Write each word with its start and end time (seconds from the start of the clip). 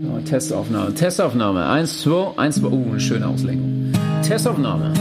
Oh, 0.00 0.20
Testaufnahme, 0.24 0.94
Testaufnahme. 0.94 1.66
Eins, 1.66 2.02
zwei, 2.02 2.30
eins, 2.36 2.60
zwei. 2.60 2.68
Uh, 2.68 2.90
eine 2.90 3.00
schöne 3.00 3.26
Auslenkung. 3.26 3.92
Testaufnahme. 4.22 4.94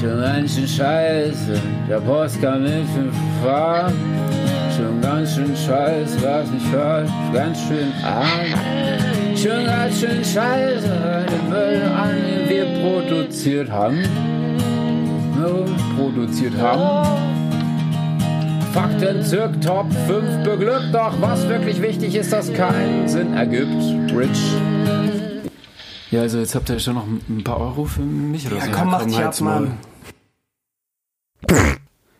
Schon 0.00 0.20
ganz 0.20 0.56
schön 0.56 0.66
scheiße, 0.66 1.60
der 1.88 2.00
Post 2.00 2.42
kam 2.42 2.62
mit 2.64 2.84
fünf 2.92 3.14
fahren. 3.44 3.94
Schon 4.76 5.00
ganz 5.00 5.36
schön 5.36 5.54
scheiße, 5.54 6.20
was 6.20 6.50
nicht 6.50 6.66
falsch, 6.66 7.10
ganz 7.32 7.58
schön 7.60 7.92
arm. 8.02 9.36
Schon 9.36 9.64
ganz 9.66 10.00
schön 10.00 10.24
scheiße, 10.24 11.26
den 11.30 11.48
Müll 11.48 11.82
an, 11.96 12.16
den 12.26 12.48
wir 12.48 12.66
produziert 12.82 13.70
haben. 13.70 14.02
No, 15.38 15.64
produziert 15.96 16.56
haben. 16.60 17.23
Fakten 18.74 19.22
zirk 19.22 19.60
Top 19.60 19.86
5 20.08 20.42
beglückt, 20.42 20.92
doch 20.92 21.14
was 21.20 21.48
wirklich 21.48 21.80
wichtig 21.80 22.16
ist, 22.16 22.32
dass 22.32 22.52
keinen 22.52 23.08
Sinn 23.08 23.32
ergibt. 23.32 23.70
Rich. 24.12 24.52
Ja, 26.10 26.22
also 26.22 26.38
jetzt 26.38 26.56
habt 26.56 26.68
ihr 26.70 26.80
schon 26.80 26.94
noch 26.94 27.06
ein 27.06 27.44
paar 27.44 27.60
Euro 27.60 27.84
für 27.84 28.00
mich 28.02 28.48
oder 28.48 28.56
Ja, 28.56 28.64
so. 28.64 28.70
komm, 28.72 28.90
mach 28.90 29.04
dich 29.04 29.16
ab. 29.16 29.40
Mann. 29.40 29.78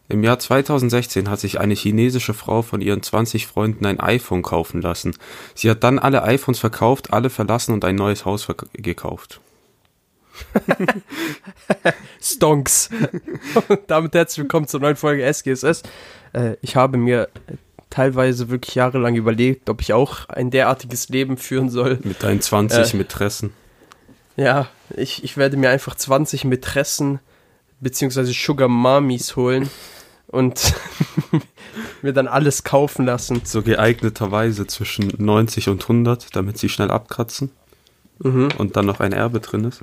Im 0.09 0.23
Jahr 0.23 0.39
2016 0.39 1.29
hat 1.29 1.41
sich 1.41 1.59
eine 1.59 1.75
chinesische 1.75 2.35
Frau 2.35 2.63
von 2.63 2.81
ihren 2.81 3.03
20 3.03 3.49
Freunden 3.49 3.85
ein 3.85 3.99
iPhone 3.99 4.43
kaufen 4.43 4.81
lassen. 4.81 5.17
Sie 5.57 5.69
hat 5.69 5.83
dann 5.83 5.99
alle 5.99 6.23
iPhones 6.23 6.61
verkauft, 6.61 7.13
alle 7.13 7.31
verlassen 7.31 7.73
und 7.73 7.85
ein 7.85 7.97
neues 7.97 8.25
Haus 8.25 8.47
gekauft. 8.75 9.41
Stonks. 12.21 12.91
Und 13.69 13.81
damit 13.87 14.15
herzlich 14.15 14.39
willkommen 14.39 14.67
zur 14.67 14.81
neuen 14.81 14.97
Folge 14.97 15.25
SGSS. 15.25 15.83
Äh, 16.33 16.57
ich 16.63 16.77
habe 16.77 16.97
mir 16.97 17.29
teilweise 17.91 18.51
wirklich 18.51 18.75
jahrelang 18.75 19.15
überlegt, 19.15 19.71
ob 19.71 19.81
ich 19.81 19.93
auch 19.93 20.29
ein 20.29 20.51
derartiges 20.51 21.09
Leben 21.09 21.37
führen 21.37 21.71
soll. 21.71 21.99
Mit 22.03 22.23
deinen 22.23 22.41
20 22.41 22.95
Äh. 22.95 22.97
Mätressen. 22.97 23.53
Ja, 24.37 24.69
ich, 24.97 25.23
ich 25.23 25.37
werde 25.37 25.57
mir 25.57 25.71
einfach 25.71 25.95
20 25.95 26.45
Mätressen 26.45 27.21
beziehungsweise 27.81 28.33
Sugar 28.33 28.69
Mamis 28.69 29.37
holen 29.37 29.71
und 30.27 30.75
mir 32.03 32.13
dann 32.13 32.27
alles 32.27 32.65
kaufen 32.65 33.07
lassen. 33.07 33.43
So 33.45 33.63
geeigneterweise 33.63 34.67
zwischen 34.67 35.13
90 35.19 35.69
und 35.69 35.83
100, 35.83 36.35
damit 36.35 36.59
sie 36.59 36.69
schnell 36.69 36.91
abkratzen. 36.91 37.53
Mhm. 38.19 38.49
Und 38.59 38.77
dann 38.77 38.87
noch 38.87 39.01
ein 39.01 39.13
Erbe 39.13 39.41
drin 39.41 39.65
ist. 39.65 39.83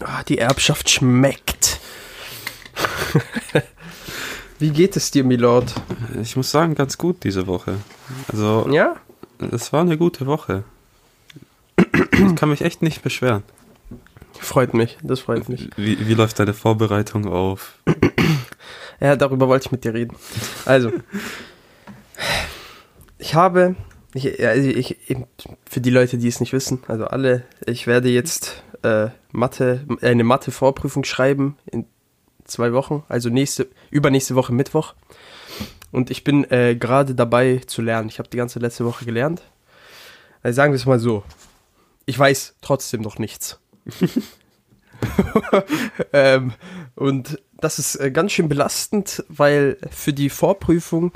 Ah, 0.00 0.22
die 0.24 0.38
Erbschaft 0.38 0.88
schmeckt. 0.90 1.80
Wie 4.58 4.70
geht 4.70 4.96
es 4.96 5.10
dir, 5.10 5.24
Milord? 5.24 5.74
Ich 6.22 6.36
muss 6.36 6.50
sagen, 6.50 6.74
ganz 6.74 6.98
gut 6.98 7.24
diese 7.24 7.46
Woche. 7.46 7.76
Also, 8.28 8.68
Ja? 8.70 8.96
es 9.52 9.72
war 9.72 9.80
eine 9.80 9.96
gute 9.96 10.26
Woche. 10.26 10.64
Ich 11.76 12.36
kann 12.36 12.50
mich 12.50 12.60
echt 12.62 12.82
nicht 12.82 13.02
beschweren. 13.02 13.42
Freut 14.38 14.74
mich, 14.74 14.98
das 15.02 15.20
freut 15.20 15.48
mich. 15.48 15.70
Wie, 15.76 16.06
wie 16.06 16.14
läuft 16.14 16.38
deine 16.38 16.54
Vorbereitung 16.54 17.26
auf? 17.26 17.74
Ja, 19.00 19.16
darüber 19.16 19.48
wollte 19.48 19.66
ich 19.66 19.72
mit 19.72 19.84
dir 19.84 19.94
reden. 19.94 20.16
Also, 20.66 20.92
ich 23.18 23.34
habe, 23.34 23.76
ich, 24.14 24.44
also 24.46 24.68
ich, 24.68 24.96
für 25.68 25.80
die 25.80 25.90
Leute, 25.90 26.18
die 26.18 26.28
es 26.28 26.40
nicht 26.40 26.52
wissen, 26.52 26.82
also 26.88 27.06
alle, 27.06 27.44
ich 27.66 27.86
werde 27.86 28.08
jetzt 28.10 28.62
äh, 28.82 29.08
Mathe, 29.32 29.86
eine 30.00 30.24
Mathe-Vorprüfung 30.24 31.04
schreiben 31.04 31.56
in 31.66 31.86
zwei 32.44 32.72
Wochen, 32.72 33.04
also 33.08 33.28
nächste, 33.28 33.68
übernächste 33.90 34.34
Woche 34.34 34.52
Mittwoch. 34.52 34.94
Und 35.92 36.10
ich 36.10 36.24
bin 36.24 36.48
äh, 36.50 36.76
gerade 36.76 37.14
dabei 37.14 37.60
zu 37.66 37.82
lernen. 37.82 38.08
Ich 38.08 38.18
habe 38.18 38.28
die 38.28 38.36
ganze 38.36 38.58
letzte 38.58 38.84
Woche 38.84 39.04
gelernt. 39.04 39.42
Also 40.42 40.56
sagen 40.56 40.72
wir 40.72 40.76
es 40.76 40.86
mal 40.86 41.00
so. 41.00 41.24
Ich 42.06 42.18
weiß 42.18 42.56
trotzdem 42.60 43.02
noch 43.02 43.18
nichts. 43.18 43.60
ähm, 46.12 46.52
und 46.94 47.40
das 47.58 47.78
ist 47.78 47.96
äh, 47.96 48.10
ganz 48.10 48.32
schön 48.32 48.48
belastend, 48.48 49.24
weil 49.28 49.78
für 49.90 50.12
die 50.12 50.30
Vorprüfung 50.30 51.12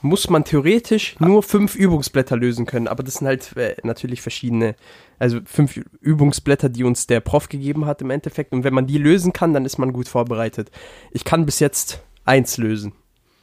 muss 0.00 0.28
man 0.28 0.44
theoretisch 0.44 1.18
nur 1.20 1.42
fünf 1.42 1.76
Übungsblätter 1.76 2.36
lösen 2.36 2.66
können. 2.66 2.88
Aber 2.88 3.02
das 3.02 3.14
sind 3.14 3.26
halt 3.26 3.56
äh, 3.56 3.76
natürlich 3.82 4.20
verschiedene, 4.20 4.74
also 5.22 5.38
fünf 5.44 5.76
Übungsblätter, 6.00 6.68
die 6.68 6.82
uns 6.82 7.06
der 7.06 7.20
Prof 7.20 7.48
gegeben 7.48 7.86
hat 7.86 8.02
im 8.02 8.10
Endeffekt. 8.10 8.52
Und 8.52 8.64
wenn 8.64 8.74
man 8.74 8.88
die 8.88 8.98
lösen 8.98 9.32
kann, 9.32 9.52
dann 9.54 9.64
ist 9.64 9.78
man 9.78 9.92
gut 9.92 10.08
vorbereitet. 10.08 10.72
Ich 11.12 11.22
kann 11.24 11.46
bis 11.46 11.60
jetzt 11.60 12.02
eins 12.24 12.56
lösen. 12.56 12.92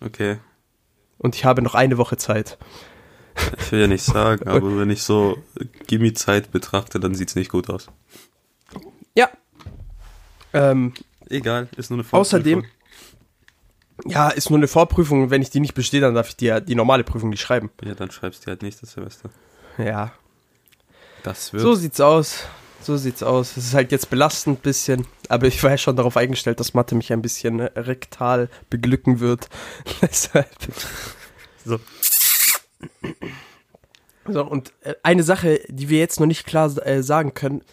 Okay. 0.02 0.40
Und 1.18 1.36
ich 1.36 1.46
habe 1.46 1.62
noch 1.62 1.76
eine 1.76 1.98
Woche 1.98 2.18
Zeit. 2.18 2.58
Ich 3.58 3.72
will 3.72 3.80
ja 3.80 3.88
nicht 3.88 4.04
sagen, 4.04 4.46
aber 4.50 4.78
wenn 4.78 4.90
ich 4.90 5.04
so 5.04 5.38
Gimme-Zeit 5.88 6.52
betrachte, 6.52 7.00
dann 7.00 7.16
sieht's 7.16 7.36
nicht 7.36 7.50
gut 7.50 7.70
aus. 7.70 7.88
Ja. 9.16 9.30
Ähm, 10.52 10.94
Egal, 11.30 11.70
ist 11.78 11.92
nur 11.92 12.00
eine 12.00 12.04
Vorprüfung. 12.04 12.40
Außerdem- 12.42 12.64
ja, 14.06 14.30
ist 14.30 14.50
nur 14.50 14.60
eine 14.60 14.68
Vorprüfung. 14.68 15.30
Wenn 15.30 15.42
ich 15.42 15.50
die 15.50 15.62
nicht 15.62 15.76
bestehe, 15.76 16.02
dann 16.02 16.14
darf 16.14 16.28
ich 16.28 16.36
dir 16.36 16.60
die 16.60 16.76
normale 16.76 17.06
Prüfung 17.06 17.30
nicht 17.30 17.42
schreiben. 17.42 17.70
Ja, 17.86 17.96
dann 17.96 18.12
schreibst 18.12 18.44
du 18.46 18.48
halt 18.48 18.64
nächstes 18.64 18.92
Semester. 18.92 19.30
Ja, 19.78 20.12
Das 21.24 21.54
wird. 21.54 21.64
So 21.64 21.76
sieht's 21.76 22.00
aus. 22.02 22.46
So 22.82 22.96
sieht's 22.98 23.24
aus. 23.24 23.58
Es 23.58 23.66
ist 23.66 23.74
halt 23.74 23.92
jetzt 23.92 24.10
belastend 24.10 24.62
bisschen, 24.62 25.06
aber 25.28 25.48
ich 25.48 25.62
war 25.64 25.72
ja 25.72 25.78
schon 25.78 25.96
darauf 25.98 26.16
eingestellt, 26.16 26.60
dass 26.60 26.74
Mathe 26.74 26.96
mich 26.96 27.12
ein 27.12 27.22
bisschen 27.22 27.60
rektal 27.60 28.50
beglücken 28.70 29.20
wird. 29.20 29.50
Deshalb. 30.02 30.50
So. 31.66 31.80
So, 34.28 34.46
und 34.46 34.72
äh, 34.82 34.94
eine 35.04 35.24
Sache, 35.24 35.60
die 35.68 35.90
wir 35.90 36.00
jetzt 36.00 36.20
noch 36.20 36.28
nicht 36.28 36.46
klar 36.46 36.72
äh, 36.86 37.02
sagen 37.04 37.34
können, 37.34 37.64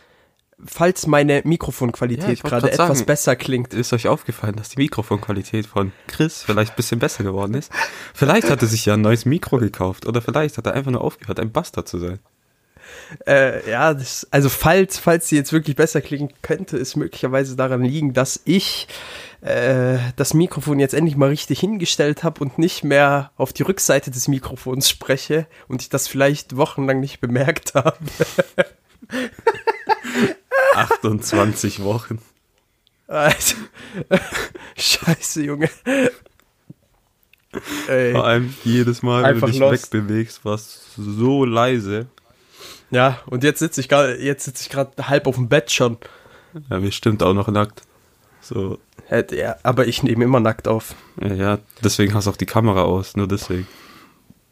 falls 0.64 1.06
meine 1.06 1.36
Ja, 1.36 1.42
Mikrofonqualität 1.44 2.42
wollte 2.42 2.42
gerade 2.42 2.72
etwas 2.72 2.98
sagen. 2.98 3.06
besser 3.06 3.36
klingt. 3.36 3.74
Ist 3.74 3.92
euch 3.92 4.08
aufgefallen, 4.08 4.56
dass 4.56 4.70
die 4.70 4.78
Mikrofonqualität 4.78 5.66
von 5.66 5.92
Chris 6.06 6.42
vielleicht 6.42 6.72
ein 6.72 6.76
bisschen 6.76 6.98
besser 6.98 7.24
geworden 7.24 7.54
ist? 7.54 7.70
Vielleicht 8.14 8.50
hat 8.50 8.62
er 8.62 8.68
sich 8.68 8.86
ja 8.86 8.94
ein 8.94 9.02
neues 9.02 9.26
Mikro 9.26 9.58
gekauft 9.58 10.06
oder 10.06 10.22
vielleicht 10.22 10.56
hat 10.56 10.66
er 10.66 10.72
einfach 10.72 10.90
nur 10.90 11.02
aufgehört, 11.02 11.38
ein 11.40 11.52
Bastard 11.52 11.88
zu 11.88 11.98
sein. 11.98 12.18
Äh, 13.26 13.68
ja, 13.70 13.94
das, 13.94 14.26
also 14.30 14.48
falls, 14.48 14.98
falls 14.98 15.28
sie 15.28 15.36
jetzt 15.36 15.52
wirklich 15.52 15.76
besser 15.76 16.00
klingen 16.00 16.32
könnte, 16.42 16.76
es 16.76 16.96
möglicherweise 16.96 17.56
daran 17.56 17.84
liegen, 17.84 18.12
dass 18.12 18.40
ich 18.44 18.88
äh, 19.42 19.98
das 20.16 20.34
Mikrofon 20.34 20.80
jetzt 20.80 20.94
endlich 20.94 21.16
mal 21.16 21.28
richtig 21.28 21.60
hingestellt 21.60 22.24
habe 22.24 22.40
und 22.40 22.58
nicht 22.58 22.84
mehr 22.84 23.30
auf 23.36 23.52
die 23.52 23.62
Rückseite 23.62 24.10
des 24.10 24.28
Mikrofons 24.28 24.88
spreche 24.90 25.46
und 25.68 25.82
ich 25.82 25.88
das 25.88 26.08
vielleicht 26.08 26.56
wochenlang 26.56 27.00
nicht 27.00 27.20
bemerkt 27.20 27.74
habe. 27.74 27.96
28 30.74 31.82
Wochen. 31.84 32.18
Also, 33.08 33.54
scheiße, 34.76 35.42
Junge. 35.44 35.70
Ey. 37.88 38.12
Vor 38.12 38.24
allem 38.24 38.54
jedes 38.64 39.02
Mal, 39.02 39.22
wenn 39.22 39.30
Einfach 39.36 39.46
du 39.46 39.52
dich 39.52 39.60
lost. 39.60 39.92
wegbewegst, 39.92 40.44
warst 40.44 40.80
du 40.96 41.02
so 41.12 41.44
leise. 41.44 42.06
Ja, 42.90 43.18
und 43.26 43.42
jetzt 43.44 43.58
sitze 43.58 43.80
ich 43.80 43.88
gerade, 43.88 44.16
jetzt 44.22 44.44
sitze 44.44 44.62
ich 44.62 44.68
gerade 44.70 45.08
halb 45.08 45.26
auf 45.26 45.34
dem 45.36 45.48
Bett 45.48 45.70
schon. 45.72 45.98
Ja, 46.70 46.78
mir 46.78 46.92
stimmt 46.92 47.22
auch 47.22 47.34
noch 47.34 47.48
nackt. 47.48 47.82
So, 48.40 48.78
Hätte- 49.08 49.36
Ja, 49.36 49.56
aber 49.62 49.86
ich 49.86 50.02
nehme 50.02 50.24
immer 50.24 50.40
nackt 50.40 50.68
auf. 50.68 50.94
ja, 51.20 51.34
ja, 51.34 51.58
deswegen 51.82 52.14
hast 52.14 52.26
du 52.26 52.30
auch 52.30 52.36
die 52.36 52.46
Kamera 52.46 52.82
aus, 52.82 53.16
nur 53.16 53.26
deswegen. 53.28 53.66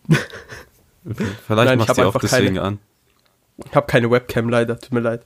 Vielleicht 0.07 1.49
Nein, 1.49 1.79
machst 1.79 1.97
du 1.99 2.03
auch 2.03 2.19
deswegen 2.19 2.57
keine- 2.57 2.63
an. 2.63 2.79
Ich 3.65 3.75
habe 3.75 3.87
keine 3.87 4.11
Webcam 4.11 4.49
leider, 4.49 4.79
tut 4.79 4.93
mir 4.93 5.01
leid. 5.01 5.23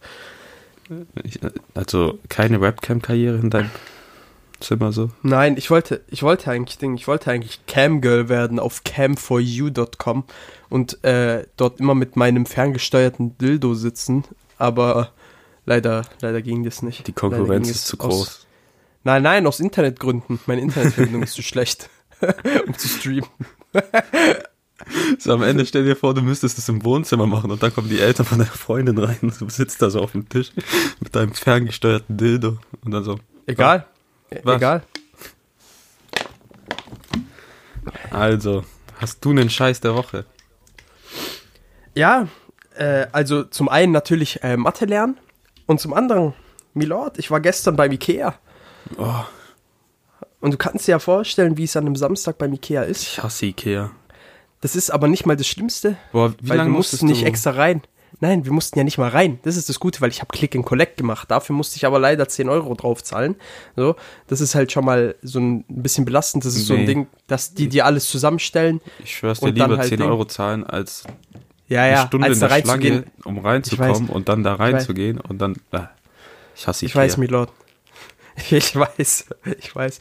Ich, 1.25 1.39
also 1.75 2.19
keine 2.29 2.61
Webcam-Karriere 2.61 3.37
in 3.39 3.51
deinem 3.51 3.71
Zimmer 4.61 4.93
so. 4.93 5.11
Nein, 5.23 5.57
ich 5.57 5.71
wollte, 5.71 6.03
ich 6.09 6.23
wollte 6.23 6.51
eigentlich 6.51 6.79
Ding, 6.79 6.95
ich 6.97 7.07
wollte 7.07 7.31
eigentlich 7.31 7.61
Camgirl 7.67 8.29
werden 8.29 8.59
auf 8.59 8.83
cam4u.com 8.85 10.25
und 10.69 11.05
äh, 11.05 11.47
dort 11.57 11.81
immer 11.81 11.95
mit 11.95 12.17
meinem 12.17 12.45
ferngesteuerten 12.47 13.39
Dildo 13.39 13.75
sitzen, 13.75 14.25
aber 14.59 15.13
leider, 15.65 16.03
leider 16.21 16.43
ging 16.43 16.65
das 16.65 16.83
nicht. 16.83 17.07
Die 17.07 17.13
Konkurrenz 17.13 17.71
ist 17.71 17.87
zu 17.87 17.99
aus- 18.01 18.09
groß. 18.09 18.47
Nein, 19.05 19.22
nein, 19.22 19.47
aus 19.47 19.60
Internetgründen. 19.60 20.41
Meine 20.47 20.61
Internetverbindung 20.61 21.22
ist 21.22 21.34
zu 21.34 21.43
schlecht, 21.43 21.89
um 22.66 22.77
zu 22.77 22.89
streamen. 22.89 23.28
So 25.19 25.33
am 25.33 25.43
Ende 25.43 25.66
stell 25.66 25.84
dir 25.84 25.97
vor, 25.97 26.15
du 26.15 26.22
müsstest 26.22 26.57
es 26.57 26.69
im 26.69 26.84
Wohnzimmer 26.84 27.27
machen 27.27 27.51
und 27.51 27.61
dann 27.63 27.75
kommen 27.75 27.89
die 27.89 27.99
Eltern 27.99 28.25
von 28.25 28.39
deiner 28.39 28.51
Freundin 28.51 28.97
rein 28.97 29.19
und 29.22 29.41
du 29.41 29.49
sitzt 29.51 29.83
da 29.83 29.91
so 29.91 30.01
auf 30.01 30.13
dem 30.13 30.28
Tisch 30.28 30.53
mit 31.01 31.15
deinem 31.16 31.33
ferngesteuerten 31.33 32.16
Dildo 32.16 32.59
und 32.84 32.93
dann 32.93 33.03
so. 33.03 33.19
Egal. 33.47 33.87
Was? 34.45 34.57
Egal. 34.57 34.83
Also, 38.10 38.65
hast 39.01 39.25
du 39.25 39.30
einen 39.30 39.51
Scheiß 39.51 39.80
der 39.80 39.95
Woche? 39.95 40.25
Ja, 41.95 42.28
äh, 42.77 43.07
also 43.13 43.45
zum 43.45 43.69
einen 43.69 43.92
natürlich 43.92 44.42
äh, 44.42 44.57
Mathe 44.57 44.84
lernen 44.84 45.19
und 45.66 45.80
zum 45.80 45.95
anderen, 45.95 46.34
Milord, 46.75 47.19
ich 47.19 47.30
war 47.30 47.41
gestern 47.41 47.77
beim 47.77 47.92
Ikea. 47.92 48.34
Oh, 48.97 49.25
Und 50.41 50.53
du 50.53 50.57
kannst 50.59 50.86
dir 50.86 50.92
ja 50.92 50.98
vorstellen, 50.98 51.57
wie 51.57 51.65
es 51.65 51.77
an 51.77 51.86
einem 51.86 51.97
Samstag 51.97 52.39
beim 52.39 52.53
Ikea 52.53 52.83
ist. 52.83 53.03
ich 53.03 53.22
hasse 53.22 53.47
Ikea. 53.47 53.91
Das 54.60 54.75
ist 54.77 54.91
aber 54.91 55.09
nicht 55.09 55.25
mal 55.27 55.36
das 55.36 55.47
Schlimmste. 55.47 55.97
Boah, 56.13 56.34
wie 56.41 56.48
weil 56.48 56.57
lange 56.59 56.71
wir 56.71 56.77
musstest 56.77 57.03
mussten 57.03 57.13
nicht 57.13 57.22
du? 57.22 57.27
extra 57.28 57.51
rein. 57.53 57.83
Nein, 58.21 58.45
wir 58.45 58.53
mussten 58.53 58.78
ja 58.78 58.84
nicht 58.84 58.99
mal 58.99 59.10
rein. 59.10 59.39
Das 59.43 59.57
ist 59.57 59.69
das 59.69 59.78
Gute, 59.78 60.01
weil 60.01 60.10
ich 60.10 60.21
habe 60.21 60.28
Click 60.37 60.57
and 60.57 60.65
Collect 60.66 60.97
gemacht. 60.97 61.31
Dafür 61.31 61.55
musste 61.55 61.77
ich 61.77 61.87
aber 61.87 61.99
leider 61.99 62.27
10 62.28 62.49
Euro 62.49 62.75
drauf 62.75 63.03
zahlen. 63.05 63.37
So, 63.77 63.95
das 64.27 64.41
ist 64.41 64.55
halt 64.55 64.72
schon 64.72 64.84
mal 64.84 65.15
so 65.22 65.39
ein 65.39 65.65
bisschen 65.69 66.05
belastend. 66.05 66.45
Das 66.45 66.55
ist 66.57 66.66
so 66.66 66.75
ein 66.75 66.81
Nee. 66.81 66.87
Ding, 66.87 67.07
dass 67.27 67.55
die 67.55 67.69
dir 67.69 67.87
alles 67.87 68.09
zusammenstellen. 68.09 68.81
Ich 69.05 69.16
schwör's 69.16 69.41
dir 69.41 69.51
lieber 69.51 69.77
halt 69.78 69.89
10 69.89 69.99
Ding. 69.99 70.09
Euro 70.09 70.25
zahlen, 70.25 70.65
als 70.65 71.05
Ja, 71.69 71.83
eine 71.83 71.93
ja, 71.93 72.07
Stunde 72.07 72.27
als 72.28 72.41
in 72.43 72.49
der 72.49 72.60
Schlange, 72.63 73.05
um 73.25 73.39
reinzukommen 73.39 74.09
weiß. 74.09 74.15
und 74.15 74.28
dann 74.28 74.43
da 74.43 74.54
reinzugehen 74.54 75.21
und 75.21 75.39
dann. 75.39 75.54
Äh, 75.72 75.81
ich 76.57 76.66
hasse 76.66 76.87
Ich 76.87 76.95
weiß. 76.97 77.16
Milord. 77.19 77.53
Ich 78.51 78.75
weiß, 78.77 79.27
ich 79.59 79.75
weiß. 79.75 79.99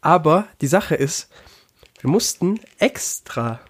Aber 0.00 0.46
die 0.60 0.66
Sache 0.66 0.94
ist, 0.96 1.28
wir 2.00 2.10
mussten 2.10 2.58
extra 2.78 3.60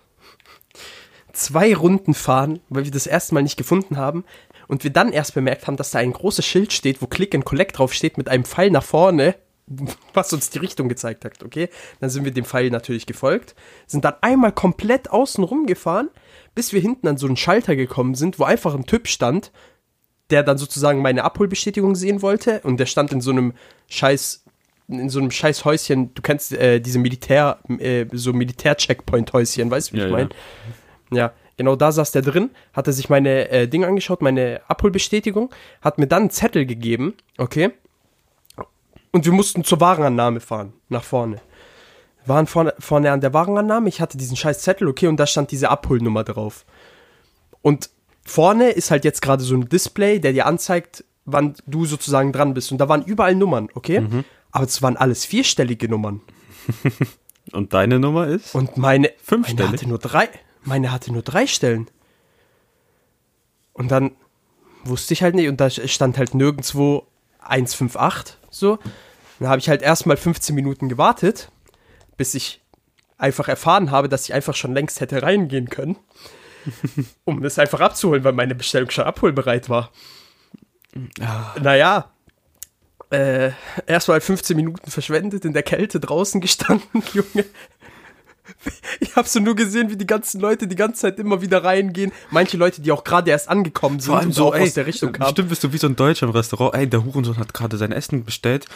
zwei 1.32 1.74
Runden 1.74 2.14
fahren, 2.14 2.60
weil 2.68 2.84
wir 2.84 2.90
das 2.90 3.06
erste 3.06 3.34
Mal 3.34 3.42
nicht 3.42 3.56
gefunden 3.56 3.96
haben. 3.96 4.24
Und 4.68 4.84
wir 4.84 4.92
dann 4.92 5.12
erst 5.12 5.34
bemerkt 5.34 5.66
haben, 5.66 5.76
dass 5.76 5.90
da 5.90 5.98
ein 5.98 6.12
großes 6.12 6.46
Schild 6.46 6.72
steht, 6.72 7.02
wo 7.02 7.06
Click 7.06 7.34
and 7.34 7.44
Collect 7.44 7.78
drauf 7.78 7.92
steht, 7.92 8.18
mit 8.18 8.28
einem 8.28 8.44
Pfeil 8.44 8.70
nach 8.70 8.84
vorne, 8.84 9.34
was 10.14 10.32
uns 10.32 10.50
die 10.50 10.58
Richtung 10.58 10.88
gezeigt 10.88 11.24
hat, 11.24 11.42
okay? 11.42 11.68
Dann 12.00 12.10
sind 12.10 12.24
wir 12.24 12.32
dem 12.32 12.44
Pfeil 12.44 12.70
natürlich 12.70 13.06
gefolgt, 13.06 13.54
sind 13.86 14.04
dann 14.04 14.14
einmal 14.20 14.52
komplett 14.52 15.10
außen 15.10 15.42
rum 15.42 15.66
gefahren, 15.66 16.10
bis 16.54 16.72
wir 16.72 16.80
hinten 16.80 17.08
an 17.08 17.16
so 17.16 17.26
einen 17.26 17.36
Schalter 17.36 17.76
gekommen 17.76 18.14
sind, 18.14 18.38
wo 18.38 18.44
einfach 18.44 18.74
ein 18.74 18.86
Typ 18.86 19.08
stand, 19.08 19.52
der 20.30 20.42
dann 20.42 20.58
sozusagen 20.58 21.02
meine 21.02 21.24
Abholbestätigung 21.24 21.96
sehen 21.96 22.22
wollte 22.22 22.60
und 22.60 22.78
der 22.78 22.86
stand 22.86 23.12
in 23.12 23.20
so 23.20 23.30
einem 23.30 23.54
scheiß 23.88 24.44
in 24.88 25.08
so 25.08 25.20
einem 25.20 25.30
scheiß 25.30 25.64
Häuschen, 25.64 26.12
du 26.14 26.22
kennst 26.22 26.52
äh, 26.52 26.80
diese 26.80 26.98
Militär 26.98 27.60
äh, 27.78 28.06
so 28.12 28.32
Militär-Checkpoint-Häuschen, 28.32 29.70
weißt 29.70 29.90
du, 29.90 29.94
wie 29.94 29.98
Ja, 30.00 30.06
ich 30.06 30.12
meine? 30.12 30.30
Ja, 30.30 30.36
genau 31.56 31.76
da 31.76 31.92
saß 31.92 32.12
der 32.12 32.22
drin, 32.22 32.50
hatte 32.72 32.92
sich 32.92 33.08
meine 33.08 33.48
äh, 33.50 33.68
Dinge 33.68 33.86
angeschaut, 33.86 34.22
meine 34.22 34.60
Abholbestätigung, 34.68 35.50
hat 35.82 35.98
mir 35.98 36.06
dann 36.06 36.22
einen 36.22 36.30
Zettel 36.30 36.66
gegeben, 36.66 37.14
okay? 37.38 37.72
Und 39.12 39.24
wir 39.24 39.32
mussten 39.32 39.64
zur 39.64 39.80
Warenannahme 39.80 40.40
fahren, 40.40 40.72
nach 40.88 41.02
vorne. 41.02 41.40
Wir 42.24 42.34
waren 42.34 42.46
vorne, 42.46 42.74
vorne 42.78 43.10
an 43.10 43.20
der 43.20 43.34
Warenannahme, 43.34 43.88
ich 43.88 44.00
hatte 44.00 44.16
diesen 44.16 44.36
scheiß 44.36 44.60
Zettel, 44.60 44.88
okay, 44.88 45.08
und 45.08 45.18
da 45.18 45.26
stand 45.26 45.50
diese 45.50 45.68
Abholnummer 45.68 46.24
drauf. 46.24 46.64
Und 47.62 47.90
vorne 48.24 48.70
ist 48.70 48.90
halt 48.90 49.04
jetzt 49.04 49.20
gerade 49.20 49.42
so 49.42 49.54
ein 49.54 49.68
Display, 49.68 50.20
der 50.20 50.32
dir 50.32 50.46
anzeigt, 50.46 51.04
wann 51.24 51.54
du 51.66 51.84
sozusagen 51.84 52.32
dran 52.32 52.54
bist. 52.54 52.72
Und 52.72 52.78
da 52.78 52.88
waren 52.88 53.02
überall 53.04 53.34
Nummern, 53.34 53.68
okay? 53.74 54.06
Aber 54.52 54.64
es 54.64 54.80
waren 54.82 54.96
alles 54.96 55.24
vierstellige 55.24 55.88
Nummern. 55.88 56.20
Und 57.52 57.72
deine 57.72 57.98
Nummer 57.98 58.28
ist? 58.28 58.54
Und 58.54 58.76
meine, 58.76 59.08
meine 59.08 59.14
Fünfstellig? 59.22 59.72
hatte 59.72 59.88
nur 59.88 59.98
drei, 59.98 60.28
meine 60.62 60.92
hatte 60.92 61.12
nur 61.12 61.22
drei 61.22 61.46
Stellen. 61.46 61.90
Und 63.72 63.90
dann 63.90 64.12
wusste 64.84 65.14
ich 65.14 65.22
halt 65.22 65.34
nicht, 65.34 65.48
und 65.48 65.60
da 65.60 65.70
stand 65.70 66.18
halt 66.18 66.34
nirgendwo 66.34 67.06
158, 67.40 68.36
so. 68.50 68.78
Dann 69.38 69.48
habe 69.48 69.58
ich 69.58 69.68
halt 69.68 69.82
erstmal 69.82 70.16
15 70.16 70.54
Minuten 70.54 70.88
gewartet, 70.88 71.50
bis 72.16 72.34
ich 72.34 72.62
einfach 73.16 73.48
erfahren 73.48 73.90
habe, 73.90 74.08
dass 74.08 74.24
ich 74.24 74.34
einfach 74.34 74.54
schon 74.54 74.74
längst 74.74 75.00
hätte 75.00 75.22
reingehen 75.22 75.68
können, 75.70 75.96
um 77.24 77.42
das 77.42 77.58
einfach 77.58 77.80
abzuholen, 77.80 78.24
weil 78.24 78.32
meine 78.32 78.54
Bestellung 78.54 78.90
schon 78.90 79.04
abholbereit 79.04 79.68
war. 79.68 79.90
Naja, 81.60 82.10
äh, 83.10 83.52
erstmal 83.86 84.20
15 84.20 84.56
Minuten 84.56 84.90
verschwendet, 84.90 85.44
in 85.44 85.52
der 85.52 85.62
Kälte 85.62 86.00
draußen 86.00 86.40
gestanden, 86.40 87.02
Junge. 87.12 87.44
Ich 89.00 89.17
habe 89.17 89.26
so 89.26 89.41
nur 89.41 89.56
gesehen, 89.56 89.91
wie 89.91 89.97
die 89.97 90.06
ganzen 90.06 90.41
Leute 90.41 90.69
die 90.69 90.76
ganze 90.76 91.00
Zeit 91.02 91.19
immer 91.19 91.41
wieder 91.41 91.64
reingehen. 91.64 92.12
Manche 92.31 92.56
Leute, 92.56 92.82
die 92.82 92.93
auch 92.93 93.02
gerade 93.02 93.31
erst 93.31 93.49
angekommen 93.49 93.99
sind 93.99 94.14
und 94.14 94.38
auch 94.41 94.55
aus 94.55 94.75
der 94.75 94.87
Richtung 94.87 95.12
kamen. 95.12 95.29
Bestimmt 95.29 95.49
bist 95.49 95.64
du 95.64 95.73
wie 95.73 95.79
so 95.79 95.87
ein 95.87 95.97
Deutscher 95.97 96.26
im 96.26 96.32
Restaurant. 96.32 96.75
Ey, 96.75 96.87
der 96.87 97.05
Hurensohn 97.05 97.38
hat 97.38 97.55
gerade 97.55 97.76
sein 97.76 97.93
Essen 97.93 98.25
bestellt. 98.25 98.67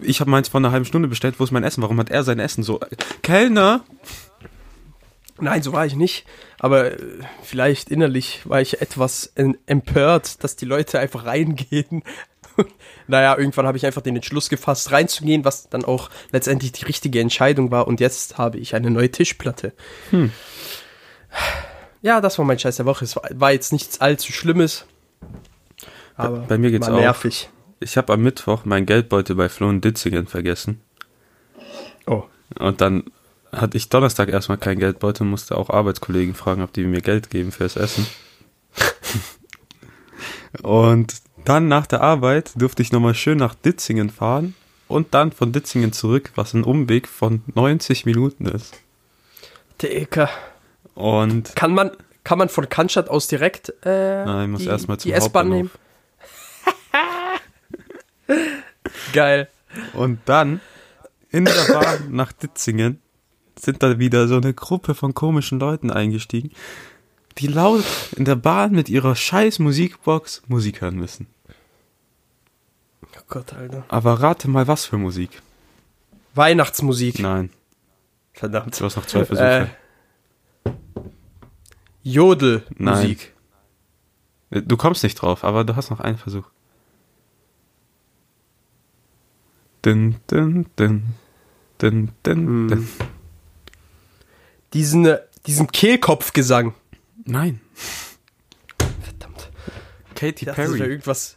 Ich 0.00 0.20
habe 0.20 0.30
meins 0.30 0.48
vor 0.48 0.60
einer 0.60 0.72
halben 0.72 0.84
Stunde 0.84 1.08
bestellt. 1.08 1.34
Wo 1.38 1.44
ist 1.44 1.50
mein 1.50 1.64
Essen? 1.64 1.82
Warum 1.82 1.98
hat 1.98 2.10
er 2.10 2.22
sein 2.22 2.38
Essen 2.38 2.62
so? 2.62 2.80
Kellner! 3.22 3.84
Nein, 5.40 5.62
so 5.62 5.72
war 5.72 5.86
ich 5.86 5.96
nicht. 5.96 6.24
Aber 6.58 6.92
äh, 6.92 6.96
vielleicht 7.42 7.90
innerlich 7.90 8.42
war 8.44 8.60
ich 8.60 8.80
etwas 8.80 9.32
empört, 9.66 10.44
dass 10.44 10.56
die 10.56 10.64
Leute 10.64 11.00
einfach 11.00 11.24
reingehen. 11.26 12.02
naja, 13.06 13.36
irgendwann 13.36 13.66
habe 13.66 13.76
ich 13.76 13.86
einfach 13.86 14.02
den 14.02 14.16
Entschluss 14.16 14.48
gefasst, 14.48 14.92
reinzugehen, 14.92 15.44
was 15.44 15.68
dann 15.68 15.84
auch 15.84 16.10
letztendlich 16.30 16.72
die 16.72 16.84
richtige 16.84 17.20
Entscheidung 17.20 17.70
war. 17.70 17.86
Und 17.86 18.00
jetzt 18.00 18.38
habe 18.38 18.58
ich 18.58 18.74
eine 18.74 18.90
neue 18.90 19.10
Tischplatte. 19.10 19.72
Ja, 22.02 22.20
das 22.20 22.38
war 22.38 22.44
mein 22.44 22.58
Scheiß 22.58 22.76
der 22.76 22.86
Woche. 22.86 23.04
Es 23.04 23.16
war, 23.16 23.24
war 23.32 23.52
jetzt 23.52 23.72
nichts 23.72 24.00
allzu 24.00 24.32
Schlimmes. 24.32 24.86
Aber 26.16 26.40
bei 26.40 26.58
mir 26.58 26.70
geht's 26.70 26.88
auch. 26.88 26.98
nervig. 26.98 27.48
Ich 27.80 27.96
habe 27.96 28.12
am 28.12 28.22
Mittwoch 28.22 28.64
meinen 28.64 28.86
Geldbeutel 28.86 29.36
bei 29.36 29.48
Flo 29.48 29.70
in 29.70 29.80
Ditzingen 29.80 30.26
vergessen. 30.26 30.80
Oh. 32.06 32.24
Und 32.58 32.80
dann 32.80 33.04
hatte 33.52 33.76
ich 33.76 33.88
Donnerstag 33.88 34.28
erstmal 34.28 34.58
kein 34.58 34.78
Geldbeutel, 34.78 35.24
musste 35.26 35.56
auch 35.56 35.70
Arbeitskollegen 35.70 36.34
fragen, 36.34 36.62
ob 36.62 36.72
die 36.72 36.84
mir 36.84 37.00
Geld 37.00 37.30
geben 37.30 37.52
fürs 37.52 37.76
Essen. 37.76 38.06
und 40.62 41.14
dann 41.44 41.68
nach 41.68 41.86
der 41.86 42.00
Arbeit 42.00 42.52
durfte 42.54 42.82
ich 42.82 42.92
nochmal 42.92 43.14
schön 43.14 43.38
nach 43.38 43.54
Ditzingen 43.54 44.10
fahren 44.10 44.54
und 44.88 45.14
dann 45.14 45.32
von 45.32 45.52
Ditzingen 45.52 45.92
zurück, 45.92 46.32
was 46.34 46.54
ein 46.54 46.64
Umweg 46.64 47.08
von 47.08 47.42
90 47.54 48.06
Minuten 48.06 48.46
ist. 48.46 48.78
Dicker. 49.80 50.28
Und 50.94 51.56
Kann 51.56 51.74
man, 51.74 51.90
kann 52.24 52.38
man 52.38 52.48
von 52.48 52.68
Cannstatt 52.68 53.08
aus 53.08 53.26
direkt 53.26 53.72
äh, 53.84 54.24
Nein, 54.24 54.50
muss 54.50 54.62
die, 54.62 54.68
erstmal 54.68 54.98
zum 54.98 55.10
die 55.10 55.14
S-Bahn 55.14 55.48
nehmen? 55.48 55.70
Geil. 59.12 59.48
Und 59.94 60.20
dann 60.26 60.60
in 61.30 61.46
der 61.46 61.72
Bahn 61.72 62.08
nach 62.10 62.32
Ditzingen 62.32 63.00
sind 63.58 63.82
da 63.82 63.98
wieder 63.98 64.28
so 64.28 64.36
eine 64.36 64.52
Gruppe 64.54 64.94
von 64.94 65.14
komischen 65.14 65.58
Leuten 65.58 65.90
eingestiegen, 65.90 66.50
die 67.38 67.46
laut 67.46 67.84
in 68.16 68.24
der 68.24 68.36
Bahn 68.36 68.72
mit 68.72 68.88
ihrer 68.88 69.14
scheiß 69.16 69.58
Musikbox 69.58 70.42
Musik 70.48 70.80
hören 70.80 70.96
müssen. 70.96 71.26
Oh 73.16 73.20
Gott, 73.28 73.52
Alter. 73.52 73.84
Aber 73.88 74.14
rate 74.20 74.48
mal, 74.48 74.66
was 74.68 74.84
für 74.84 74.98
Musik. 74.98 75.42
Weihnachtsmusik. 76.34 77.18
Nein, 77.18 77.50
Verdammt. 78.32 78.78
du 78.80 78.84
hast 78.84 78.96
noch 78.96 79.06
zwei 79.06 79.24
Versuche. 79.24 79.68
Äh, 80.64 80.70
Jodelmusik. 82.02 83.32
Du 84.50 84.76
kommst 84.76 85.02
nicht 85.02 85.14
drauf, 85.16 85.44
aber 85.44 85.64
du 85.64 85.76
hast 85.76 85.90
noch 85.90 86.00
einen 86.00 86.18
Versuch. 86.18 86.44
Dun, 89.82 90.16
dun, 90.26 90.66
dun. 90.76 91.02
Dun, 91.78 92.10
dun, 92.22 92.36
Hm. 92.46 92.68
dun. 92.68 92.88
Diesen, 94.72 95.06
äh, 95.06 95.18
diesen 95.46 95.66
Kehlkopfgesang. 95.68 96.74
Nein. 97.24 97.60
Verdammt. 99.02 99.50
Katy 100.14 100.44
dachte, 100.44 100.60
das 100.62 100.70
wäre 100.70 100.78
Perry. 100.78 100.90
irgendwas. 100.90 101.36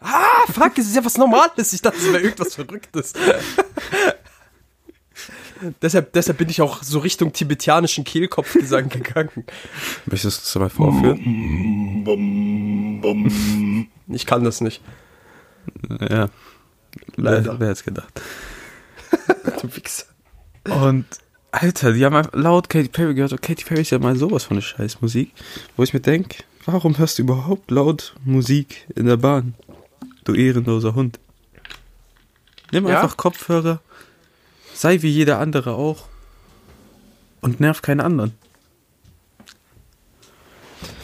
Ah, 0.00 0.46
fuck, 0.50 0.78
es 0.78 0.86
ist 0.86 0.96
ja 0.96 1.04
was 1.04 1.18
Normales. 1.18 1.72
Ich 1.72 1.82
dachte, 1.82 1.98
es 1.98 2.06
wäre 2.06 2.20
irgendwas 2.22 2.54
Verrücktes. 2.54 3.12
deshalb, 5.82 6.12
deshalb 6.12 6.38
bin 6.38 6.48
ich 6.48 6.62
auch 6.62 6.82
so 6.82 7.00
Richtung 7.00 7.32
tibetianischen 7.32 8.04
Kehlkopfgesang 8.04 8.88
gegangen. 8.88 9.44
Möchtest 10.06 10.54
du 10.54 10.58
das 10.58 10.60
mal 10.60 10.70
vorführen? 10.70 12.06
Ich 14.08 14.26
kann 14.26 14.44
das 14.44 14.60
nicht. 14.60 14.82
Ja. 16.00 16.28
Leider. 17.16 17.52
Wer, 17.52 17.60
wer 17.60 17.68
hätte 17.68 17.84
gedacht? 17.84 18.20
Du 19.60 19.76
Wichser. 19.76 20.06
Und 20.64 21.04
Alter, 21.52 21.92
die 21.92 22.04
haben 22.04 22.28
laut 22.32 22.68
Katy 22.68 22.88
Perry 22.88 23.14
gehört. 23.14 23.32
Und 23.32 23.42
Katy 23.42 23.64
Perry 23.64 23.82
ist 23.82 23.90
ja 23.90 23.98
mal 23.98 24.16
sowas 24.16 24.44
von 24.44 24.56
eine 24.56 24.62
Scheißmusik, 24.62 25.32
wo 25.76 25.82
ich 25.82 25.92
mir 25.92 26.00
denke, 26.00 26.44
warum 26.64 26.96
hörst 26.98 27.18
du 27.18 27.22
überhaupt 27.22 27.70
laut 27.70 28.14
Musik 28.24 28.86
in 28.94 29.06
der 29.06 29.16
Bahn? 29.16 29.54
Du 30.24 30.34
ehrenloser 30.34 30.94
Hund. 30.94 31.18
Nimm 32.72 32.86
Ja? 32.86 33.00
einfach 33.00 33.16
Kopfhörer, 33.16 33.80
sei 34.74 35.02
wie 35.02 35.10
jeder 35.10 35.40
andere 35.40 35.74
auch 35.74 36.04
und 37.40 37.58
nerv 37.58 37.82
keine 37.82 38.04
anderen. 38.04 38.32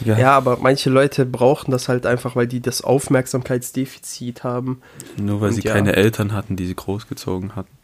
Ja, 0.03 0.17
Ja, 0.17 0.37
aber 0.37 0.57
manche 0.57 0.89
Leute 0.89 1.25
brauchen 1.25 1.71
das 1.71 1.89
halt 1.89 2.05
einfach, 2.05 2.35
weil 2.35 2.47
die 2.47 2.61
das 2.61 2.81
Aufmerksamkeitsdefizit 2.81 4.43
haben. 4.43 4.81
nur 5.17 5.41
weil 5.41 5.49
und 5.49 5.55
sie 5.55 5.61
ja. 5.61 5.73
keine 5.73 5.95
Eltern 5.95 6.33
hatten, 6.33 6.55
die 6.55 6.67
sie 6.67 6.75
großgezogen 6.75 7.55
hatten. 7.55 7.76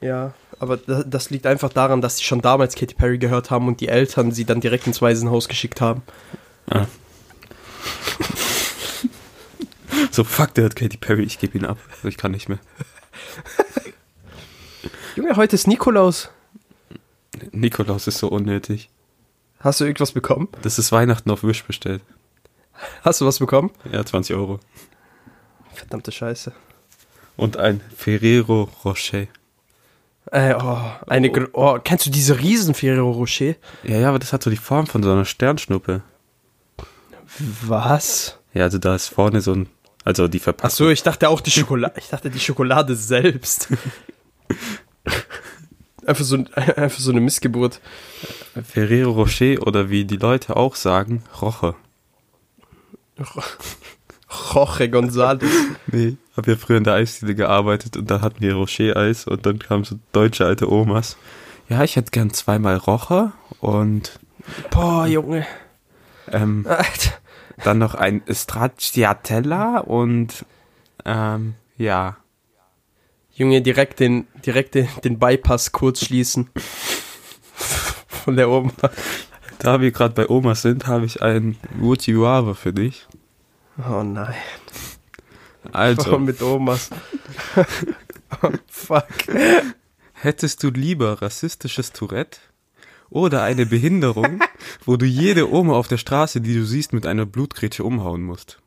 Ja, 0.00 0.32
aber 0.60 0.76
da- 0.76 1.02
das 1.02 1.30
liegt 1.30 1.46
einfach 1.46 1.72
daran, 1.72 2.00
dass 2.00 2.18
sie 2.18 2.24
schon 2.24 2.40
damals 2.40 2.74
Katy 2.76 2.94
Perry 2.94 3.18
gehört 3.18 3.50
haben 3.50 3.66
und 3.68 3.80
die 3.80 3.88
Eltern 3.88 4.30
sie 4.32 4.44
dann 4.44 4.60
direkt 4.60 4.86
ins 4.86 5.02
Waisenhaus 5.02 5.48
geschickt 5.48 5.80
haben. 5.80 6.02
Ah. 6.70 6.86
so, 10.10 10.24
fuck, 10.24 10.54
der 10.54 10.66
hat 10.66 10.76
Katy 10.76 10.96
Perry, 10.96 11.22
ich 11.24 11.38
gebe 11.38 11.58
ihn 11.58 11.64
ab. 11.64 11.78
Ich 12.04 12.16
kann 12.16 12.32
nicht 12.32 12.48
mehr. 12.48 12.58
Junge, 15.16 15.36
heute 15.36 15.56
ist 15.56 15.66
Nikolaus. 15.66 16.30
Nikolaus 17.52 18.06
ist 18.06 18.18
so 18.18 18.28
unnötig. 18.28 18.90
Hast 19.60 19.80
du 19.80 19.84
irgendwas 19.84 20.12
bekommen? 20.12 20.48
Das 20.62 20.78
ist 20.78 20.92
Weihnachten 20.92 21.30
auf 21.30 21.42
Wish 21.42 21.64
bestellt. 21.64 22.02
Hast 23.02 23.20
du 23.20 23.26
was 23.26 23.40
bekommen? 23.40 23.70
Ja, 23.90 24.04
20 24.04 24.36
Euro. 24.36 24.60
Verdammte 25.74 26.12
Scheiße. 26.12 26.52
Und 27.36 27.56
ein 27.56 27.80
Ferrero 27.96 28.68
Rocher. 28.84 29.26
Äh, 30.30 30.54
oh, 30.60 30.78
eine, 31.06 31.30
gr- 31.30 31.48
oh, 31.52 31.78
kennst 31.82 32.06
du 32.06 32.10
diese 32.10 32.38
riesen 32.38 32.74
Ferrero 32.74 33.10
Rocher? 33.12 33.54
Ja, 33.84 33.98
ja, 33.98 34.08
aber 34.10 34.18
das 34.18 34.32
hat 34.32 34.42
so 34.42 34.50
die 34.50 34.56
Form 34.56 34.86
von 34.86 35.02
so 35.02 35.10
einer 35.10 35.24
Sternschnuppe. 35.24 36.02
Was? 37.62 38.38
Ja, 38.52 38.64
also 38.64 38.78
da 38.78 38.94
ist 38.94 39.08
vorne 39.08 39.40
so 39.40 39.52
ein, 39.54 39.68
also 40.04 40.28
die 40.28 40.38
Ach 40.40 40.44
Verpackung. 40.44 40.74
so, 40.76 40.90
ich 40.90 41.02
dachte 41.02 41.28
auch 41.28 41.40
die 41.40 41.50
Schokolade, 41.50 41.94
ich 41.98 42.08
dachte 42.08 42.30
die 42.30 42.40
Schokolade 42.40 42.94
selbst. 42.96 43.68
einfach 46.06 46.24
so, 46.24 46.36
ein- 46.36 46.52
einfach 46.54 47.00
so 47.00 47.10
eine 47.10 47.20
Missgeburt. 47.20 47.80
Ferrero 48.66 49.12
Rocher 49.12 49.66
oder 49.66 49.90
wie 49.90 50.04
die 50.04 50.16
Leute 50.16 50.56
auch 50.56 50.74
sagen, 50.74 51.22
Roche. 51.40 51.74
Jorge 54.54 54.84
González. 54.84 55.44
Nee, 55.90 56.16
hab 56.38 56.46
ja 56.46 56.54
früher 56.54 56.78
in 56.78 56.84
der 56.84 56.94
Eisdiele 56.94 57.34
gearbeitet 57.34 57.96
und 57.96 58.08
da 58.08 58.20
hatten 58.20 58.40
wir 58.40 58.54
Rocher-Eis 58.54 59.26
und 59.26 59.44
dann 59.44 59.58
kamen 59.58 59.82
so 59.82 59.98
deutsche 60.12 60.46
alte 60.46 60.70
Omas. 60.70 61.16
Ja, 61.68 61.82
ich 61.82 61.96
hätte 61.96 62.12
gern 62.12 62.30
zweimal 62.32 62.76
Roche 62.76 63.32
und 63.60 64.20
Boah, 64.70 65.04
Junge. 65.06 65.44
ähm, 66.30 66.64
Alter. 66.68 67.14
dann 67.64 67.78
noch 67.78 67.96
ein 67.96 68.22
Stracciatella 68.30 69.78
und 69.78 70.46
ähm, 71.04 71.54
ja. 71.76 72.18
Junge, 73.34 73.60
direkt 73.60 73.98
den, 73.98 74.28
direkt 74.46 74.76
den, 74.76 74.88
den 75.02 75.18
Bypass 75.18 75.72
kurz 75.72 76.04
schließen. 76.04 76.50
Von 78.06 78.36
der 78.36 78.48
Oma. 78.48 78.70
Da 79.58 79.80
wir 79.80 79.90
gerade 79.90 80.14
bei 80.14 80.28
Omas 80.28 80.62
sind, 80.62 80.86
habe 80.86 81.04
ich 81.04 81.20
ein 81.20 81.56
Wuti 81.76 82.12
Guava 82.12 82.54
für 82.54 82.72
dich. 82.72 83.08
Oh 83.78 84.04
nein. 84.04 84.34
Also, 85.72 86.06
Warum 86.06 86.24
mit 86.26 86.42
Omas? 86.42 86.90
oh, 88.42 88.50
fuck. 88.68 89.06
hättest 90.12 90.62
du 90.62 90.70
lieber 90.70 91.22
rassistisches 91.22 91.92
Tourette 91.92 92.38
oder 93.10 93.42
eine 93.42 93.66
Behinderung, 93.66 94.40
wo 94.84 94.96
du 94.96 95.06
jede 95.06 95.52
Oma 95.52 95.74
auf 95.74 95.88
der 95.88 95.98
Straße, 95.98 96.40
die 96.40 96.54
du 96.54 96.64
siehst, 96.64 96.92
mit 96.92 97.06
einer 97.06 97.26
Blutgrätsche 97.26 97.84
umhauen 97.84 98.22
musst? 98.22 98.60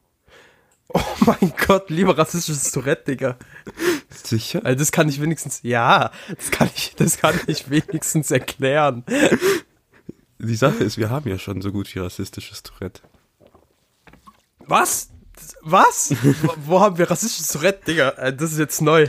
Oh 0.94 1.02
mein 1.26 1.54
Gott, 1.68 1.90
lieber 1.90 2.18
rassistisches 2.18 2.72
Tourette, 2.72 3.12
Digga. 3.12 3.38
Sicher? 4.10 4.66
Also 4.66 4.80
das 4.80 4.92
kann 4.92 5.08
ich 5.08 5.22
wenigstens, 5.22 5.62
ja, 5.64 6.12
das 6.36 6.52
kann 6.52 6.70
ich, 6.76 6.96
das 6.98 7.18
kann 7.18 7.40
ich 7.48 7.70
wenigstens 7.70 8.30
erklären. 8.30 9.06
Die 10.38 10.56
Sache 10.56 10.84
ist, 10.84 10.98
wir 10.98 11.10
haben 11.10 11.30
ja 11.30 11.40
schon 11.40 11.62
so 11.62 11.72
gut 11.72 11.94
wie 11.96 12.00
rassistisches 12.00 12.64
Tourette. 12.64 13.02
Was? 14.68 15.12
Was? 15.62 16.14
wo, 16.66 16.80
haben 16.80 16.98
wir 16.98 17.10
rassistisches 17.10 17.50
Tourette, 17.50 17.82
Digga? 17.88 18.10
Äh, 18.18 18.34
Das 18.36 18.52
ist 18.52 18.60
jetzt 18.60 18.82
neu. 18.82 19.08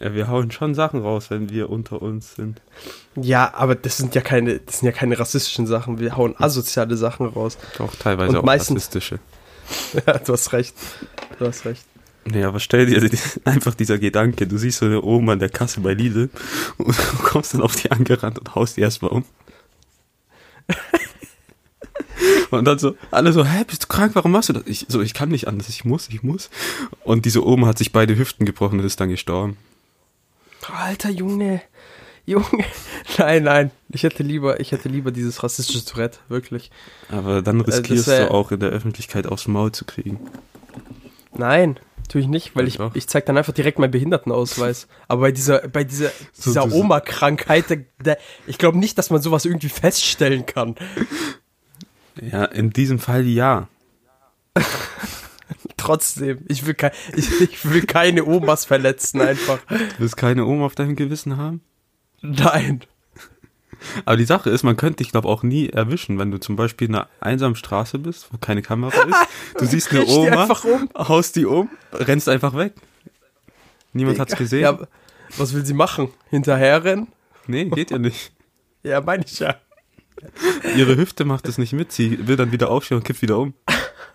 Ja, 0.00 0.12
wir 0.14 0.26
hauen 0.28 0.50
schon 0.50 0.74
Sachen 0.74 1.00
raus, 1.00 1.26
wenn 1.30 1.48
wir 1.48 1.70
unter 1.70 2.02
uns 2.02 2.34
sind. 2.34 2.60
Ja, 3.14 3.54
aber 3.54 3.74
das 3.76 3.96
sind 3.98 4.14
ja 4.16 4.20
keine, 4.20 4.58
das 4.58 4.80
sind 4.80 4.86
ja 4.86 4.92
keine 4.92 5.18
rassistischen 5.18 5.66
Sachen. 5.66 6.00
Wir 6.00 6.16
hauen 6.16 6.34
asoziale 6.38 6.96
Sachen 6.96 7.26
raus. 7.26 7.56
Auch 7.78 7.94
teilweise 7.94 8.30
Und 8.30 8.36
auch 8.38 8.42
meistens- 8.42 8.76
rassistische. 8.76 9.18
Ja, 10.06 10.18
du 10.18 10.32
hast 10.32 10.52
recht. 10.52 10.74
Du 11.38 11.46
hast 11.46 11.64
recht. 11.64 11.84
Nee, 12.24 12.42
aber 12.44 12.58
stell 12.60 12.86
dir 12.86 13.08
einfach 13.44 13.74
dieser 13.74 13.98
Gedanke, 13.98 14.46
du 14.46 14.58
siehst 14.58 14.78
so 14.78 14.86
eine 14.86 15.02
Oma 15.02 15.32
an 15.32 15.38
der 15.38 15.48
Kasse 15.50 15.80
bei 15.80 15.92
Lidl 15.94 16.30
und 16.78 16.88
du 16.98 17.16
kommst 17.24 17.54
dann 17.54 17.62
auf 17.62 17.74
die 17.76 17.90
angerannt 17.90 18.38
und 18.38 18.54
haust 18.54 18.76
die 18.76 18.80
erstmal 18.80 19.10
um. 19.12 19.24
Und 22.50 22.64
dann 22.64 22.78
so, 22.78 22.96
alle 23.10 23.32
so, 23.32 23.44
hä, 23.44 23.64
bist 23.66 23.84
du 23.84 23.86
krank, 23.88 24.12
warum 24.14 24.32
machst 24.32 24.48
du 24.48 24.52
das? 24.52 24.62
Ich, 24.66 24.86
so, 24.88 25.00
ich 25.00 25.14
kann 25.14 25.28
nicht 25.30 25.48
anders, 25.48 25.68
ich 25.68 25.84
muss, 25.84 26.08
ich 26.08 26.22
muss. 26.22 26.50
Und 27.04 27.24
diese 27.24 27.46
Oma 27.46 27.66
hat 27.68 27.78
sich 27.78 27.92
beide 27.92 28.16
Hüften 28.16 28.44
gebrochen 28.46 28.78
und 28.80 28.84
ist 28.86 29.00
dann 29.00 29.08
gestorben. 29.08 29.56
Alter 30.72 31.10
Junge. 31.10 31.60
Junge. 32.24 32.46
Nein, 33.18 33.44
nein. 33.44 33.70
Ich 33.88 34.02
hätte 34.02 34.24
lieber, 34.24 34.58
ich 34.58 34.72
hätte 34.72 34.88
lieber 34.88 35.12
dieses 35.12 35.44
rassistische 35.44 35.84
Tourette, 35.84 36.18
wirklich. 36.28 36.72
Aber 37.08 37.40
dann 37.40 37.60
das 37.62 37.78
riskierst 37.78 38.08
wär- 38.08 38.26
du 38.26 38.30
auch 38.34 38.50
in 38.50 38.58
der 38.58 38.70
Öffentlichkeit 38.70 39.26
aufs 39.28 39.46
Maul 39.46 39.70
zu 39.70 39.84
kriegen. 39.84 40.18
Nein, 41.34 41.78
tue 42.08 42.20
ich 42.22 42.26
nicht, 42.26 42.56
weil 42.56 42.66
ich, 42.66 42.78
doch. 42.78 42.94
ich 42.96 43.06
zeig 43.06 43.26
dann 43.26 43.38
einfach 43.38 43.52
direkt 43.52 43.78
meinen 43.78 43.92
Behindertenausweis. 43.92 44.88
Aber 45.06 45.20
bei 45.22 45.30
dieser, 45.32 45.68
bei 45.68 45.84
dieser, 45.84 46.10
So, 46.32 46.50
dieser 46.50 46.66
du- 46.66 46.74
Oma-Krankheit, 46.74 47.66
ich 48.48 48.58
glaube 48.58 48.78
nicht, 48.78 48.98
dass 48.98 49.10
man 49.10 49.22
sowas 49.22 49.44
irgendwie 49.44 49.68
feststellen 49.68 50.46
kann. 50.46 50.74
Ja, 52.20 52.44
in 52.46 52.70
diesem 52.70 52.98
Fall 52.98 53.26
ja. 53.26 53.68
Trotzdem, 55.76 56.44
ich 56.48 56.66
will, 56.66 56.74
kein, 56.74 56.90
ich, 57.14 57.40
ich 57.40 57.70
will 57.70 57.82
keine 57.82 58.24
Omas 58.24 58.64
verletzen 58.64 59.20
einfach. 59.20 59.58
Du 59.68 59.98
willst 59.98 60.16
keine 60.16 60.44
Oma 60.44 60.66
auf 60.66 60.74
deinem 60.74 60.96
Gewissen 60.96 61.36
haben? 61.36 61.60
Nein. 62.22 62.80
Aber 64.04 64.16
die 64.16 64.24
Sache 64.24 64.50
ist, 64.50 64.62
man 64.62 64.76
könnte 64.76 64.98
dich, 65.02 65.12
glaube 65.12 65.28
auch 65.28 65.42
nie 65.42 65.68
erwischen, 65.68 66.18
wenn 66.18 66.30
du 66.30 66.38
zum 66.40 66.56
Beispiel 66.56 66.88
in 66.88 66.94
einer 66.94 67.08
einsamen 67.20 67.56
Straße 67.56 67.98
bist, 67.98 68.32
wo 68.32 68.38
keine 68.38 68.62
Kamera 68.62 69.02
ist. 69.02 69.16
Du 69.58 69.66
siehst 69.66 69.90
eine 69.90 70.04
die 70.04 70.10
Oma, 70.10 70.42
einfach 70.42 70.64
um. 70.64 70.88
haust 70.96 71.36
die 71.36 71.46
um, 71.46 71.68
rennst 71.92 72.28
einfach 72.28 72.54
weg. 72.56 72.74
Niemand 73.92 74.18
hat's 74.18 74.36
gesehen. 74.36 74.62
Ja, 74.62 74.78
was 75.38 75.54
will 75.54 75.64
sie 75.64 75.74
machen? 75.74 76.08
Hinterherrennen? 76.30 77.08
nee, 77.46 77.64
geht 77.66 77.90
ja 77.90 77.98
nicht. 77.98 78.32
Ja, 78.82 79.00
meine 79.00 79.24
ich 79.24 79.40
ja. 79.40 79.56
Ihre 80.76 80.96
Hüfte 80.96 81.24
macht 81.24 81.48
es 81.48 81.58
nicht 81.58 81.72
mit. 81.72 81.92
Sie 81.92 82.26
will 82.26 82.36
dann 82.36 82.52
wieder 82.52 82.70
aufstehen 82.70 82.98
und 82.98 83.04
kippt 83.04 83.22
wieder 83.22 83.38
um. 83.38 83.54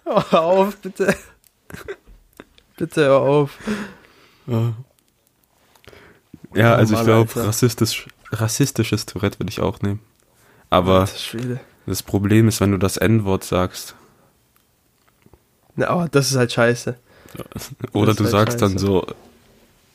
Oh, 0.06 0.22
hör 0.32 0.42
auf, 0.42 0.78
bitte. 0.78 1.16
Bitte 2.78 3.06
hör 3.06 3.20
auf. 3.22 3.58
Ja, 4.48 4.74
Oh 6.54 6.60
also 6.76 6.96
ich 6.96 7.04
glaube, 7.04 7.36
rassistisch, 7.36 8.08
rassistisches 8.32 9.06
Tourette 9.06 9.40
würde 9.40 9.52
ich 9.52 9.62
auch 9.62 9.82
nehmen. 9.82 10.00
Aber 10.70 11.08
das 11.86 12.04
Problem 12.04 12.48
ist, 12.48 12.60
wenn 12.62 12.72
du 12.72 12.78
das 12.78 12.98
N-Wort 12.98 13.44
sagst. 13.44 13.96
Na, 15.76 15.88
aber 15.88 16.10
das 16.10 16.32
ist 16.32 16.38
halt 16.38 16.52
scheiße. 16.52 16.98
Oder 17.94 18.14
du 18.14 18.24
halt 18.24 18.32
sagst 18.32 18.62
dann 18.62 18.74
scheiße. 18.74 18.86
so, 18.86 19.08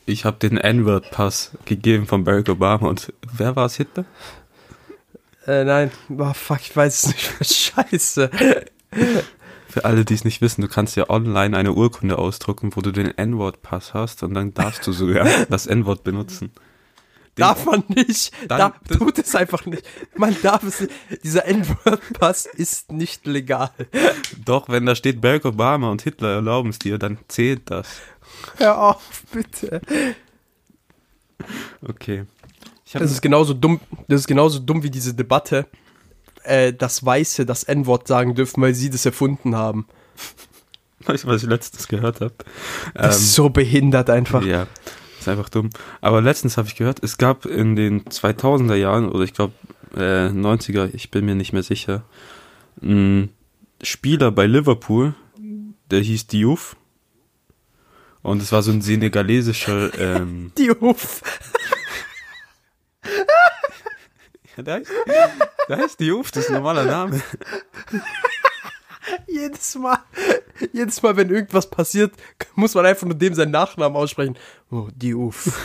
ich 0.07 0.25
habe 0.25 0.39
den 0.39 0.57
N-Word-Pass 0.57 1.53
gegeben 1.65 2.07
von 2.07 2.25
Barack 2.25 2.49
Obama 2.49 2.89
und 2.89 3.13
wer 3.37 3.57
war 3.57 3.67
es, 3.67 3.77
Hitler? 3.77 4.05
Äh, 5.47 5.65
nein. 5.65 5.91
Oh, 6.17 6.33
fuck, 6.33 6.61
ich 6.61 6.77
weiß 6.77 7.05
es 7.05 7.07
nicht. 7.09 7.31
Scheiße. 7.55 8.31
Für 9.69 9.85
alle, 9.85 10.05
die 10.05 10.15
es 10.15 10.25
nicht 10.25 10.41
wissen, 10.41 10.63
du 10.63 10.69
kannst 10.69 10.97
ja 10.97 11.09
online 11.11 11.57
eine 11.57 11.73
Urkunde 11.73 12.19
ausdrucken, 12.19 12.71
wo 12.75 12.81
du 12.81 12.91
den 12.93 13.17
N-Word-Pass 13.17 13.95
hast 13.95 14.23
und 14.23 14.35
dann 14.35 14.55
darfst 14.55 14.87
du 14.87 14.93
sogar 14.93 15.27
das 15.51 15.67
N-Wort 15.67 16.03
benutzen. 16.03 16.51
Den- 17.39 17.43
Darf 17.43 17.67
man 17.67 17.85
nicht. 17.89 18.33
Dann- 18.49 18.59
Darf, 18.59 18.81
tut 18.89 19.19
es 19.19 19.35
einfach 19.35 19.67
nicht. 19.67 19.85
Man 20.17 20.35
darf 20.43 20.63
es 20.63 20.81
nicht. 20.81 20.93
Dieser 21.23 21.45
N-Word-Pass 21.45 22.47
ist 22.47 22.91
nicht 22.91 23.27
legal. 23.27 23.71
Doch, 24.45 24.71
wenn 24.71 24.87
da 24.87 24.95
steht 24.97 25.21
Barack 25.21 25.45
Obama 25.45 25.91
und 25.91 26.01
Hitler 26.03 26.37
erlauben 26.37 26.71
es 26.71 26.79
dir, 26.79 26.97
dann 26.99 27.19
zählt 27.29 27.71
das. 27.71 27.89
Hör 28.57 28.79
auf, 28.81 29.23
bitte. 29.33 29.83
Okay. 31.87 32.25
Das 32.93 33.11
ist 33.11 33.21
genauso 33.23 33.55
dumm. 33.55 33.81
Das 34.09 34.21
ist 34.21 34.27
genauso 34.27 34.59
dumm 34.59 34.83
wie 34.83 34.91
diese 34.91 35.15
Debatte, 35.15 35.67
äh, 36.45 36.73
dass 36.73 37.05
Weiße 37.05 37.45
das 37.47 37.65
N-Wort 37.65 38.07
sagen 38.07 38.35
dürfen, 38.35 38.63
weil 38.63 38.75
sie 38.75 38.91
das 38.91 39.05
erfunden 39.05 39.57
haben. 39.57 39.87
weißt 41.07 41.25
du, 41.25 41.29
was 41.29 41.43
ich 41.43 41.49
letztens 41.49 41.89
gehört 41.89 42.21
habe? 42.21 42.35
Das 42.95 43.19
ist 43.19 43.35
so 43.35 43.51
behindert 43.51 44.11
einfach. 44.11 44.45
Ja, 44.45 44.67
ist 45.19 45.29
einfach 45.29 45.49
dumm. 45.49 45.71
Aber 46.01 46.21
letztens 46.21 46.57
habe 46.57 46.69
ich 46.69 46.77
gehört, 46.77 47.03
es 47.03 47.19
gab 47.19 47.47
in 47.47 47.77
den 47.77 48.05
2000er 48.05 48.77
Jahren 48.77 49.09
oder 49.09 49.25
ich 49.25 49.35
glaube 49.35 49.55
äh, 49.95 50.29
90er, 50.29 50.91
ich 50.93 51.11
bin 51.11 51.25
mir 51.25 51.35
nicht 51.35 51.53
mehr 51.53 51.63
sicher, 51.63 52.05
einen 52.83 53.31
Spieler 53.83 54.31
bei 54.31 54.47
Liverpool, 54.47 55.15
der 55.91 56.01
hieß 56.01 56.27
Diouf. 56.27 56.77
Und 58.23 58.43
es 58.43 58.51
war 58.51 58.63
so 58.63 58.73
ein 58.73 58.83
senegalesischer, 58.83 59.93
ähm, 60.01 60.53
Die 60.59 60.71
Ja, 64.57 64.63
der 64.63 64.75
heißt, 64.77 64.91
der 65.69 65.77
heißt 65.79 66.01
Diouf, 66.01 66.31
das 66.31 66.45
ist 66.45 66.51
ein 66.51 66.55
normaler 66.55 66.85
Name. 66.85 67.21
Jedes 69.29 69.77
Mal, 69.77 69.99
jedes 70.73 71.01
Mal, 71.01 71.17
wenn 71.17 71.31
irgendwas 71.31 71.71
passiert, 71.71 72.13
muss 72.57 72.75
man 72.75 72.87
einfach 72.87 73.07
nur 73.07 73.15
dem 73.17 73.35
seinen 73.35 73.53
Nachnamen 73.53 73.97
aussprechen. 73.97 74.37
Oh, 74.71 74.89
die 74.97 75.15
Uff. 75.15 75.65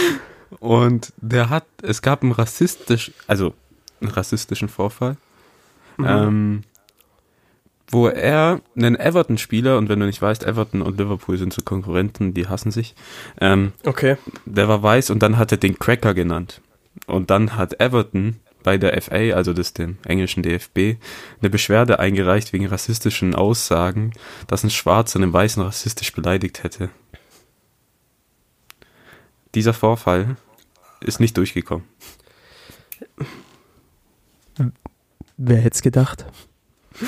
Und 0.58 1.12
der 1.18 1.50
hat, 1.50 1.66
es 1.82 2.02
gab 2.02 2.22
einen 2.22 2.32
rassistisch, 2.32 3.12
also 3.28 3.54
einen 4.00 4.10
rassistischen 4.10 4.68
Vorfall, 4.68 5.16
ähm, 6.04 6.62
wo 7.90 8.08
er 8.08 8.60
einen 8.76 8.96
Everton-Spieler, 8.96 9.78
und 9.78 9.88
wenn 9.88 10.00
du 10.00 10.06
nicht 10.06 10.20
weißt, 10.20 10.44
Everton 10.44 10.82
und 10.82 10.98
Liverpool 10.98 11.38
sind 11.38 11.52
so 11.52 11.62
Konkurrenten, 11.62 12.34
die 12.34 12.48
hassen 12.48 12.72
sich, 12.72 12.96
ähm, 13.40 13.72
Okay. 13.84 14.16
der 14.46 14.68
war 14.68 14.82
weiß 14.82 15.10
und 15.10 15.20
dann 15.22 15.38
hat 15.38 15.52
er 15.52 15.58
den 15.58 15.78
Cracker 15.78 16.14
genannt. 16.14 16.60
Und 17.06 17.30
dann 17.30 17.56
hat 17.56 17.80
Everton 17.80 18.40
bei 18.62 18.76
der 18.76 19.00
FA, 19.00 19.34
also 19.34 19.52
das 19.52 19.72
dem 19.72 19.98
englischen 20.04 20.42
DFB, 20.42 21.00
eine 21.40 21.50
Beschwerde 21.50 21.98
eingereicht 21.98 22.52
wegen 22.52 22.66
rassistischen 22.66 23.34
Aussagen, 23.34 24.12
dass 24.46 24.64
ein 24.64 24.70
Schwarzer 24.70 25.18
einen 25.18 25.32
Weißen 25.32 25.62
rassistisch 25.62 26.12
beleidigt 26.12 26.62
hätte. 26.62 26.90
Dieser 29.54 29.74
Vorfall 29.74 30.36
ist 31.00 31.20
nicht 31.20 31.36
durchgekommen. 31.36 31.86
Wer 35.36 35.58
hätte 35.58 35.74
es 35.74 35.82
gedacht? 35.82 36.26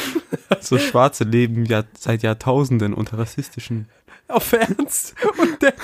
So 0.61 0.79
Schwarze 0.79 1.25
leben 1.25 1.65
ja 1.65 1.85
seit 1.99 2.23
Jahrtausenden 2.23 2.93
unter 2.95 3.19
rassistischen. 3.19 3.89
Auf 4.31 4.53
Ernst? 4.53 5.15
Und 5.39 5.63
der 5.63 5.75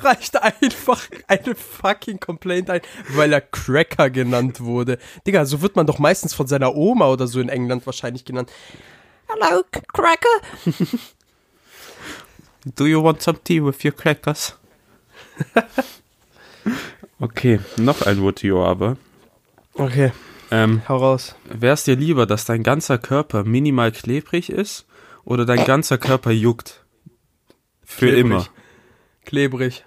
reicht 0.00 0.40
einfach 0.42 1.02
eine 1.26 1.54
fucking 1.54 2.20
Complaint 2.20 2.70
ein, 2.70 2.80
weil 3.10 3.32
er 3.32 3.40
Cracker 3.40 4.10
genannt 4.10 4.60
wurde. 4.60 4.98
Digga, 5.26 5.44
so 5.44 5.62
wird 5.62 5.76
man 5.76 5.86
doch 5.86 5.98
meistens 5.98 6.34
von 6.34 6.46
seiner 6.46 6.74
Oma 6.74 7.08
oder 7.08 7.26
so 7.26 7.40
in 7.40 7.48
England 7.48 7.86
wahrscheinlich 7.86 8.24
genannt. 8.24 8.50
Hello, 9.28 9.62
Cracker. 9.92 10.40
Do 12.76 12.86
you 12.86 13.02
want 13.02 13.22
some 13.22 13.38
tea 13.42 13.64
with 13.64 13.84
your 13.84 13.92
crackers? 13.92 14.56
okay, 17.20 17.60
noch 17.76 18.02
ein 18.02 18.32
you 18.42 18.62
aber. 18.62 18.96
Okay, 19.74 20.12
Ähm, 20.52 20.82
hau 20.86 20.98
raus. 20.98 21.34
Wäre 21.46 21.72
es 21.72 21.84
dir 21.84 21.96
lieber, 21.96 22.26
dass 22.26 22.44
dein 22.44 22.62
ganzer 22.62 22.98
Körper 22.98 23.42
minimal 23.42 23.90
klebrig 23.90 24.50
ist 24.50 24.84
oder 25.24 25.46
dein 25.46 25.64
ganzer 25.64 25.96
Körper 25.96 26.30
juckt? 26.30 26.81
Für 27.92 28.06
Klebrig. 28.06 28.20
immer. 28.20 28.46
Klebrig. 29.24 29.84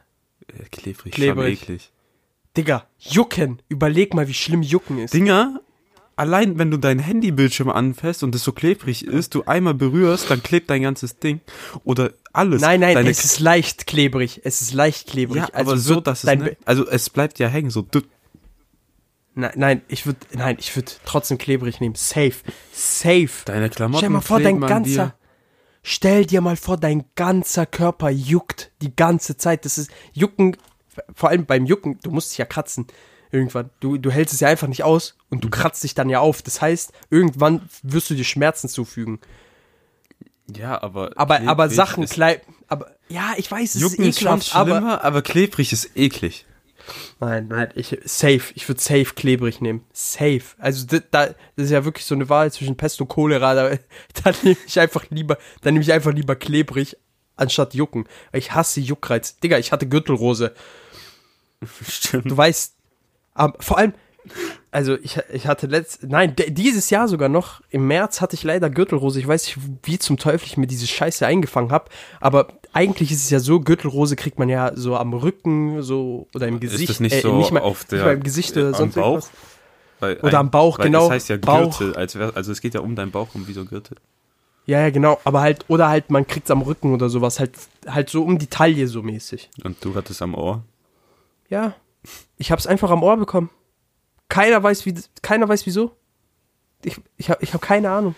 Äh, 0.47 0.63
klebrig, 0.71 1.13
Klebrig. 1.13 1.63
eklig. 1.63 1.91
Digga, 2.55 2.87
jucken. 2.99 3.61
Überleg 3.67 4.13
mal, 4.13 4.27
wie 4.27 4.33
schlimm 4.33 4.61
jucken 4.61 4.99
ist. 4.99 5.13
Dinger, 5.13 5.61
allein 6.15 6.57
wenn 6.57 6.71
du 6.71 6.77
deinen 6.77 6.99
Handybildschirm 6.99 7.69
anfasst 7.69 8.23
und 8.23 8.33
es 8.35 8.43
so 8.43 8.53
klebrig 8.53 9.05
ist, 9.05 9.35
du 9.35 9.43
einmal 9.43 9.73
berührst, 9.73 10.29
dann 10.31 10.41
klebt 10.41 10.69
dein 10.69 10.83
ganzes 10.83 11.19
Ding. 11.19 11.41
Oder 11.83 12.13
alles. 12.31 12.61
Nein, 12.61 12.79
nein, 12.79 12.95
Deine 12.95 13.09
es 13.09 13.25
ist 13.25 13.39
leicht 13.39 13.87
klebrig. 13.87 14.41
Es 14.43 14.61
ist 14.61 14.73
leicht 14.73 15.07
klebrig. 15.07 15.43
ja, 15.43 15.49
aber 15.53 15.77
so, 15.77 15.99
dass 15.99 16.23
es, 16.23 16.39
ne, 16.39 16.55
also 16.65 16.87
es 16.87 17.09
bleibt 17.09 17.39
ja 17.39 17.47
hängen, 17.47 17.69
so. 17.69 17.85
Nein, 19.33 19.51
nein, 19.55 19.81
ich 19.89 20.05
würde, 20.05 20.19
nein, 20.33 20.55
ich 20.59 20.73
würde 20.75 20.93
trotzdem 21.03 21.37
klebrig 21.37 21.81
nehmen. 21.81 21.95
Safe. 21.95 22.35
Safe. 22.71 23.29
Deine 23.43 23.69
Klamotten 23.69 23.97
Stell 23.97 24.09
dir 24.09 24.13
mal 24.13 24.21
vor, 24.21 24.39
dein 24.39 24.61
ganzer. 24.61 25.15
Stell 25.87 26.25
dir 26.25 26.41
mal 26.41 26.57
vor, 26.57 26.77
dein 26.77 27.05
ganzer 27.15 27.65
Körper 27.67 28.09
juckt 28.09 28.71
die 28.81 28.95
ganze 28.95 29.37
Zeit. 29.37 29.65
Das 29.65 29.77
ist 29.77 29.91
Jucken, 30.13 30.57
vor 31.13 31.29
allem 31.29 31.45
beim 31.45 31.65
Jucken, 31.65 31.99
du 32.03 32.09
musst 32.11 32.31
dich 32.31 32.39
ja 32.39 32.45
kratzen. 32.45 32.87
Irgendwann. 33.31 33.69
Du, 33.81 33.97
du 33.97 34.11
hältst 34.11 34.33
es 34.33 34.39
ja 34.39 34.47
einfach 34.47 34.67
nicht 34.67 34.83
aus 34.83 35.15
und 35.29 35.43
du 35.43 35.49
kratzt 35.49 35.83
dich 35.83 35.93
dann 35.93 36.09
ja 36.09 36.19
auf. 36.19 36.41
Das 36.41 36.61
heißt, 36.61 36.91
irgendwann 37.09 37.69
wirst 37.83 38.09
du 38.09 38.15
dir 38.15 38.23
Schmerzen 38.23 38.67
zufügen. 38.69 39.19
Ja, 40.47 40.81
aber. 40.81 41.11
Aber, 41.15 41.41
aber 41.41 41.69
Sachen 41.69 42.03
ist- 42.03 42.13
klein, 42.13 42.37
aber, 42.67 42.95
ja, 43.09 43.33
ich 43.37 43.49
weiß, 43.51 43.75
es 43.75 43.81
Jucken 43.81 44.03
ist 44.05 44.09
ist 44.09 44.19
schon 44.21 44.27
ekelhaft, 44.39 44.55
aber, 44.55 44.71
schlimmer, 44.77 45.03
aber 45.03 45.21
klebrig 45.21 45.73
ist 45.73 45.95
eklig. 45.95 46.45
Nein, 47.19 47.47
nein, 47.47 47.69
ich 47.75 47.97
safe, 48.05 48.53
ich 48.53 48.67
würde 48.67 48.81
safe 48.81 49.13
klebrig 49.15 49.61
nehmen. 49.61 49.83
Safe. 49.93 50.43
Also 50.57 50.85
da, 50.85 50.99
da 51.11 51.25
das 51.55 51.65
ist 51.65 51.71
ja 51.71 51.85
wirklich 51.85 52.05
so 52.05 52.15
eine 52.15 52.29
Wahl 52.29 52.51
zwischen 52.51 52.77
Pest 52.77 53.01
und 53.01 53.07
Cholera, 53.07 53.53
da, 53.53 53.69
da 54.23 54.31
nehme 54.43 54.57
ich 54.65 54.79
einfach 54.79 55.05
lieber, 55.09 55.37
dann 55.61 55.73
nehme 55.73 55.83
ich 55.83 55.93
einfach 55.93 56.13
lieber 56.13 56.35
klebrig 56.35 56.97
anstatt 57.35 57.73
jucken. 57.73 58.05
Ich 58.31 58.53
hasse 58.53 58.79
Juckreiz. 58.79 59.39
Digga, 59.39 59.57
ich 59.57 59.71
hatte 59.71 59.87
Gürtelrose. 59.87 60.53
Stimmt. 61.87 62.31
Du 62.31 62.37
weißt, 62.37 62.75
aber 63.33 63.61
vor 63.61 63.77
allem 63.77 63.93
also 64.71 64.97
ich, 64.97 65.19
ich 65.31 65.47
hatte 65.47 65.67
letzt, 65.67 66.03
nein, 66.03 66.35
dieses 66.35 66.89
Jahr 66.89 67.07
sogar 67.07 67.29
noch, 67.29 67.61
im 67.69 67.87
März 67.87 68.21
hatte 68.21 68.35
ich 68.35 68.43
leider 68.43 68.69
Gürtelrose. 68.69 69.19
Ich 69.19 69.27
weiß 69.27 69.45
nicht, 69.45 69.57
wie 69.83 69.99
zum 69.99 70.17
Teufel 70.17 70.45
ich 70.45 70.57
mir 70.57 70.67
diese 70.67 70.87
Scheiße 70.87 71.25
eingefangen 71.25 71.71
habe, 71.71 71.89
aber 72.19 72.47
eigentlich 72.75 73.11
ist 73.11 73.23
es 73.23 73.29
ja 73.29 73.39
so, 73.39 73.61
Gürtelrose 73.61 74.15
kriegt 74.17 74.37
man 74.37 74.49
ja 74.49 74.71
so 74.75 74.97
am 74.97 75.13
Rücken, 75.13 75.81
so, 75.81 76.27
oder 76.35 76.47
im 76.47 76.59
Gesicht. 76.59 76.81
ist 76.81 76.89
das 76.89 76.99
nicht 76.99 77.15
äh, 77.15 77.21
so 77.21 77.37
nicht 77.37 77.51
mal, 77.51 77.61
auf 77.61 77.85
der 77.85 77.99
nicht 77.99 78.05
mal 78.05 78.13
im 78.15 78.23
Gesicht 78.23 78.55
oder 78.57 78.67
am 78.67 78.73
sonst 78.73 78.95
Bauch? 78.95 79.05
irgendwas. 79.05 79.31
Weil 80.01 80.17
Oder 80.17 80.39
am 80.39 80.51
Bauch, 80.51 80.77
weil 80.77 80.87
genau. 80.87 81.03
Das 81.03 81.11
heißt 81.11 81.29
ja 81.29 81.37
Bauch. 81.37 81.79
Gürtel, 81.79 81.95
als 81.95 82.19
wär, 82.19 82.35
also 82.35 82.51
es 82.51 82.59
geht 82.59 82.73
ja 82.73 82.81
um 82.81 82.97
deinen 82.97 83.11
Bauch 83.11 83.29
um 83.33 83.47
wie 83.47 83.53
so 83.53 83.61
ein 83.61 83.67
Gürtel. 83.67 83.95
Ja, 84.65 84.81
ja, 84.81 84.89
genau, 84.89 85.19
aber 85.23 85.39
halt, 85.39 85.63
oder 85.69 85.87
halt, 85.87 86.09
man 86.09 86.27
kriegt's 86.27 86.51
am 86.51 86.63
Rücken 86.63 86.93
oder 86.93 87.07
sowas, 87.07 87.39
halt, 87.39 87.51
halt 87.87 88.09
so 88.09 88.23
um 88.23 88.37
die 88.37 88.47
Taille 88.47 88.87
so 88.87 89.03
mäßig. 89.03 89.49
Und 89.63 89.77
du 89.85 89.95
hattest 89.95 90.21
am 90.21 90.35
Ohr. 90.35 90.63
Ja, 91.49 91.75
ich 92.37 92.51
hab's 92.51 92.67
einfach 92.67 92.89
am 92.89 93.03
Ohr 93.03 93.15
bekommen. 93.15 93.49
Keiner 94.27 94.61
weiß, 94.61 94.85
wie, 94.85 94.95
keiner 95.21 95.47
weiß 95.47 95.65
wieso. 95.65 95.95
Ich, 96.83 96.99
ich 97.15 97.29
hab, 97.29 97.41
ich 97.41 97.53
hab 97.53 97.61
keine 97.61 97.89
Ahnung. 97.89 98.15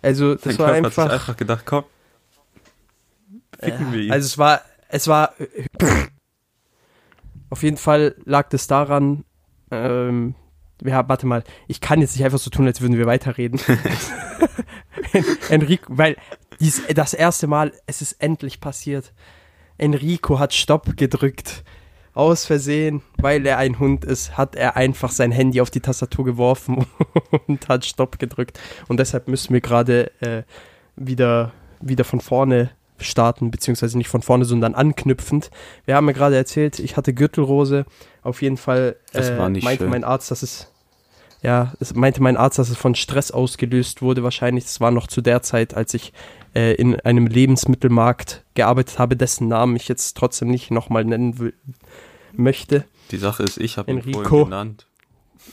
Also, 0.00 0.34
das 0.34 0.44
Dein 0.44 0.58
war 0.58 0.66
Körper 0.66 0.86
hat 0.86 0.92
sich 0.92 0.98
einfach. 1.02 1.12
einfach 1.12 1.36
gedacht, 1.36 1.66
komm. 1.66 1.84
Ficken 3.62 3.92
wir 3.92 4.00
ihn. 4.00 4.12
Also 4.12 4.26
es 4.26 4.38
war, 4.38 4.60
es 4.88 5.08
war, 5.08 5.34
auf 7.50 7.62
jeden 7.62 7.76
Fall 7.76 8.14
lag 8.24 8.48
das 8.48 8.66
daran, 8.66 9.24
ähm, 9.70 10.34
ja, 10.84 11.08
warte 11.08 11.26
mal, 11.26 11.44
ich 11.68 11.80
kann 11.80 12.00
jetzt 12.00 12.16
nicht 12.16 12.24
einfach 12.24 12.38
so 12.38 12.50
tun, 12.50 12.66
als 12.66 12.80
würden 12.80 12.98
wir 12.98 13.06
weiterreden. 13.06 13.60
Enrico, 15.48 15.86
weil 15.96 16.16
dies, 16.60 16.82
das 16.94 17.14
erste 17.14 17.46
Mal, 17.46 17.72
es 17.86 18.02
ist 18.02 18.12
endlich 18.14 18.60
passiert. 18.60 19.12
Enrico 19.78 20.38
hat 20.38 20.54
Stopp 20.54 20.96
gedrückt. 20.96 21.64
Aus 22.14 22.44
Versehen, 22.44 23.00
weil 23.16 23.46
er 23.46 23.56
ein 23.56 23.78
Hund 23.78 24.04
ist, 24.04 24.36
hat 24.36 24.54
er 24.54 24.76
einfach 24.76 25.10
sein 25.10 25.32
Handy 25.32 25.62
auf 25.62 25.70
die 25.70 25.80
Tastatur 25.80 26.26
geworfen 26.26 26.84
und 27.48 27.68
hat 27.70 27.86
Stopp 27.86 28.18
gedrückt. 28.18 28.60
Und 28.86 28.98
deshalb 28.98 29.28
müssen 29.28 29.54
wir 29.54 29.62
gerade 29.62 30.10
äh, 30.20 30.42
wieder, 30.94 31.52
wieder 31.80 32.04
von 32.04 32.20
vorne 32.20 32.70
starten, 33.02 33.50
beziehungsweise 33.50 33.98
nicht 33.98 34.08
von 34.08 34.22
vorne, 34.22 34.44
sondern 34.44 34.74
anknüpfend. 34.74 35.50
Wir 35.84 35.96
haben 35.96 36.06
ja 36.06 36.12
gerade 36.12 36.36
erzählt, 36.36 36.78
ich 36.78 36.96
hatte 36.96 37.14
Gürtelrose. 37.14 37.84
Auf 38.22 38.42
jeden 38.42 38.56
Fall 38.56 38.96
Das 39.12 39.30
äh, 39.30 39.36
meinte 39.36 39.84
schön. 39.84 39.90
mein 39.90 40.04
Arzt, 40.04 40.30
dass 40.30 40.42
es 40.42 40.68
ja, 41.42 41.72
es 41.80 41.92
meinte 41.94 42.22
mein 42.22 42.36
Arzt, 42.36 42.60
dass 42.60 42.70
es 42.70 42.76
von 42.76 42.94
Stress 42.94 43.32
ausgelöst 43.32 44.00
wurde. 44.00 44.22
Wahrscheinlich, 44.22 44.62
das 44.64 44.80
war 44.80 44.92
noch 44.92 45.08
zu 45.08 45.20
der 45.20 45.42
Zeit, 45.42 45.74
als 45.74 45.92
ich 45.92 46.12
äh, 46.54 46.74
in 46.74 47.00
einem 47.00 47.26
Lebensmittelmarkt 47.26 48.44
gearbeitet 48.54 49.00
habe, 49.00 49.16
dessen 49.16 49.48
Namen 49.48 49.74
ich 49.74 49.88
jetzt 49.88 50.16
trotzdem 50.16 50.48
nicht 50.48 50.70
nochmal 50.70 51.04
nennen 51.04 51.40
will, 51.40 51.54
möchte. 52.32 52.84
Die 53.10 53.16
Sache 53.16 53.42
ist, 53.42 53.58
ich 53.58 53.76
habe 53.76 53.90
ihn 53.90 54.02
vorhin 54.02 54.44
genannt. 54.44 54.86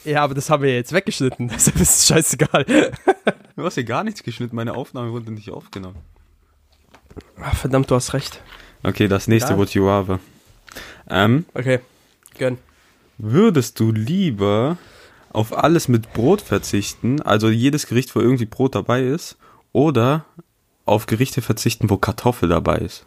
Ja, 0.06 0.24
aber 0.24 0.36
das 0.36 0.52
haben 0.52 0.62
wir 0.62 0.76
jetzt 0.76 0.94
weggeschnitten, 0.94 1.48
deshalb 1.54 1.78
ist 1.78 1.98
es 2.00 2.08
scheißegal. 2.08 2.66
Du 3.56 3.66
hast 3.66 3.74
hier 3.74 3.84
gar 3.84 4.04
nichts 4.04 4.22
geschnitten, 4.22 4.56
meine 4.56 4.76
Aufnahme 4.76 5.12
wurde 5.12 5.32
nicht 5.32 5.50
aufgenommen. 5.50 5.98
Ach, 7.42 7.56
verdammt, 7.56 7.90
du 7.92 7.96
hast 7.96 8.14
recht. 8.14 8.42
Okay, 8.84 9.08
das 9.08 9.28
nächste 9.28 9.54
You 9.54 9.88
Are. 9.90 10.20
Ähm, 11.10 11.46
Okay, 11.54 11.80
gönn. 12.38 12.58
würdest 13.18 13.80
du 13.80 13.92
lieber 13.92 14.78
auf 15.32 15.58
alles 15.58 15.88
mit 15.88 16.14
Brot 16.14 16.42
verzichten, 16.42 17.22
also 17.22 17.50
jedes 17.50 17.88
Gericht, 17.88 18.16
wo 18.16 18.20
irgendwie 18.20 18.46
Brot 18.46 18.76
dabei 18.76 19.04
ist, 19.04 19.38
oder 19.72 20.26
auf 20.86 21.06
Gerichte 21.06 21.42
verzichten, 21.42 21.90
wo 21.90 21.98
Kartoffel 21.98 22.50
dabei 22.50 22.78
ist? 22.78 23.06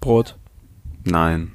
Brot. 0.00 0.36
Nein. 1.04 1.52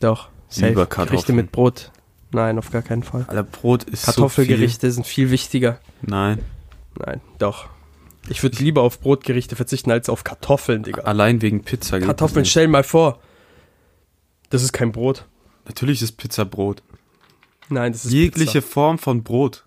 Doch. 0.00 0.28
Lieber 0.56 0.68
Safe. 0.68 0.72
Gerichte 0.74 0.86
Kartoffeln. 0.94 1.36
mit 1.36 1.52
Brot. 1.52 1.90
Nein, 2.30 2.58
auf 2.58 2.70
gar 2.70 2.82
keinen 2.82 3.02
Fall. 3.02 3.24
Alter, 3.28 3.42
Brot 3.42 3.84
ist 3.84 4.04
Kartoffelgerichte 4.04 4.90
sind 4.90 5.06
viel 5.06 5.30
wichtiger. 5.30 5.80
so. 6.02 6.10
Nein. 6.10 6.44
Nein, 6.98 7.20
doch. 7.38 7.68
Ich 8.28 8.42
würde 8.42 8.62
lieber 8.62 8.82
auf 8.82 9.00
Brotgerichte 9.00 9.56
verzichten 9.56 9.90
als 9.90 10.08
auf 10.08 10.24
Kartoffeln, 10.24 10.82
Digga. 10.82 11.02
Allein 11.02 11.40
wegen 11.42 11.62
Pizza. 11.62 11.98
Kartoffeln, 11.98 12.44
stell 12.44 12.68
mal 12.68 12.84
vor. 12.84 13.20
Das 14.50 14.62
ist 14.62 14.72
kein 14.72 14.92
Brot. 14.92 15.26
Natürlich 15.66 16.02
ist 16.02 16.12
Pizza 16.12 16.44
Brot. 16.44 16.82
Nein, 17.68 17.92
das 17.92 18.04
ist 18.06 18.12
Jegliche 18.12 18.60
Pizza. 18.60 18.72
Form 18.72 18.98
von 18.98 19.22
Brot. 19.22 19.66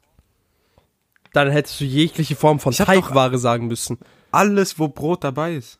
Dann 1.33 1.49
hättest 1.49 1.79
du 1.79 1.85
jegliche 1.85 2.35
Form 2.35 2.59
von 2.59 2.73
Teigware 2.73 3.37
sagen 3.37 3.67
müssen. 3.67 3.97
Alles, 4.31 4.79
wo 4.79 4.87
Brot 4.87 5.23
dabei 5.23 5.55
ist. 5.55 5.79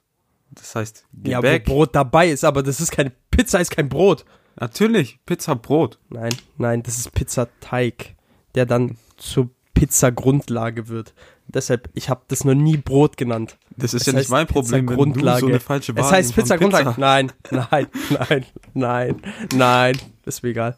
Das 0.52 0.76
heißt, 0.76 1.06
Ja, 1.26 1.38
wo 1.38 1.42
Gebäck. 1.42 1.66
Brot 1.66 1.96
dabei 1.96 2.30
ist, 2.30 2.44
aber 2.44 2.64
das 2.64 2.80
ist 2.80 2.92
keine 2.92 3.12
Pizza, 3.32 3.60
ist 3.60 3.72
kein 3.72 3.90
Brot. 3.90 4.26
Natürlich, 4.60 5.20
Pizza 5.26 5.56
Brot. 5.56 5.98
Nein, 6.10 6.36
nein, 6.58 6.84
das 6.84 6.98
ist 6.98 7.14
Pizzateig, 7.14 8.16
der 8.56 8.66
dann 8.66 8.98
zur 9.18 9.50
Pizzagrundlage 9.74 10.88
wird. 10.90 11.14
Deshalb, 11.48 11.90
ich 11.94 12.10
habe 12.10 12.22
das 12.30 12.46
noch 12.46 12.54
nie 12.54 12.78
Brot 12.78 13.18
genannt. 13.18 13.58
Das 13.76 13.94
ist 13.94 14.02
Es 14.02 14.08
ja 14.08 14.14
nicht 14.14 14.30
mein 14.30 14.48
Problem, 14.48 14.88
wenn 14.88 14.96
du 14.98 15.04
Pizzagrundlage. 15.04 15.40
so 15.42 15.48
eine 15.48 15.60
falsche 15.60 15.94
Es 15.96 16.12
heißt 16.12 16.34
von 16.34 16.44
Pizzagrundlage. 16.44 16.86
Pizza- 16.92 17.00
Nein, 17.02 17.32
nein, 17.52 17.88
nein, 18.30 18.46
nein, 18.74 19.22
nein. 19.54 19.98
Ist 20.26 20.44
mir 20.44 20.50
egal. 20.50 20.78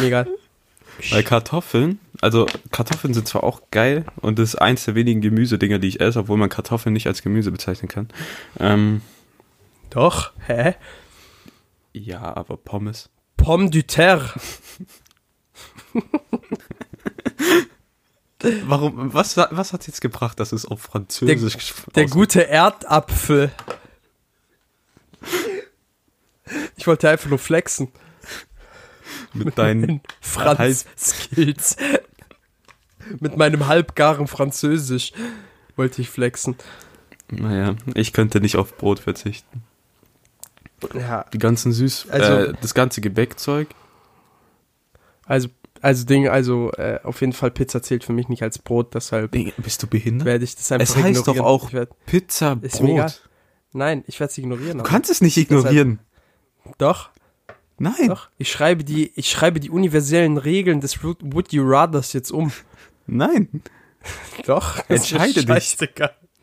Mir 0.00 0.06
egal. 0.06 0.28
Weil 1.10 1.22
Kartoffeln, 1.22 1.98
also 2.20 2.46
Kartoffeln 2.70 3.14
sind 3.14 3.26
zwar 3.28 3.44
auch 3.44 3.62
geil 3.70 4.04
und 4.20 4.38
das 4.38 4.50
ist 4.50 4.56
eins 4.56 4.84
der 4.84 4.94
wenigen 4.94 5.20
Gemüsedinger, 5.20 5.78
die 5.78 5.88
ich 5.88 6.00
esse, 6.00 6.18
obwohl 6.20 6.36
man 6.36 6.48
Kartoffeln 6.50 6.92
nicht 6.92 7.06
als 7.06 7.22
Gemüse 7.22 7.50
bezeichnen 7.50 7.88
kann. 7.88 8.08
Ähm, 8.60 9.00
Doch, 9.90 10.32
hä? 10.46 10.74
ja, 11.94 12.36
aber 12.36 12.56
Pommes. 12.56 13.08
Pomme 13.36 13.70
du 13.70 13.82
terre. 13.82 14.32
Warum, 18.66 19.14
was, 19.14 19.36
was 19.36 19.72
hat 19.72 19.86
jetzt 19.86 20.00
gebracht, 20.00 20.40
dass 20.40 20.52
es 20.52 20.64
auf 20.66 20.80
Französisch 20.82 21.54
gesprochen 21.54 21.92
Der 21.94 22.06
gute 22.06 22.42
Erdapfel. 22.48 23.50
Ich 26.76 26.86
wollte 26.86 27.08
einfach 27.08 27.28
nur 27.30 27.38
flexen. 27.38 27.88
mit 29.32 29.56
deinen 29.56 29.84
In 29.88 30.00
Franz-Skills. 30.20 31.76
Mit 33.20 33.36
meinem 33.36 33.66
halbgaren 33.66 34.26
Französisch 34.26 35.12
wollte 35.76 36.02
ich 36.02 36.10
flexen. 36.10 36.56
Naja, 37.30 37.76
ich 37.94 38.12
könnte 38.12 38.40
nicht 38.40 38.56
auf 38.56 38.76
Brot 38.76 39.00
verzichten. 39.00 39.62
Ja, 40.94 41.24
Die 41.32 41.38
ganzen 41.38 41.72
Süß, 41.72 42.10
Also- 42.10 42.32
äh, 42.50 42.54
das 42.60 42.74
ganze 42.74 43.00
Gebäckzeug. 43.00 43.68
also, 45.26 45.48
also 45.82 46.06
Ding, 46.06 46.28
also 46.28 46.72
äh, 46.72 46.98
auf 47.02 47.20
jeden 47.20 47.32
Fall 47.34 47.50
Pizza 47.50 47.82
zählt 47.82 48.04
für 48.04 48.12
mich 48.14 48.28
nicht 48.28 48.42
als 48.42 48.58
Brot, 48.58 48.94
deshalb 48.94 49.32
Digga, 49.32 49.52
Bist 49.58 49.82
du 49.82 49.86
behindert? 49.86 50.24
werde 50.26 50.44
ich 50.44 50.54
das 50.56 50.72
einfach 50.72 50.82
Es 50.84 50.96
heißt 50.96 51.26
doch 51.26 51.34
ignorieren. 51.34 51.44
auch 51.44 51.66
Ich 51.68 51.72
werd, 51.74 52.06
Pizza. 52.06 52.56
Brot. 52.56 53.28
nein, 53.72 54.04
ich 54.06 54.18
werde 54.20 54.30
es 54.30 54.38
ignorieren. 54.38 54.78
Du 54.78 54.84
kannst 54.84 55.10
es 55.10 55.20
nicht 55.20 55.36
ignorieren. 55.36 55.98
Doch, 56.78 57.10
Nein. 57.78 58.06
doch. 58.08 58.28
Ich 58.38 58.50
schreibe 58.52 58.84
die, 58.84 59.10
ich 59.16 59.28
schreibe 59.28 59.58
die 59.58 59.68
universellen 59.70 60.38
Regeln 60.38 60.80
des 60.80 61.02
Would 61.02 61.52
You 61.52 61.64
Rathers 61.66 62.12
jetzt 62.12 62.30
um. 62.30 62.52
Nein. 63.06 63.62
Doch. 64.46 64.78
Entscheide 64.88 65.44
dich. 65.44 65.76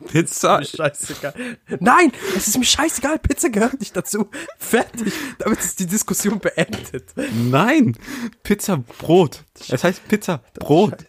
Pizza. 0.06 0.58
Ist 0.60 0.76
scheißegal. 0.76 1.34
Nein, 1.80 2.12
es 2.36 2.48
ist 2.48 2.58
mir 2.58 2.64
scheißegal. 2.64 3.18
Pizza 3.18 3.48
gehört 3.50 3.80
nicht 3.80 3.96
dazu. 3.96 4.28
Fertig. 4.58 5.12
Damit 5.38 5.60
ist 5.60 5.78
die 5.80 5.86
Diskussion 5.86 6.38
beendet. 6.38 7.14
Nein. 7.34 7.96
Pizza, 8.42 8.78
Brot. 8.78 9.44
Es 9.68 9.84
heißt 9.84 10.06
Pizza, 10.08 10.42
Brot. 10.54 11.06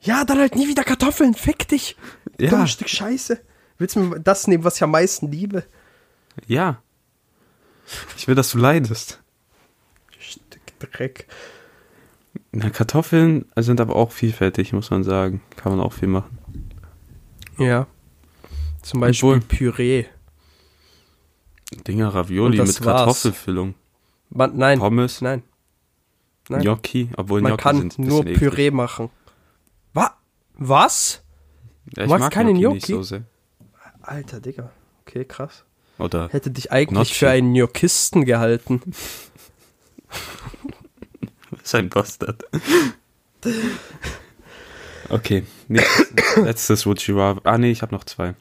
Ja, 0.00 0.24
dann 0.24 0.38
halt 0.38 0.56
nie 0.56 0.68
wieder 0.68 0.84
Kartoffeln. 0.84 1.34
Fick 1.34 1.68
dich. 1.68 1.96
Ja. 2.40 2.50
Dummes 2.50 2.72
Stück 2.72 2.88
Scheiße. 2.88 3.40
Willst 3.78 3.96
du 3.96 4.00
mir 4.00 4.20
das 4.20 4.46
nehmen, 4.46 4.64
was 4.64 4.76
ich 4.76 4.82
am 4.82 4.90
meisten 4.90 5.30
liebe? 5.30 5.64
Ja. 6.46 6.82
Ich 8.16 8.26
will, 8.28 8.34
dass 8.34 8.50
du 8.50 8.58
leidest. 8.58 9.20
Stück 10.18 10.62
Dreck. 10.78 11.28
Na, 12.50 12.70
Kartoffeln 12.70 13.46
sind 13.56 13.80
aber 13.80 13.96
auch 13.96 14.12
vielfältig, 14.12 14.72
muss 14.72 14.90
man 14.90 15.04
sagen. 15.04 15.42
Kann 15.56 15.72
man 15.72 15.80
auch 15.80 15.92
viel 15.92 16.08
machen. 16.08 16.38
Ja. 17.58 17.86
Zum 18.82 19.00
Beispiel 19.00 19.28
Obwohl- 19.28 19.40
Püree. 19.40 20.04
Dinger 21.86 22.14
Ravioli 22.14 22.60
mit. 22.60 22.80
Kartoffelfüllung. 22.80 23.74
Man, 24.30 24.56
nein. 24.56 24.78
Pommes, 24.78 25.20
Nein. 25.20 25.42
Nein. 26.48 26.62
Gnocchi, 26.62 27.10
obwohl 27.16 27.40
Man 27.40 27.52
Gnocchi 27.56 27.62
kann 27.62 27.92
nur 27.98 28.20
eklig. 28.22 28.38
Püree 28.38 28.70
machen. 28.70 29.10
Wa 29.94 30.16
Was? 30.54 31.22
Ja, 31.96 32.04
ich 32.04 32.08
magst 32.10 32.22
mag 32.24 32.32
keine 32.32 32.52
Gnocchi 32.52 32.74
nicht 32.74 32.86
Gnocchi? 32.86 32.92
so 32.92 33.02
sehr. 33.02 33.22
Alter, 34.02 34.40
Digga. 34.40 34.70
Okay, 35.06 35.24
krass. 35.24 35.64
Oder 35.98 36.28
Hätte 36.30 36.50
dich 36.50 36.72
eigentlich 36.72 37.08
Gnocchi. 37.10 37.14
für 37.14 37.30
einen 37.30 37.54
Gnocchisten 37.54 38.24
gehalten. 38.24 38.82
ist 41.62 41.74
ein 41.74 41.88
Bastard. 41.88 42.44
okay, 45.10 45.44
nächstes, 45.68 46.36
letztes 46.36 46.86
Would 46.86 47.06
You 47.06 47.18
Rather. 47.18 47.40
Ah, 47.44 47.58
nee, 47.58 47.70
ich 47.70 47.82
habe 47.82 47.94
noch 47.94 48.04
zwei. 48.04 48.34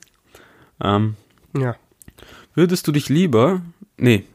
Ähm, 0.82 1.16
Ja. 1.56 1.76
würdest 2.56 2.88
du 2.88 2.92
dich 2.92 3.10
lieber, 3.10 3.62
nee, 3.98 4.26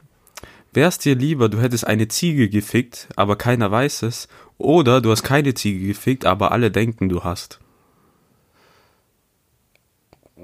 wär's 0.73 0.97
dir 0.99 1.15
lieber, 1.15 1.49
du 1.49 1.59
hättest 1.59 1.85
eine 1.87 2.07
Ziege 2.07 2.49
gefickt, 2.49 3.07
aber 3.15 3.35
keiner 3.35 3.71
weiß 3.71 4.03
es, 4.03 4.27
oder 4.57 5.01
du 5.01 5.11
hast 5.11 5.23
keine 5.23 5.53
Ziege 5.53 5.87
gefickt, 5.87 6.25
aber 6.25 6.51
alle 6.51 6.71
denken, 6.71 7.09
du 7.09 7.23
hast. 7.23 7.59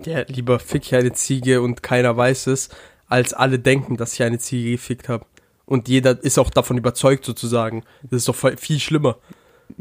Ja, 0.05 0.23
lieber 0.27 0.59
fick 0.59 0.83
ich 0.83 0.95
eine 0.95 1.13
Ziege 1.13 1.61
und 1.61 1.83
keiner 1.83 2.17
weiß 2.17 2.47
es, 2.47 2.69
als 3.07 3.33
alle 3.33 3.59
denken, 3.59 3.95
dass 3.97 4.13
ich 4.13 4.23
eine 4.23 4.39
Ziege 4.39 4.71
gefickt 4.71 5.07
habe. 5.07 5.25
Und 5.65 5.87
jeder 5.87 6.21
ist 6.23 6.39
auch 6.39 6.49
davon 6.49 6.77
überzeugt, 6.77 7.25
sozusagen. 7.25 7.83
Das 8.03 8.17
ist 8.17 8.27
doch 8.27 8.35
viel 8.57 8.79
schlimmer. 8.79 9.17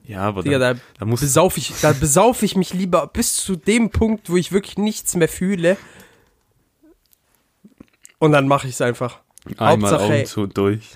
Ja, 0.05 0.21
aber 0.21 0.43
Digga, 0.43 0.59
da, 0.59 0.75
da, 0.75 0.81
da 0.99 1.05
muss 1.07 1.21
besauf 1.23 1.57
ich, 1.57 1.73
da 1.83 1.93
besauf 1.93 2.43
ich 2.43 2.57
mich 2.57 2.73
lieber 2.73 3.07
bis 3.09 3.37
zu 3.37 3.57
dem 3.57 3.91
Punkt, 3.91 4.31
wo 4.31 4.37
ich 4.37 4.53
wirklich 4.53 4.79
nichts 4.79 5.17
mehr 5.17 5.29
fühle. 5.29 5.77
Und 8.23 8.31
dann 8.31 8.47
mache 8.47 8.69
ich 8.69 8.75
es 8.75 8.81
einfach. 8.81 9.19
einmal 9.59 9.91
Hauptsache, 9.91 10.13
Augen 10.15 10.27
zu 10.27 10.41
und 10.43 10.57
durch. 10.57 10.91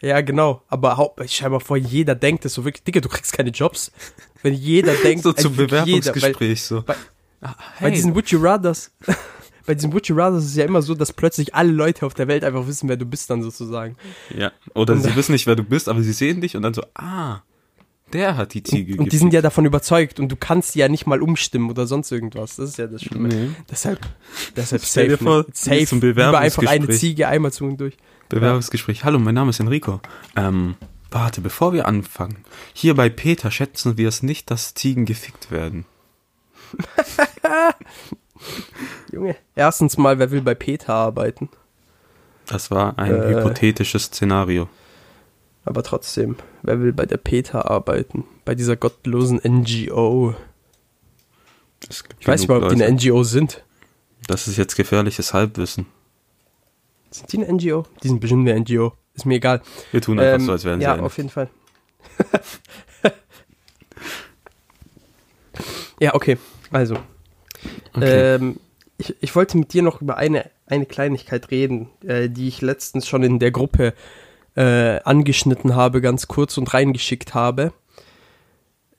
Ja, 0.00 0.22
genau. 0.22 0.62
Aber 0.68 0.96
Haupt, 0.96 1.20
mal 1.50 1.60
vor, 1.60 1.76
jeder 1.76 2.14
denkt 2.14 2.46
es 2.46 2.54
so 2.54 2.64
wirklich. 2.64 2.82
Digga, 2.84 3.00
du 3.00 3.10
kriegst 3.10 3.34
keine 3.34 3.50
Jobs. 3.50 3.92
Wenn 4.42 4.54
jeder 4.54 4.94
denkt, 5.04 5.22
So 5.22 5.34
zum 5.34 5.58
wirklich 5.58 5.84
jeder, 5.84 6.06
weil- 6.06 6.12
Bewerbungsgespräch 6.14 6.62
so. 6.62 6.80
bei- 6.82 6.94
Ah, 7.42 7.54
Bei 7.78 7.86
hey, 7.88 7.92
diesen 7.92 8.14
Would 8.14 8.30
You 8.30 8.40
Rathers, 8.40 8.90
bei 9.66 9.74
diesen 9.74 9.92
Would 9.92 10.06
You 10.08 10.16
Rathers 10.16 10.44
ist 10.44 10.50
es 10.52 10.56
ja 10.56 10.64
immer 10.64 10.80
so, 10.80 10.94
dass 10.94 11.12
plötzlich 11.12 11.54
alle 11.54 11.72
Leute 11.72 12.06
auf 12.06 12.14
der 12.14 12.26
Welt 12.28 12.42
einfach 12.42 12.66
wissen, 12.66 12.88
wer 12.88 12.96
du 12.96 13.04
bist 13.04 13.28
dann 13.28 13.42
sozusagen. 13.42 13.96
ja. 14.34 14.50
Oder 14.74 14.96
sie 14.96 15.14
wissen 15.14 15.32
nicht, 15.32 15.46
wer 15.46 15.56
du 15.56 15.64
bist, 15.64 15.88
aber 15.90 16.00
sie 16.02 16.12
sehen 16.14 16.40
dich 16.40 16.56
und 16.56 16.62
dann 16.62 16.72
so, 16.72 16.82
ah, 16.94 17.40
der 18.12 18.36
hat 18.36 18.54
die 18.54 18.62
Ziege 18.62 19.00
Und 19.00 19.12
die 19.12 19.16
sind 19.16 19.32
ja 19.32 19.42
davon 19.42 19.64
überzeugt 19.64 20.20
und 20.20 20.28
du 20.28 20.36
kannst 20.36 20.74
die 20.74 20.80
ja 20.80 20.88
nicht 20.88 21.06
mal 21.06 21.22
umstimmen 21.22 21.70
oder 21.70 21.86
sonst 21.86 22.10
irgendwas. 22.12 22.56
Das 22.56 22.70
ist 22.70 22.78
ja 22.78 22.86
das 22.86 23.02
Schlimme. 23.02 23.28
Nee. 23.28 23.50
Deshalb, 23.70 24.00
deshalb 24.56 24.84
safe, 24.84 25.08
dir 25.08 25.18
vor, 25.18 25.36
ne? 25.38 25.42
du 25.44 25.50
bist 25.50 25.64
safe. 25.64 25.86
zum 25.86 26.00
Lieber 26.00 26.38
einfach 26.38 26.66
eine. 26.66 26.88
Ziege 26.90 27.28
einmal 27.28 27.52
zu 27.52 27.64
und 27.64 27.80
durch. 27.80 27.96
Bewerbungsgespräch. 28.28 29.04
Hallo, 29.04 29.18
mein 29.18 29.34
Name 29.34 29.50
ist 29.50 29.60
Enrico. 29.60 30.00
Ähm, 30.36 30.76
warte, 31.10 31.40
bevor 31.40 31.72
wir 31.72 31.86
anfangen. 31.86 32.38
Hier 32.72 32.94
bei 32.94 33.08
Peter 33.10 33.50
schätzen 33.50 33.98
wir 33.98 34.08
es 34.08 34.22
nicht, 34.22 34.50
dass 34.50 34.74
Ziegen 34.74 35.04
gefickt 35.04 35.50
werden. 35.50 35.84
Junge. 39.12 39.36
Erstens 39.54 39.98
mal, 39.98 40.18
wer 40.18 40.30
will 40.30 40.42
bei 40.42 40.54
Peter 40.54 40.94
arbeiten? 40.94 41.48
Das 42.46 42.70
war 42.70 42.98
ein 42.98 43.14
Äh. 43.14 43.34
hypothetisches 43.34 44.04
Szenario. 44.04 44.68
Aber 45.64 45.82
trotzdem, 45.82 46.36
wer 46.62 46.80
will 46.80 46.92
bei 46.92 47.06
der 47.06 47.16
Peter 47.18 47.70
arbeiten? 47.70 48.24
Bei 48.44 48.54
dieser 48.54 48.76
gottlosen 48.76 49.40
NGO. 49.44 50.34
Ich 52.20 52.28
weiß 52.28 52.46
mal, 52.48 52.62
ob 52.62 52.68
die 52.70 52.82
eine 52.82 52.92
NGO 52.94 53.22
sind. 53.24 53.64
Das 54.26 54.46
ist 54.48 54.56
jetzt 54.56 54.76
gefährliches 54.76 55.34
Halbwissen. 55.34 55.86
Sind 57.10 57.32
die 57.32 57.38
eine 57.38 57.52
NGO? 57.52 57.84
Die 58.02 58.08
sind 58.08 58.20
bestimmt 58.20 58.48
eine 58.48 58.58
NGO. 58.60 58.92
Ist 59.14 59.26
mir 59.26 59.34
egal. 59.34 59.60
Wir 59.90 60.00
tun 60.00 60.18
einfach 60.18 60.34
Ähm, 60.40 60.46
so, 60.46 60.52
als 60.52 60.64
wären 60.64 60.80
sie 60.80 60.84
ja, 60.84 60.94
eine. 60.94 61.02
auf 61.02 61.16
jeden 61.16 61.28
Fall. 61.28 61.50
ja, 66.00 66.14
okay. 66.14 66.38
Also, 66.70 66.96
Okay. 67.94 68.34
ähm, 68.36 68.58
ich, 68.96 69.14
ich 69.20 69.36
wollte 69.36 69.58
mit 69.58 69.72
dir 69.74 69.82
noch 69.82 70.00
über 70.00 70.16
eine, 70.16 70.50
eine 70.66 70.86
Kleinigkeit 70.86 71.50
reden, 71.50 71.90
äh, 72.04 72.28
die 72.30 72.48
ich 72.48 72.62
letztens 72.62 73.06
schon 73.06 73.22
in 73.22 73.38
der 73.38 73.50
Gruppe 73.50 73.92
äh, 74.54 75.00
angeschnitten 75.00 75.74
habe, 75.74 76.00
ganz 76.00 76.28
kurz 76.28 76.58
und 76.58 76.72
reingeschickt 76.72 77.34
habe. 77.34 77.72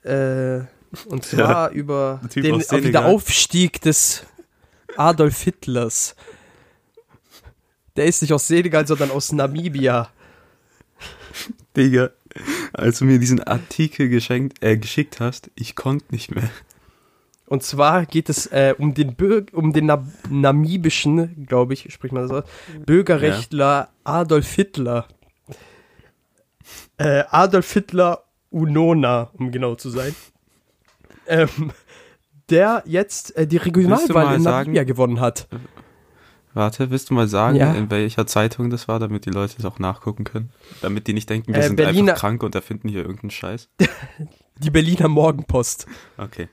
Äh, 0.04 0.62
und 1.06 1.24
zwar 1.24 1.72
über 1.72 2.20
der 2.24 2.30
Typ 2.30 2.44
den. 2.44 2.84
Wiederaufstieg 2.84 3.82
des 3.82 4.26
Adolf 4.98 5.42
Hitlers. 5.42 6.16
Der 7.96 8.06
ist 8.06 8.22
nicht 8.22 8.34
aus 8.34 8.48
Senegal, 8.48 8.88
sondern 8.88 9.12
aus 9.12 9.32
Namibia. 9.32 10.10
Digga, 11.76 12.12
als 12.74 13.00
du 13.00 13.06
mir 13.06 13.20
diesen 13.20 13.42
Artikel 13.44 14.10
geschenkt, 14.10 14.64
äh, 14.64 14.78
geschickt 14.78 15.20
hast, 15.20 15.52
ich 15.56 15.76
konnte 15.76 16.06
nicht 16.12 16.34
mehr. 16.34 16.50
Und 17.46 17.64
zwar 17.64 18.06
geht 18.06 18.30
es 18.30 18.48
äh, 18.48 18.74
um 18.78 18.94
den 18.94 19.16
Bürg 19.16 19.52
um 19.54 19.74
den 19.74 19.86
Na 19.86 20.04
namibischen, 20.30 21.46
glaube 21.46 21.74
ich, 21.74 21.94
spricht 21.94 22.14
man 22.14 22.28
das 22.28 22.44
aus, 22.44 22.50
Bürgerrechtler 22.86 23.90
Adolf 24.04 24.54
Hitler. 24.54 25.08
Äh, 26.98 27.24
Adolf 27.30 27.72
Hitler 27.74 28.24
Unona, 28.50 29.30
um 29.34 29.52
genau 29.52 29.76
zu 29.76 29.90
sein. 29.90 30.16
Ähm, 31.28 31.72
der 32.50 32.84
jetzt 32.86 33.36
äh, 33.38 33.48
die 33.48 33.58
Regionalwahl 33.58 34.36
in 34.36 34.42
sagen- 34.44 34.58
Namibia 34.72 34.84
gewonnen 34.84 35.20
hat. 35.20 35.48
Warte, 36.54 36.92
willst 36.92 37.10
du 37.10 37.16
mal 37.16 37.28
sagen, 37.28 37.56
Ja. 37.58 37.74
in 37.74 37.90
welcher 37.90 38.28
Zeitung 38.28 38.70
das 38.70 38.88
war, 38.88 39.00
damit 39.00 39.26
die 39.26 39.32
Leute 39.32 39.56
es 39.58 39.66
auch 39.66 39.80
nachgucken 39.80 40.24
können? 40.24 40.52
Damit 40.82 41.08
die 41.08 41.14
nicht 41.14 41.28
denken, 41.30 41.54
wir 41.54 41.62
Äh, 41.62 41.68
sind 41.68 41.78
Berliner- 41.78 42.12
einfach 42.12 42.20
krank 42.22 42.44
und 42.44 42.54
erfinden 42.54 42.90
hier 42.90 43.02
irgendeinen 43.02 43.32
Scheiß. 43.32 43.70
Die 44.60 44.70
Berliner 44.70 45.08
Morgenpost. 45.08 45.88
Okay. 46.18 46.48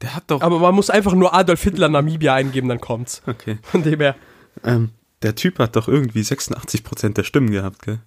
Der 0.00 0.14
hat 0.16 0.24
doch. 0.30 0.40
Aber 0.40 0.58
man 0.58 0.74
muss 0.74 0.88
einfach 0.88 1.12
nur 1.12 1.34
Adolf 1.34 1.62
Hitler 1.62 1.90
Namibia 1.90 2.34
eingeben, 2.34 2.66
dann 2.70 2.80
kommt's. 2.80 3.20
Okay. 3.26 3.58
Von 3.62 3.82
dem 3.82 4.00
her. 4.00 4.16
Ähm, 4.64 4.88
der 5.20 5.34
Typ 5.34 5.58
hat 5.58 5.76
doch 5.76 5.86
irgendwie 5.86 6.22
86% 6.22 7.12
der 7.12 7.24
Stimmen 7.24 7.50
gehabt, 7.50 7.82
gell? 7.82 7.98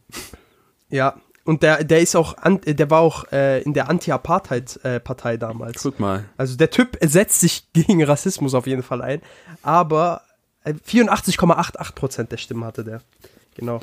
Ja. 0.94 1.16
Und 1.44 1.62
der, 1.64 1.84
der 1.84 2.00
ist 2.00 2.16
auch, 2.16 2.38
an, 2.38 2.62
der 2.64 2.90
war 2.90 3.02
auch 3.02 3.30
äh, 3.34 3.62
in 3.64 3.74
der 3.74 3.90
Anti-Apartheid-Partei 3.90 5.36
damals. 5.38 5.84
Guck 5.84 6.00
mal. 6.00 6.24
Also 6.38 6.56
der 6.56 6.70
Typ 6.70 6.98
setzt 7.02 7.42
sich 7.42 7.68
gegen 7.74 8.02
Rassismus 8.04 8.54
auf 8.54 8.68
jeden 8.68 8.84
Fall 8.84 9.02
ein, 9.02 9.22
aber 9.62 10.22
äh, 10.64 10.74
84,88% 10.74 12.24
der 12.26 12.38
Stimmen 12.38 12.64
hatte 12.64 12.84
der. 12.86 13.02
Genau. 13.56 13.82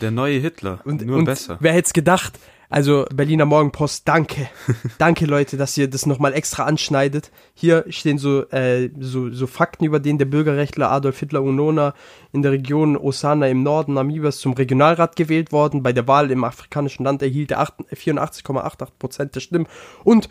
Der 0.00 0.10
neue 0.10 0.38
Hitler. 0.38 0.80
Und, 0.84 1.04
nur 1.06 1.18
und 1.18 1.24
besser. 1.24 1.56
wer 1.60 1.72
hätte 1.72 1.86
es 1.86 1.92
gedacht? 1.92 2.38
Also 2.70 3.06
Berliner 3.14 3.46
Morgenpost, 3.46 4.06
danke. 4.06 4.48
danke 4.98 5.24
Leute, 5.24 5.56
dass 5.56 5.76
ihr 5.78 5.88
das 5.88 6.04
nochmal 6.04 6.34
extra 6.34 6.64
anschneidet. 6.64 7.30
Hier 7.54 7.86
stehen 7.88 8.18
so, 8.18 8.42
äh, 8.50 8.90
so, 8.98 9.30
so 9.30 9.46
Fakten 9.46 9.86
über 9.86 10.00
den 10.00 10.18
der 10.18 10.26
Bürgerrechtler 10.26 10.90
Adolf 10.90 11.18
Hitler 11.18 11.42
Unona 11.42 11.94
in 12.32 12.42
der 12.42 12.52
Region 12.52 12.96
Osana 12.96 13.48
im 13.48 13.62
Norden 13.62 13.94
Namibias 13.94 14.38
zum 14.38 14.52
Regionalrat 14.52 15.16
gewählt 15.16 15.50
worden. 15.50 15.82
Bei 15.82 15.94
der 15.94 16.06
Wahl 16.06 16.30
im 16.30 16.44
afrikanischen 16.44 17.04
Land 17.04 17.22
erhielt 17.22 17.52
er 17.52 17.68
84,88 17.68 18.88
Prozent 18.98 19.34
der 19.34 19.40
Stimmen. 19.40 19.66
Und 20.04 20.28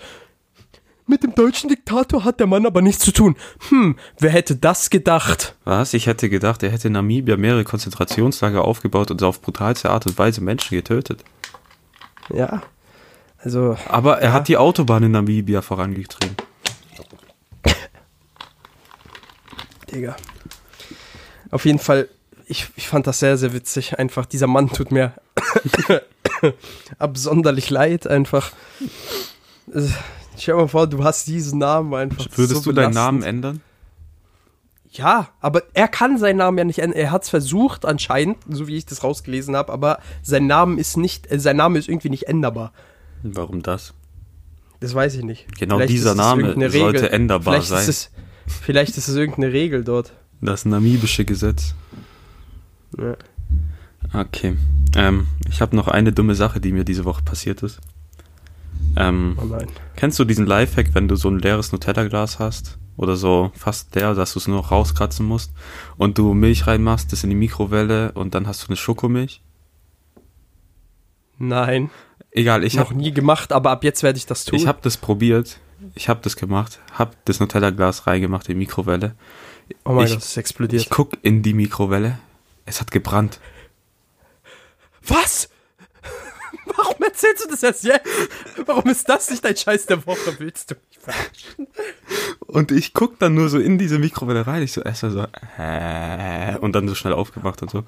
mit 1.08 1.23
dem 1.23 1.34
deutschen 1.34 1.69
Diktator 1.69 2.23
hat 2.23 2.39
der 2.39 2.47
Mann 2.47 2.65
aber 2.65 2.82
nichts 2.82 3.04
zu 3.04 3.13
tun. 3.13 3.36
Hm, 3.69 3.95
wer 4.19 4.30
hätte 4.30 4.58
das 4.58 4.89
gedacht? 4.89 5.56
Was? 5.63 5.93
Ich 5.93 6.06
hätte 6.06 6.30
gedacht, 6.30 6.62
er 6.62 6.69
hätte 6.69 6.88
in 6.88 6.93
Namibia 6.93 7.38
mehrere 7.38 7.63
Konzentrationslager 7.63 8.63
aufgebaut 8.63 9.10
und 9.10 9.23
auf 9.23 9.41
brutalste 9.41 9.89
Art 9.89 10.06
und 10.06 10.19
Weise 10.19 10.41
Menschen 10.41 10.76
getötet. 10.76 11.23
Ja. 12.30 12.62
Also. 13.38 13.78
Aber 13.88 14.20
er 14.20 14.30
ja. 14.30 14.34
hat 14.34 14.48
die 14.48 14.58
Autobahn 14.58 15.04
in 15.04 15.12
Namibia 15.12 15.62
vorangetrieben. 15.62 16.36
Digga. 19.92 20.16
Auf 21.50 21.66
jeden 21.66 21.80
Fall, 21.80 22.10
ich, 22.46 22.68
ich 22.76 22.88
fand 22.88 23.08
das 23.08 23.20
sehr, 23.20 23.38
sehr 23.38 23.54
witzig. 23.54 23.98
Einfach, 24.00 24.26
dieser 24.26 24.48
Mann 24.48 24.70
tut 24.70 24.92
mir 24.92 25.13
absonderlich 27.00 27.70
leid, 27.70 28.08
einfach. 28.08 28.52
Äh, 29.74 29.88
Stell 30.38 30.54
dir 30.54 30.62
mal 30.62 30.68
vor, 30.68 30.88
du 30.88 31.04
hast 31.04 31.28
diesen 31.28 31.60
Namen 31.60 31.94
einfach. 31.96 32.28
Würdest 32.36 32.63
so 32.63 32.72
du 32.72 32.76
deinen. 32.76 32.94
Namen 32.94 33.24
ändern? 33.24 33.62
Ja, 34.98 35.30
aber 35.42 35.64
er 35.74 35.88
kann 35.88 36.18
seinen 36.18 36.38
Namen 36.38 36.58
ja 36.58 36.64
nicht 36.64 36.80
ändern. 36.80 36.98
Er 37.00 37.12
hat 37.12 37.24
es 37.24 37.30
versucht 37.30 37.86
anscheinend, 37.86 38.38
so 38.50 38.68
wie 38.68 38.78
ich 38.78 38.86
das 38.86 39.04
rausgelesen 39.04 39.56
habe, 39.56 39.72
aber 39.72 40.00
sein 40.24 40.48
Name 40.48 40.80
ist 40.80 40.98
nicht, 40.98 41.32
äh, 41.32 41.40
sein 41.40 41.58
Name 41.58 41.78
ist 41.78 41.88
irgendwie 41.88 42.10
nicht 42.10 42.28
änderbar. 42.28 42.74
Warum 43.24 43.62
das? 43.62 43.94
Das 44.80 44.94
weiß 44.94 45.16
ich 45.16 45.24
nicht. 45.24 45.48
Genau 45.58 45.78
Vielleicht 45.78 45.94
dieser 45.94 46.16
Name 46.16 46.70
sollte 46.70 47.12
änderbar 47.12 47.56
vielleicht 47.56 47.68
sein. 47.70 47.82
Ist 47.82 47.88
es, 47.90 48.12
vielleicht 48.62 48.98
ist 48.98 49.08
es 49.08 49.16
irgendeine 49.16 49.52
Regel 49.54 49.84
dort. 49.84 50.14
Das 50.42 50.66
namibische 50.66 51.26
Gesetz. 51.26 51.74
Ja. 52.98 53.16
Okay. 54.14 54.56
Ähm, 54.96 55.28
ich 55.50 55.62
habe 55.62 55.76
noch 55.76 55.88
eine 55.88 56.12
dumme 56.12 56.36
Sache, 56.36 56.60
die 56.60 56.72
mir 56.72 56.84
diese 56.84 57.06
Woche 57.06 57.24
passiert 57.24 57.64
ist. 57.64 57.80
Ähm, 58.96 59.38
Oh 59.42 59.46
nein. 59.46 59.68
Kennst 59.96 60.18
du 60.20 60.26
diesen 60.26 60.46
Lifehack, 60.46 60.94
wenn 60.94 61.08
du 61.08 61.16
so 61.16 61.30
ein 61.30 61.40
leeres 61.40 61.72
Nutella-Glas 61.72 62.40
hast? 62.40 62.78
Oder 62.98 63.16
so 63.16 63.52
fast 63.56 63.94
leer, 63.96 64.16
dass 64.16 64.34
du 64.34 64.40
es 64.40 64.48
nur 64.48 64.58
noch 64.58 64.72
rauskratzen 64.72 65.26
musst 65.26 65.52
und 65.98 66.18
du 66.18 66.34
Milch 66.34 66.66
reinmachst, 66.68 67.12
das 67.12 67.24
in 67.24 67.30
die 67.30 67.36
Mikrowelle 67.36 68.12
und 68.14 68.34
dann 68.34 68.48
hast 68.48 68.64
du 68.64 68.68
eine 68.68 68.76
Schokomilch? 68.76 69.42
Nein. 71.38 71.92
Egal, 72.32 72.64
ich 72.64 72.74
noch 72.76 72.90
habe 72.90 72.96
nie 73.00 73.12
gemacht, 73.12 73.52
aber 73.54 73.72
ab 73.72 73.84
jetzt 73.84 74.04
werde 74.04 74.18
ich 74.18 74.26
das 74.26 74.46
tun. 74.46 74.58
ich 74.60 74.68
hab 74.68 74.82
das 74.82 74.98
probiert. 74.98 75.60
Ich 75.94 76.10
habe 76.10 76.20
das 76.24 76.36
gemacht, 76.36 76.80
habe 76.92 77.12
das 77.26 77.40
Nutella-Glas 77.40 78.08
reingemacht 78.08 78.48
in 78.50 78.56
die 78.56 78.60
Mikrowelle. 78.60 79.16
oh 79.86 79.92
mein 79.94 80.06
ich- 80.06 80.12
Gott, 80.14 80.22
es 80.24 80.30
ist 80.30 80.38
explodiert. 80.38 80.82
Ich 80.82 80.90
guck 80.90 81.14
in 81.22 81.44
die 81.44 81.54
Mikrowelle. 81.54 82.18
Es 82.66 82.82
hat 82.82 82.90
gebrannt. 82.92 83.40
Was? 85.08 85.50
Warum 86.76 87.02
erzählst 87.02 87.46
du 87.46 87.50
das 87.50 87.64
erst 87.64 87.84
jetzt? 87.84 88.08
Warum 88.66 88.90
ist 88.90 89.08
das 89.08 89.30
nicht 89.30 89.46
dein 89.46 89.56
Scheiß 89.56 89.86
der 89.86 90.06
Woche? 90.06 90.36
Willst 90.40 90.72
du 90.72 90.76
verarschen? 91.12 91.67
Und 92.48 92.72
ich 92.72 92.93
guck 92.93 93.20
dann 93.20 93.34
nur 93.34 93.50
so 93.50 93.60
in 93.60 93.78
diese 93.78 94.00
Mikrowelle 94.00 94.48
rein. 94.48 94.63
Ich 94.63 94.72
so 94.74 94.82
erstmal 94.82 95.12
so, 95.12 95.26
äh, 95.58 96.58
und 96.60 96.74
dann 96.74 96.88
so 96.88 96.96
schnell 96.96 97.13
aufgemacht 97.13 97.62
und 97.62 97.70
so. 97.70 97.84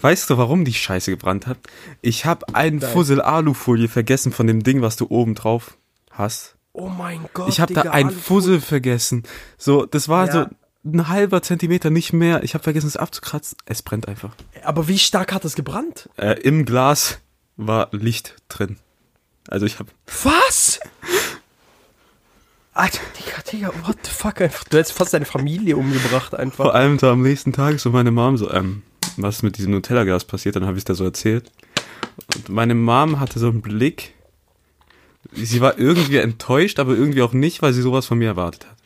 Weißt 0.00 0.28
du, 0.28 0.36
warum 0.36 0.64
die 0.64 0.74
Scheiße 0.74 1.10
gebrannt 1.12 1.46
hat? 1.46 1.58
Ich 2.00 2.24
habe 2.26 2.44
einen 2.54 2.78
Nein. 2.78 2.90
Fussel 2.90 3.20
Alufolie 3.20 3.88
vergessen 3.88 4.32
von 4.32 4.46
dem 4.48 4.62
Ding, 4.64 4.82
was 4.82 4.96
du 4.96 5.06
oben 5.08 5.34
drauf 5.36 5.76
hast. 6.10 6.56
Oh 6.72 6.88
mein 6.88 7.20
Gott. 7.34 7.48
ich 7.48 7.60
habe 7.60 7.72
da 7.72 7.82
Digga, 7.82 7.92
einen 7.94 8.08
Alufolie. 8.08 8.22
Fussel 8.42 8.60
vergessen. 8.60 9.22
So, 9.58 9.86
das 9.86 10.08
war 10.08 10.26
Ja. 10.26 10.32
so 10.32 10.46
ein 10.84 11.08
halber 11.08 11.40
Zentimeter, 11.42 11.90
nicht 11.90 12.12
mehr. 12.12 12.42
Ich 12.42 12.54
habe 12.54 12.64
vergessen, 12.64 12.88
es 12.88 12.96
abzukratzen. 12.96 13.56
Es 13.66 13.82
brennt 13.82 14.08
einfach. 14.08 14.32
Aber 14.64 14.88
wie 14.88 14.98
stark 14.98 15.32
hat 15.32 15.44
das 15.44 15.54
gebrannt? 15.54 16.08
Äh, 16.16 16.40
Im 16.40 16.64
Glas 16.64 17.20
war 17.56 17.88
Licht 17.92 18.34
drin. 18.48 18.76
Also 19.48 19.66
ich 19.66 19.78
habe 19.78 19.90
Was? 20.24 20.80
Alter, 22.80 23.02
Digga, 23.18 23.42
Digga, 23.42 23.86
what 23.86 23.98
the 24.06 24.10
fuck 24.10 24.40
einfach. 24.40 24.64
Du 24.64 24.78
hättest 24.78 24.96
fast 24.96 25.12
deine 25.12 25.26
Familie 25.26 25.76
umgebracht 25.76 26.30
vor 26.30 26.38
einfach. 26.38 26.72
allem 26.72 26.96
da 26.96 27.12
am 27.12 27.20
nächsten 27.20 27.52
Tag 27.52 27.78
so 27.78 27.90
meine 27.90 28.10
Mom 28.10 28.38
so, 28.38 28.50
ähm, 28.50 28.84
was 29.18 29.36
ist 29.36 29.42
mit 29.42 29.58
diesem 29.58 29.72
Nutella-Gas 29.72 30.24
passiert? 30.24 30.56
Dann 30.56 30.64
habe 30.64 30.78
ich 30.78 30.84
da 30.84 30.94
so 30.94 31.04
erzählt. 31.04 31.52
Und 32.34 32.48
meine 32.48 32.74
Mom 32.74 33.20
hatte 33.20 33.38
so 33.38 33.48
einen 33.48 33.60
Blick. 33.60 34.14
Sie 35.32 35.60
war 35.60 35.78
irgendwie 35.78 36.16
enttäuscht, 36.16 36.78
aber 36.78 36.92
irgendwie 36.92 37.20
auch 37.20 37.34
nicht, 37.34 37.60
weil 37.60 37.74
sie 37.74 37.82
sowas 37.82 38.06
von 38.06 38.16
mir 38.16 38.28
erwartet 38.28 38.66
hat. 38.66 38.76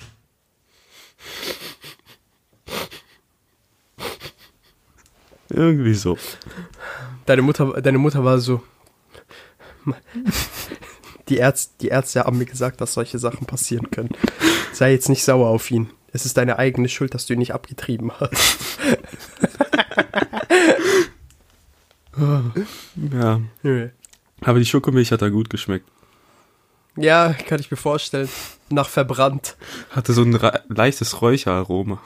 Irgendwie 5.51 5.95
so. 5.95 6.19
Deine 7.27 7.43
Mutter, 7.43 7.81
deine 7.81 7.99
Mutter 7.99 8.25
war 8.25 8.41
so. 8.41 8.61
Die 11.29 11.37
Ärzte, 11.37 11.73
die 11.81 11.89
Ärzte 11.89 12.25
haben 12.25 12.39
mir 12.39 12.45
gesagt, 12.45 12.81
dass 12.81 12.95
solche 12.95 13.19
Sachen 13.19 13.47
passieren 13.47 13.91
können. 13.91 14.11
Sei 14.73 14.93
jetzt 14.93 15.09
nicht 15.09 15.25
sauer 15.25 15.49
auf 15.49 15.71
ihn. 15.71 15.91
Es 16.13 16.27
ist 16.27 16.37
deine 16.37 16.59
eigene 16.59 16.89
Schuld, 16.89 17.15
dass 17.15 17.27
du 17.27 17.33
ihn 17.33 17.39
nicht 17.39 17.55
abgetrieben 17.55 18.13
hast. 18.21 18.59
Ja. 23.13 23.41
Aber 24.41 24.59
die 24.59 24.67
Schokomilch 24.67 25.11
hat 25.13 25.23
da 25.23 25.29
gut 25.31 25.51
geschmeckt. 25.51 25.89
Ja, 26.97 27.33
kann 27.33 27.59
ich 27.59 27.71
mir 27.71 27.77
vorstellen. 27.77 28.29
Nach 28.71 28.89
verbrannt. 28.89 29.57
Hatte 29.91 30.13
so 30.13 30.23
ein 30.23 30.39
leichtes 30.69 31.21
Räucheraroma. 31.21 32.01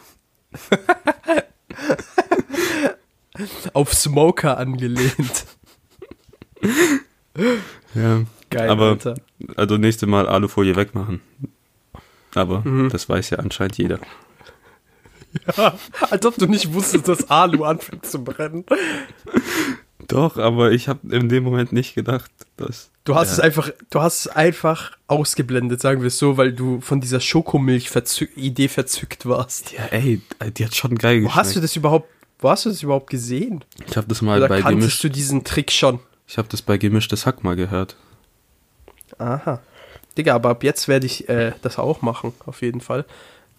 Auf 3.74 3.92
Smoker 3.92 4.57
angelehnt. 4.57 5.44
Ja. 7.94 8.22
Geil, 8.50 8.68
Aber- 8.70 8.90
Alter. 8.90 9.14
Also 9.56 9.76
nächste 9.76 10.06
Mal 10.06 10.26
Alufolie 10.28 10.76
wegmachen. 10.76 11.20
Aber 12.34 12.61
Mhm. 12.61 12.88
das 12.90 13.08
weiß 13.08 13.30
ja 13.30 13.38
anscheinend 13.38 13.78
jeder. 13.78 13.98
Als 16.11 16.24
ob 16.26 16.37
du 16.37 16.46
nicht 16.46 16.72
wusstest, 16.72 17.08
dass 17.08 17.30
Alu 17.30 17.64
anfängt 17.64 18.06
zu 18.06 18.22
brennen. 18.24 18.64
Doch, 20.06 20.38
aber 20.38 20.72
ich 20.72 20.88
habe 20.88 21.14
in 21.14 21.28
dem 21.28 21.44
Moment 21.44 21.72
nicht 21.72 21.94
gedacht, 21.94 22.30
dass. 22.56 22.90
Du 23.04 23.14
hast 23.14 23.28
Ja. 23.28 23.32
es 23.34 23.40
einfach, 23.40 23.70
du 23.90 24.00
hast 24.00 24.20
es 24.20 24.28
einfach 24.28 24.92
ausgeblendet, 25.06 25.80
sagen 25.80 26.00
wir 26.00 26.08
es 26.08 26.18
so, 26.18 26.37
weil 26.38 26.52
du 26.52 26.80
von 26.80 27.00
dieser 27.00 27.20
Schokomilch-Idee 27.20 28.68
verzückt 28.68 29.26
warst. 29.26 29.72
Ja, 29.72 29.84
ey, 29.90 30.20
die 30.56 30.64
hat 30.64 30.74
schon 30.74 30.94
geil 30.96 31.18
Wo 31.22 31.26
geschmeckt. 31.26 31.37
hast 31.37 31.56
du 31.56 31.61
das 31.61 31.76
überhaupt, 31.76 32.08
wo 32.38 32.48
hast 32.50 32.64
du 32.64 32.70
das 32.70 32.82
überhaupt 32.82 33.11
gesehen? 33.11 33.64
ich 33.87 33.96
habe 33.96 34.06
das 34.08 34.22
mal 34.22 34.38
Oder 34.38 34.48
bei 34.48 34.61
kanntest 34.62 34.80
gemisch, 34.80 35.00
du 35.00 35.11
diesen 35.11 35.44
Trick 35.44 35.70
schon? 35.72 36.00
ich 36.26 36.38
habe 36.38 36.48
das 36.48 36.62
bei 36.62 36.76
gemischtes 36.78 37.26
Hack 37.26 37.44
mal 37.44 37.56
gehört. 37.56 37.96
Aha. 39.18 39.61
Digga, 40.16 40.35
aber 40.35 40.50
ab 40.50 40.64
jetzt 40.64 40.88
werde 40.88 41.07
ich 41.07 41.28
äh, 41.28 41.52
das 41.62 41.78
auch 41.78 42.02
machen, 42.02 42.33
auf 42.46 42.62
jeden 42.62 42.81
Fall. 42.81 43.04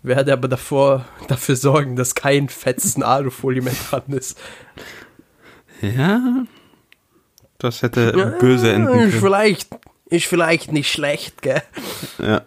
Werde 0.04 0.34
aber 0.34 0.48
davor 0.48 1.06
dafür 1.28 1.56
sorgen, 1.56 1.96
dass 1.96 2.16
kein 2.16 2.50
fetzen 2.50 3.04
Alufolie 3.04 3.62
mehr 3.62 3.74
dran 3.90 4.04
ist. 4.08 4.38
Ja. 5.82 6.44
Das 7.58 7.82
hätte 7.82 8.38
böse 8.40 8.72
enden 8.72 8.88
Ist 8.90 8.94
können. 8.96 9.12
vielleicht, 9.12 9.70
ist 10.10 10.26
vielleicht 10.26 10.72
nicht 10.72 10.92
schlecht, 10.92 11.42
gell? 11.42 11.62
Ja. 12.18 12.42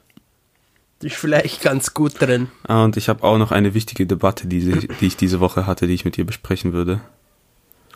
Ist 1.02 1.16
vielleicht 1.16 1.62
ganz 1.62 1.92
gut 1.94 2.20
drin. 2.20 2.48
Ah, 2.66 2.84
und 2.84 2.96
ich 2.96 3.08
habe 3.08 3.24
auch 3.24 3.36
noch 3.36 3.50
eine 3.52 3.74
wichtige 3.74 4.06
Debatte, 4.06 4.46
die, 4.46 4.60
sie- 4.60 4.88
die 5.00 5.06
ich 5.06 5.16
diese 5.16 5.40
Woche 5.40 5.66
hatte, 5.66 5.86
die 5.86 5.94
ich 5.94 6.04
mit 6.04 6.16
dir 6.16 6.24
besprechen 6.24 6.72
würde. 6.72 7.00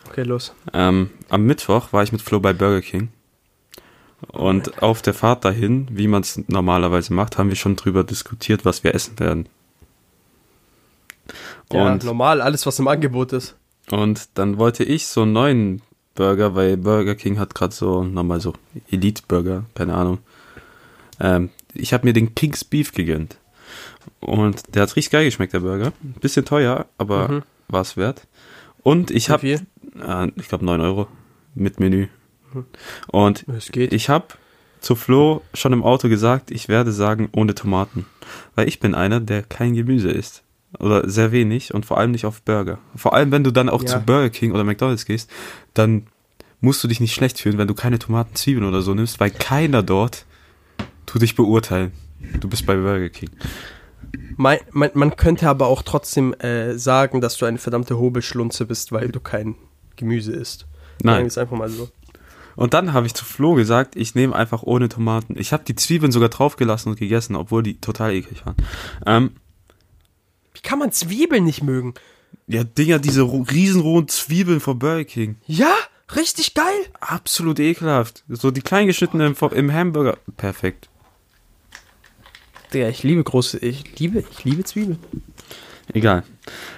Okay, 0.09 0.23
los. 0.23 0.53
Ähm, 0.73 1.09
am 1.29 1.43
Mittwoch 1.45 1.93
war 1.93 2.03
ich 2.03 2.11
mit 2.11 2.21
Flo 2.21 2.39
bei 2.39 2.53
Burger 2.53 2.81
King. 2.81 3.09
Und 4.31 4.81
auf 4.81 5.01
der 5.01 5.13
Fahrt 5.13 5.45
dahin, 5.45 5.87
wie 5.91 6.07
man 6.07 6.21
es 6.21 6.41
normalerweise 6.47 7.13
macht, 7.13 7.37
haben 7.37 7.49
wir 7.49 7.55
schon 7.55 7.75
drüber 7.75 8.03
diskutiert, 8.03 8.65
was 8.65 8.83
wir 8.83 8.95
essen 8.95 9.19
werden. 9.19 9.47
Ja, 11.71 11.85
Und, 11.93 12.03
normal, 12.03 12.41
alles, 12.41 12.65
was 12.65 12.79
im 12.79 12.87
Angebot 12.87 13.33
ist. 13.33 13.55
und 13.91 14.29
dann 14.35 14.57
wollte 14.57 14.83
ich 14.83 15.07
so 15.07 15.23
einen 15.23 15.33
neuen 15.33 15.81
Burger, 16.15 16.55
weil 16.55 16.77
Burger 16.77 17.15
King 17.15 17.37
hat 17.39 17.53
gerade 17.53 17.75
so 17.75 18.03
nochmal 18.03 18.39
so 18.41 18.53
Elite 18.89 19.21
Burger, 19.27 19.65
keine 19.75 19.93
Ahnung. 19.93 20.19
Ähm, 21.19 21.49
ich 21.73 21.93
habe 21.93 22.07
mir 22.07 22.13
den 22.13 22.33
King's 22.33 22.63
Beef 22.63 22.91
gegönnt. 22.93 23.37
Und 24.19 24.73
der 24.73 24.83
hat 24.83 24.95
richtig 24.95 25.11
geil 25.11 25.25
geschmeckt, 25.25 25.53
der 25.53 25.59
Burger. 25.59 25.91
Bisschen 26.21 26.45
teuer, 26.45 26.85
aber 26.97 27.27
Mhm. 27.27 27.43
war 27.67 27.81
es 27.81 27.97
wert. 27.97 28.25
Und 28.81 29.11
ich 29.11 29.29
habe, 29.29 29.47
äh, 29.47 29.59
ich 30.37 30.47
glaube 30.47 30.65
9 30.65 30.79
Euro 30.81 31.07
mit 31.53 31.79
Menü. 31.79 32.07
Und 33.07 33.45
ich 33.75 34.09
habe 34.09 34.25
zu 34.79 34.95
Flo 34.95 35.41
schon 35.53 35.73
im 35.73 35.83
Auto 35.83 36.07
gesagt, 36.09 36.51
ich 36.51 36.67
werde 36.67 36.91
sagen 36.91 37.29
ohne 37.35 37.55
Tomaten. 37.55 38.05
Weil 38.55 38.67
ich 38.67 38.79
bin 38.79 38.93
einer, 38.95 39.19
der 39.19 39.43
kein 39.43 39.73
Gemüse 39.73 40.11
isst. 40.11 40.43
Oder 40.79 41.09
sehr 41.09 41.31
wenig 41.31 41.73
und 41.73 41.85
vor 41.85 41.97
allem 41.97 42.11
nicht 42.11 42.25
auf 42.25 42.41
Burger. 42.41 42.77
Vor 42.95 43.13
allem, 43.13 43.31
wenn 43.31 43.43
du 43.43 43.51
dann 43.51 43.69
auch 43.69 43.81
Ja. 43.81 43.87
zu 43.87 43.99
Burger 44.01 44.29
King 44.29 44.51
oder 44.51 44.63
McDonalds 44.63 45.05
gehst, 45.05 45.29
dann 45.73 46.07
musst 46.59 46.83
du 46.83 46.87
dich 46.87 46.99
nicht 46.99 47.13
schlecht 47.13 47.39
fühlen, 47.39 47.57
wenn 47.57 47.67
du 47.67 47.73
keine 47.73 47.99
Tomaten, 47.99 48.35
Zwiebeln 48.35 48.67
oder 48.67 48.81
so 48.81 48.93
nimmst, 48.93 49.19
weil 49.19 49.31
keiner 49.31 49.81
dort 49.81 50.25
tut 51.05 51.21
dich 51.21 51.35
beurteilen. 51.35 51.93
Du 52.39 52.49
bist 52.49 52.65
bei 52.65 52.75
Burger 52.75 53.09
King. 53.09 53.29
Man, 54.35 54.57
man, 54.71 54.91
man 54.93 55.15
könnte 55.15 55.47
aber 55.49 55.67
auch 55.67 55.81
trotzdem 55.83 56.33
äh, 56.35 56.77
sagen, 56.77 57.21
dass 57.21 57.37
du 57.37 57.45
eine 57.45 57.57
verdammte 57.57 57.97
Hobelschlunze 57.97 58.65
bist, 58.65 58.91
weil 58.91 59.09
du 59.09 59.19
kein 59.19 59.55
Gemüse 59.95 60.33
isst. 60.33 60.67
Nein. 61.01 61.13
Sagen 61.13 61.23
wir 61.23 61.27
es 61.27 61.37
einfach 61.37 61.57
mal 61.57 61.69
so. 61.69 61.89
Und 62.57 62.73
dann 62.73 62.91
habe 62.91 63.05
ich 63.07 63.13
zu 63.13 63.23
Flo 63.23 63.53
gesagt, 63.53 63.95
ich 63.95 64.15
nehme 64.15 64.35
einfach 64.35 64.63
ohne 64.63 64.89
Tomaten. 64.89 65.37
Ich 65.39 65.53
habe 65.53 65.63
die 65.63 65.75
Zwiebeln 65.75 66.11
sogar 66.11 66.27
draufgelassen 66.29 66.91
und 66.91 66.99
gegessen, 66.99 67.35
obwohl 67.37 67.63
die 67.63 67.79
total 67.79 68.11
eklig 68.13 68.45
waren. 68.45 68.55
Ähm, 69.05 69.31
Wie 70.53 70.61
kann 70.61 70.79
man 70.79 70.91
Zwiebeln 70.91 71.45
nicht 71.45 71.63
mögen? 71.63 71.93
ja, 72.47 72.63
Dinger, 72.63 72.99
diese 72.99 73.21
ro- 73.21 73.45
riesenrohen 73.49 74.07
Zwiebeln 74.07 74.59
von 74.59 74.79
Burger 74.79 75.03
King. 75.05 75.35
Ja, 75.47 75.71
richtig 76.15 76.53
geil. 76.53 76.65
Absolut 76.99 77.59
ekelhaft. 77.59 78.23
So 78.27 78.51
die 78.51 78.61
kleingeschnittenen 78.61 79.35
vom- 79.35 79.53
im 79.53 79.71
Hamburger. 79.73 80.17
Perfekt. 80.35 80.89
Digga, 82.73 82.89
ich 82.89 83.03
liebe 83.03 83.23
große, 83.23 83.59
ich 83.59 83.97
liebe, 83.99 84.23
ich 84.31 84.43
liebe 84.43 84.63
Zwiebeln. 84.63 84.99
Egal. 85.93 86.23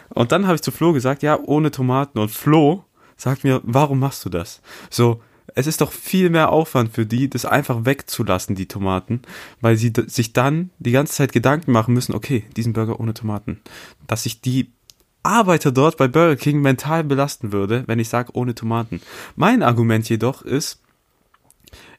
Und 0.10 0.32
dann 0.32 0.46
habe 0.46 0.56
ich 0.56 0.62
zu 0.62 0.72
Flo 0.72 0.94
gesagt, 0.94 1.24
ja, 1.24 1.40
ohne 1.40 1.72
Tomaten. 1.72 2.20
Und 2.20 2.30
Flo 2.30 2.84
sagt 3.18 3.44
mir, 3.44 3.62
warum 3.64 4.00
machst 4.00 4.24
du 4.26 4.30
das? 4.30 4.62
So, 4.90 5.22
es 5.56 5.68
ist 5.68 5.82
doch 5.82 5.92
viel 5.92 6.30
mehr 6.30 6.52
Aufwand 6.52 6.94
für 6.94 7.06
die, 7.06 7.30
das 7.30 7.46
einfach 7.46 7.86
wegzulassen, 7.86 8.56
die 8.56 8.68
Tomaten, 8.68 9.22
weil 9.62 9.76
sie 9.76 9.94
sich 10.08 10.34
dann 10.34 10.72
die 10.80 10.92
ganze 10.92 11.14
Zeit 11.14 11.32
Gedanken 11.32 11.72
machen 11.72 11.94
müssen, 11.94 12.14
okay, 12.14 12.46
diesen 12.56 12.74
Burger 12.74 13.00
ohne 13.00 13.14
Tomaten. 13.14 13.62
Dass 14.08 14.24
sich 14.24 14.42
die 14.42 14.72
Arbeiter 15.24 15.72
dort 15.72 15.98
bei 15.98 16.08
Burger 16.08 16.36
King 16.36 16.62
mental 16.62 17.04
belasten 17.04 17.52
würde, 17.52 17.84
wenn 17.88 18.00
ich 18.00 18.10
sage 18.10 18.34
ohne 18.34 18.56
Tomaten. 18.56 19.02
Mein 19.36 19.64
Argument 19.64 20.08
jedoch 20.08 20.42
ist, 20.42 20.82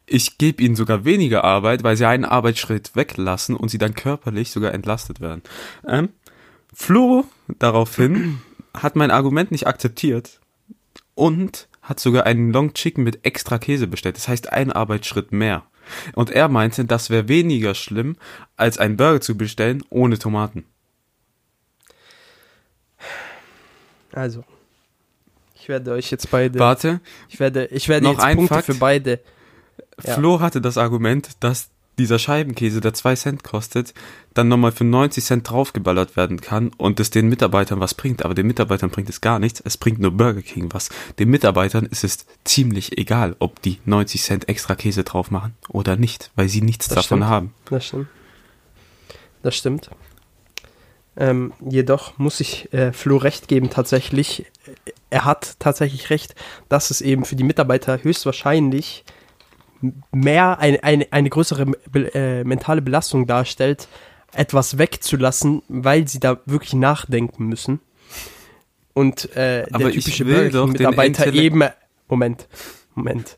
ich 0.07 0.39
gebe 0.39 0.63
ihnen 0.63 0.75
sogar 0.75 1.05
weniger 1.05 1.45
Arbeit, 1.45 1.85
weil 1.85 1.97
sie 1.97 2.07
einen 2.07 2.25
Arbeitsschritt 2.25 2.97
weglassen 2.97 3.55
und 3.55 3.69
sie 3.69 3.79
dann 3.79 3.95
körperlich 3.95 4.51
sogar 4.51 4.75
entlastet 4.75 5.21
werden. 5.21 5.43
Ähm, 5.87 6.09
Flo 6.73 7.25
daraufhin 7.59 8.41
hat 8.75 8.97
mein 8.97 9.11
Argument 9.11 9.51
nicht 9.51 9.67
akzeptiert 9.67 10.41
und 11.15 11.69
hat 11.91 11.99
sogar 11.99 12.25
einen 12.25 12.53
Long 12.53 12.73
Chicken 12.73 13.03
mit 13.03 13.27
extra 13.27 13.59
Käse 13.59 13.89
bestellt. 13.89 14.17
Das 14.17 14.29
heißt, 14.29 14.53
ein 14.53 14.71
Arbeitsschritt 14.71 15.33
mehr. 15.33 15.65
Und 16.15 16.31
er 16.31 16.49
meinte, 16.49 16.85
das 16.85 17.11
wäre 17.11 17.27
weniger 17.27 17.75
schlimm, 17.75 18.17
als 18.57 18.79
einen 18.79 18.97
Burger 18.97 19.21
zu 19.21 19.37
bestellen 19.37 19.83
ohne 19.91 20.17
Tomaten. 20.17 20.65
Also, 24.13 24.45
ich 25.57 25.69
werde 25.69 25.93
euch 25.93 26.13
jetzt 26.13 26.31
beide, 26.31 26.61
Warte, 26.61 27.01
ich 27.29 27.41
werde, 27.41 27.67
ich 27.67 27.89
werde 27.89 28.05
noch 28.05 28.13
jetzt 28.13 28.23
ein 28.23 28.37
Punkte 28.37 28.55
Fakt. 28.55 28.67
für 28.67 28.75
beide. 28.75 29.21
Ja. 30.05 30.15
Flo 30.15 30.39
hatte 30.39 30.61
das 30.61 30.79
Argument, 30.79 31.29
dass 31.41 31.71
dieser 32.01 32.19
Scheibenkäse, 32.19 32.81
der 32.81 32.95
2 32.95 33.15
Cent 33.15 33.45
kostet, 33.45 33.95
dann 34.35 34.49
nochmal 34.49 34.73
für 34.73 34.85
90 34.85 35.25
Cent 35.25 35.49
draufgeballert 35.49 36.17
werden 36.17 36.41
kann 36.41 36.71
und 36.77 37.01
es 37.01 37.11
den 37.11 37.29
Mitarbeitern 37.29 37.81
was 37.81 37.95
bringt. 37.95 38.25
Aber 38.25 38.35
den 38.35 38.47
Mitarbeitern 38.47 38.91
bringt 38.91 39.09
es 39.09 39.21
gar 39.21 39.39
nichts. 39.39 39.61
Es 39.65 39.77
bringt 39.77 39.99
nur 40.01 40.11
Burger 40.11 40.43
King 40.43 40.69
was. 40.73 40.89
Den 41.19 41.31
Mitarbeitern 41.31 41.87
ist 41.87 42.05
es 42.05 42.27
ziemlich 42.45 42.99
egal, 42.99 43.37
ob 43.39 43.63
die 43.63 43.79
90 43.85 44.23
Cent 44.23 44.49
extra 44.49 44.75
Käse 44.75 45.05
drauf 45.05 45.31
machen 45.31 45.55
oder 45.69 45.97
nicht, 45.97 46.31
weil 46.37 46.49
sie 46.49 46.63
nichts 46.63 46.89
Das 46.89 46.97
davon 46.97 47.19
stimmt. 47.19 47.31
haben. 47.31 47.55
Das 47.67 47.87
stimmt. 47.87 48.09
Das 49.43 49.57
stimmt. 49.57 49.91
Ähm, 51.17 51.53
jedoch 51.69 52.19
muss 52.19 52.41
ich 52.41 52.73
äh, 52.73 52.93
Flo 52.93 53.17
recht 53.17 53.49
geben, 53.49 53.69
tatsächlich. 53.71 54.47
Er 55.11 55.25
hat 55.25 55.57
tatsächlich 55.59 56.11
recht, 56.11 56.35
dass 56.69 56.91
es 56.91 57.01
eben 57.01 57.25
für 57.25 57.37
die 57.37 57.45
Mitarbeiter 57.45 58.03
höchstwahrscheinlich 58.03 59.05
mehr 60.13 60.59
eine, 60.59 60.83
eine, 60.85 61.07
eine 61.11 61.31
größere 61.31 61.67
äh, 62.15 62.45
mentale 62.45 62.83
Belastung 62.83 63.27
darstellt, 63.27 63.89
etwas 64.35 64.79
wegzulassen, 64.79 65.63
weil 65.69 66.07
sie 66.09 66.21
da 66.21 66.39
wirklich 66.47 66.75
nachdenken 66.75 67.47
müssen. 67.47 67.81
Und 68.93 69.35
äh, 69.37 69.67
Aber 69.73 69.85
der 69.85 69.93
typische 69.93 70.25
Intellekt- 70.25 71.35
eben. 71.35 71.63
Moment, 72.09 72.49
Moment. 72.95 73.37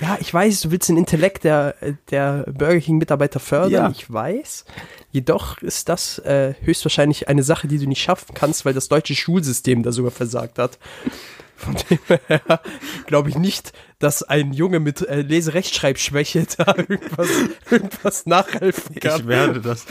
Ja, 0.00 0.18
ich 0.20 0.34
weiß, 0.34 0.60
du 0.62 0.70
willst 0.72 0.88
den 0.88 0.96
Intellekt 0.96 1.44
der, 1.44 1.76
der 2.10 2.44
Burger 2.52 2.80
King-Mitarbeiter 2.80 3.38
fördern, 3.38 3.70
Ja. 3.70 3.90
ich 3.90 4.12
weiß. 4.12 4.64
Jedoch 5.12 5.58
ist 5.62 5.88
das 5.88 6.18
äh, 6.18 6.54
höchstwahrscheinlich 6.62 7.28
eine 7.28 7.44
Sache, 7.44 7.68
die 7.68 7.78
du 7.78 7.86
nicht 7.86 8.02
schaffen 8.02 8.34
kannst, 8.34 8.64
weil 8.64 8.74
das 8.74 8.88
deutsche 8.88 9.14
Schulsystem 9.14 9.82
da 9.84 9.92
sogar 9.92 10.10
versagt 10.10 10.58
hat. 10.58 10.78
Von 11.64 11.76
dem 11.90 12.18
her 12.26 12.60
glaube 13.06 13.30
ich 13.30 13.36
nicht, 13.36 13.72
dass 13.98 14.22
ein 14.22 14.52
Junge 14.52 14.80
mit 14.80 15.00
äh, 15.02 15.22
Leserechtschreibschwäche 15.22 16.46
da 16.58 16.74
irgendwas, 16.76 17.28
irgendwas 17.70 18.26
nachhelfen 18.26 18.96
kann. 18.96 19.20
Ich 19.20 19.26
werde 19.26 19.60
das 19.60 19.86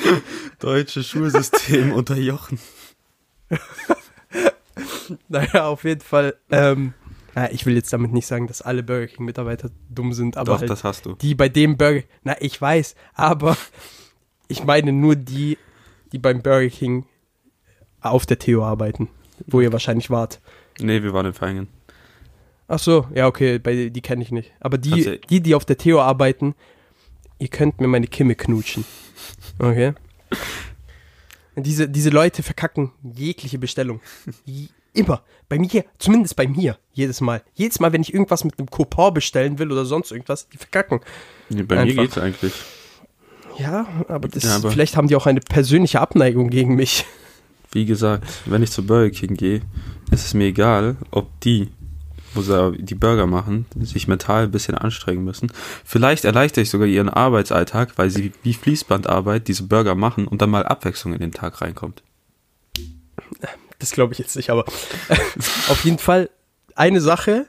deutsche 0.60 1.04
Schulsystem 1.04 1.92
unterjochen. 1.94 2.60
Naja, 5.28 5.68
auf 5.68 5.84
jeden 5.84 6.02
Fall. 6.02 6.36
Ähm, 6.52 6.94
na, 7.36 7.52
ich 7.52 7.66
will 7.66 7.76
jetzt 7.76 7.92
damit 7.92 8.12
nicht 8.14 8.28
sagen, 8.28 8.48
dass 8.48 8.62
alle 8.62 8.84
Burger 8.84 9.08
King-Mitarbeiter 9.08 9.70
dumm 9.90 10.14
sind, 10.14 10.38
aber 10.38 10.54
Doch, 10.54 10.60
halt 10.60 10.70
das 10.70 10.84
hast 10.84 11.06
du. 11.06 11.14
die 11.16 11.36
bei 11.36 11.50
dem 11.50 11.78
Burger. 11.78 12.04
Na, 12.24 12.36
ich 12.40 12.60
weiß, 12.60 12.96
aber 13.14 13.58
ich 14.48 14.64
meine 14.64 14.92
nur 14.92 15.16
die, 15.16 15.58
die 16.12 16.20
beim 16.20 16.42
Burger 16.42 16.70
King 16.70 17.06
auf 18.02 18.26
der 18.26 18.38
Theo 18.38 18.64
arbeiten, 18.64 19.10
wo 19.48 19.62
ihr 19.62 19.72
wahrscheinlich 19.72 20.10
wart. 20.10 20.42
Nee, 20.80 21.04
wir 21.04 21.14
waren 21.14 21.26
in 21.28 21.34
Feingen. 21.34 21.68
Ach 22.68 22.80
so, 22.80 23.08
ja, 23.14 23.28
okay, 23.28 23.60
bei, 23.60 23.90
die 23.90 24.02
kenne 24.02 24.24
ich 24.24 24.32
nicht. 24.32 24.52
Aber 24.60 24.78
die, 24.78 25.04
du- 25.04 25.18
die, 25.20 25.42
die 25.42 25.54
auf 25.56 25.66
der 25.66 25.78
Theo 25.78 26.02
arbeiten, 26.02 26.56
ihr 27.40 27.50
könnt 27.50 27.80
mir 27.82 27.88
meine 27.88 28.08
Kimme 28.08 28.36
knutschen. 28.36 28.86
Okay? 29.60 29.94
Diese, 31.56 31.88
diese 31.88 32.10
Leute 32.10 32.42
verkacken 32.42 32.92
jegliche 33.04 33.60
Bestellung. 33.60 34.00
Je- 34.46 34.68
Immer. 34.96 35.24
Bei 35.50 35.58
mir, 35.58 35.86
zumindest 35.98 36.36
bei 36.36 36.48
mir, 36.48 36.78
jedes 36.94 37.20
Mal. 37.20 37.42
Jedes 37.56 37.80
Mal, 37.80 37.92
wenn 37.94 38.02
ich 38.02 38.14
irgendwas 38.14 38.44
mit 38.44 38.60
einem 38.60 38.70
Coupon 38.70 39.12
bestellen 39.14 39.58
will 39.58 39.72
oder 39.72 39.86
sonst 39.86 40.12
irgendwas, 40.12 40.48
die 40.50 40.58
verkacken. 40.58 41.00
Nee, 41.50 41.64
bei 41.64 41.80
Einfach. 41.80 41.96
mir 41.96 42.02
geht's 42.04 42.18
eigentlich. 42.20 42.54
Ja, 43.58 43.88
aber, 44.08 44.28
das, 44.28 44.44
Ja, 44.44 44.56
aber- 44.58 44.70
vielleicht 44.72 44.96
haben 44.96 45.08
die 45.08 45.16
auch 45.16 45.26
eine 45.26 45.40
persönliche 45.42 46.00
Abneigung 46.00 46.50
gegen 46.50 46.76
mich. 46.76 47.06
Wie 47.72 47.86
gesagt, 47.86 48.24
wenn 48.46 48.62
ich 48.62 48.70
zu 48.72 48.86
Burger 48.86 49.10
King 49.10 49.36
gehe, 49.36 49.62
ist 50.14 50.26
es 50.26 50.34
mir 50.34 50.46
egal, 50.46 50.98
ob 51.12 51.28
die, 51.42 51.70
wo 52.34 52.42
sie 52.42 52.78
die 52.78 52.96
Burger 52.96 53.28
machen, 53.28 53.66
sich 53.82 54.08
mental 54.08 54.44
ein 54.44 54.52
bisschen 54.52 54.76
anstrengen 54.76 55.24
müssen. 55.24 55.52
Vielleicht 55.84 56.26
erleichter 56.26 56.62
ich 56.62 56.70
sogar 56.70 56.88
ihren 56.88 57.10
Arbeitsalltag, 57.10 57.98
weil 57.98 58.10
sie 58.10 58.32
wie 58.44 58.54
Fließbandarbeit 58.54 59.48
diese 59.48 59.64
Burger 59.64 59.96
machen 59.96 60.28
und 60.28 60.42
dann 60.42 60.50
mal 60.50 60.66
Abwechslung 60.66 61.14
in 61.14 61.20
den 61.20 61.32
Tag 61.32 61.62
reinkommt. 61.62 62.04
Das 63.80 63.92
glaube 63.92 64.14
ich 64.14 64.20
jetzt 64.20 64.36
nicht, 64.36 64.50
aber 64.50 64.66
auf 64.66 65.82
jeden 65.84 66.00
Fall 66.00 66.30
eine 66.76 67.02
Sache 67.02 67.48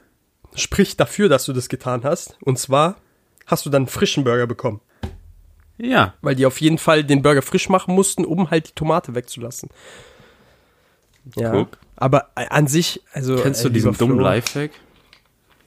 spricht 0.55 0.99
dafür, 0.99 1.29
dass 1.29 1.45
du 1.45 1.53
das 1.53 1.69
getan 1.69 2.03
hast. 2.03 2.37
Und 2.41 2.59
zwar 2.59 2.97
hast 3.45 3.65
du 3.65 3.69
dann 3.69 3.83
einen 3.83 3.87
frischen 3.87 4.23
Burger 4.23 4.47
bekommen. 4.47 4.81
Ja, 5.77 6.13
Weil 6.21 6.35
die 6.35 6.45
auf 6.45 6.61
jeden 6.61 6.77
Fall 6.77 7.03
den 7.03 7.21
Burger 7.21 7.41
frisch 7.41 7.69
machen 7.69 7.93
mussten, 7.93 8.23
um 8.23 8.49
halt 8.49 8.69
die 8.69 8.73
Tomate 8.73 9.13
wegzulassen. 9.13 9.69
Ja. 11.35 11.51
Guck. 11.51 11.77
Aber 11.97 12.29
äh, 12.35 12.47
an 12.49 12.67
sich, 12.67 13.01
also. 13.13 13.35
kennst 13.37 13.63
du 13.63 13.69
äh, 13.69 13.71
diesen 13.71 13.93
dummen 13.93 14.19
Lifehack? 14.19 14.71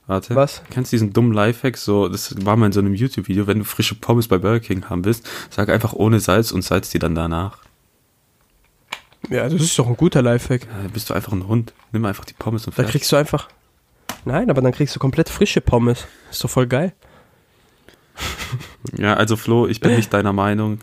Warte. 0.07 0.35
Was? 0.35 0.63
Kennst 0.71 0.93
du 0.93 0.95
diesen 0.97 1.13
dummen 1.13 1.33
Lifehack? 1.33 1.77
So, 1.77 2.09
das 2.09 2.35
war 2.45 2.57
mal 2.57 2.67
in 2.67 2.73
so 2.73 2.81
einem 2.81 2.95
YouTube-Video, 2.95 3.47
wenn 3.47 3.59
du 3.59 3.65
frische 3.65 3.95
Pommes 3.95 4.29
bei 4.29 4.39
Burger 4.39 4.61
King 4.61 4.89
haben 4.89 5.05
willst, 5.05 5.29
sag 5.51 5.69
einfach 5.69 5.93
ohne 5.93 6.19
Salz 6.21 6.51
und 6.51 6.63
salz 6.63 6.91
die 6.91 6.99
dann 6.99 7.15
danach. 7.15 7.59
Ja, 9.29 9.49
das 9.49 9.61
ist 9.61 9.79
doch 9.79 9.87
ein 9.87 9.97
guter 9.97 10.23
Lifehack. 10.23 10.63
Ja, 10.63 10.83
dann 10.83 10.91
bist 10.93 11.11
du 11.11 11.15
einfach 11.15 11.33
ein 11.33 11.47
Hund. 11.47 11.75
Nimm 11.93 12.05
einfach 12.07 12.25
die 12.25 12.33
Pommes 12.35 12.67
und 12.67 12.73
Da 12.73 12.77
fertig. 12.77 12.93
kriegst 12.93 13.13
du 13.13 13.17
einfach. 13.17 13.49
Nein, 14.25 14.49
aber 14.51 14.63
dann 14.63 14.73
kriegst 14.73 14.95
du 14.97 15.01
komplett 15.01 15.29
frische 15.29 15.61
Pommes. 15.61 16.07
Ist 16.31 16.43
doch 16.45 16.51
voll 16.51 16.67
geil. 16.67 16.93
Ja, 18.97 19.15
also 19.15 19.37
Flo, 19.37 19.67
ich 19.67 19.81
bin 19.81 19.95
nicht 19.95 20.13
deiner 20.15 20.33
Meinung. 20.33 20.79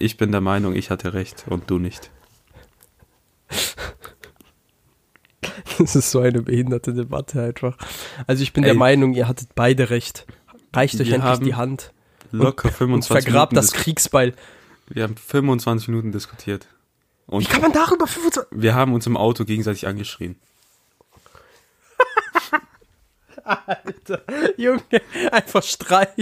Ich 0.00 0.16
bin 0.16 0.32
der 0.32 0.40
Meinung, 0.40 0.74
ich 0.74 0.90
hatte 0.90 1.14
recht 1.14 1.44
und 1.48 1.70
du 1.70 1.78
nicht. 1.78 2.10
Das 5.84 5.96
ist 5.96 6.10
so 6.10 6.20
eine 6.20 6.42
behinderte 6.42 6.92
Debatte 6.92 7.42
einfach. 7.42 7.76
Also 8.26 8.42
ich 8.42 8.52
bin 8.52 8.62
der 8.62 8.72
Ey. 8.72 8.78
Meinung, 8.78 9.14
ihr 9.14 9.26
hattet 9.26 9.54
beide 9.54 9.88
recht. 9.90 10.26
Reicht 10.74 11.00
euch 11.00 11.10
endlich 11.10 11.40
die 11.40 11.54
Hand 11.54 11.92
Locker 12.32 12.68
und 12.68 12.74
25 12.74 13.24
vergrabt 13.24 13.52
Minuten. 13.52 13.66
das 13.66 13.72
Kriegsbeil. 13.72 14.34
wir 14.88 15.02
haben 15.04 15.16
25 15.16 15.88
Minuten 15.88 16.12
diskutiert. 16.12 16.66
Wie 17.26 17.36
Und 17.36 17.48
kann 17.48 17.62
man 17.62 17.72
darüber 17.72 18.06
25... 18.06 18.42
wir 18.50 18.74
haben 18.74 18.92
uns 18.92 19.06
im 19.06 19.16
Auto 19.16 19.44
gegenseitig 19.44 19.86
angeschrien. 19.86 20.36
Junge, 24.56 24.82
einfach 25.32 25.62
Streit. 25.62 26.14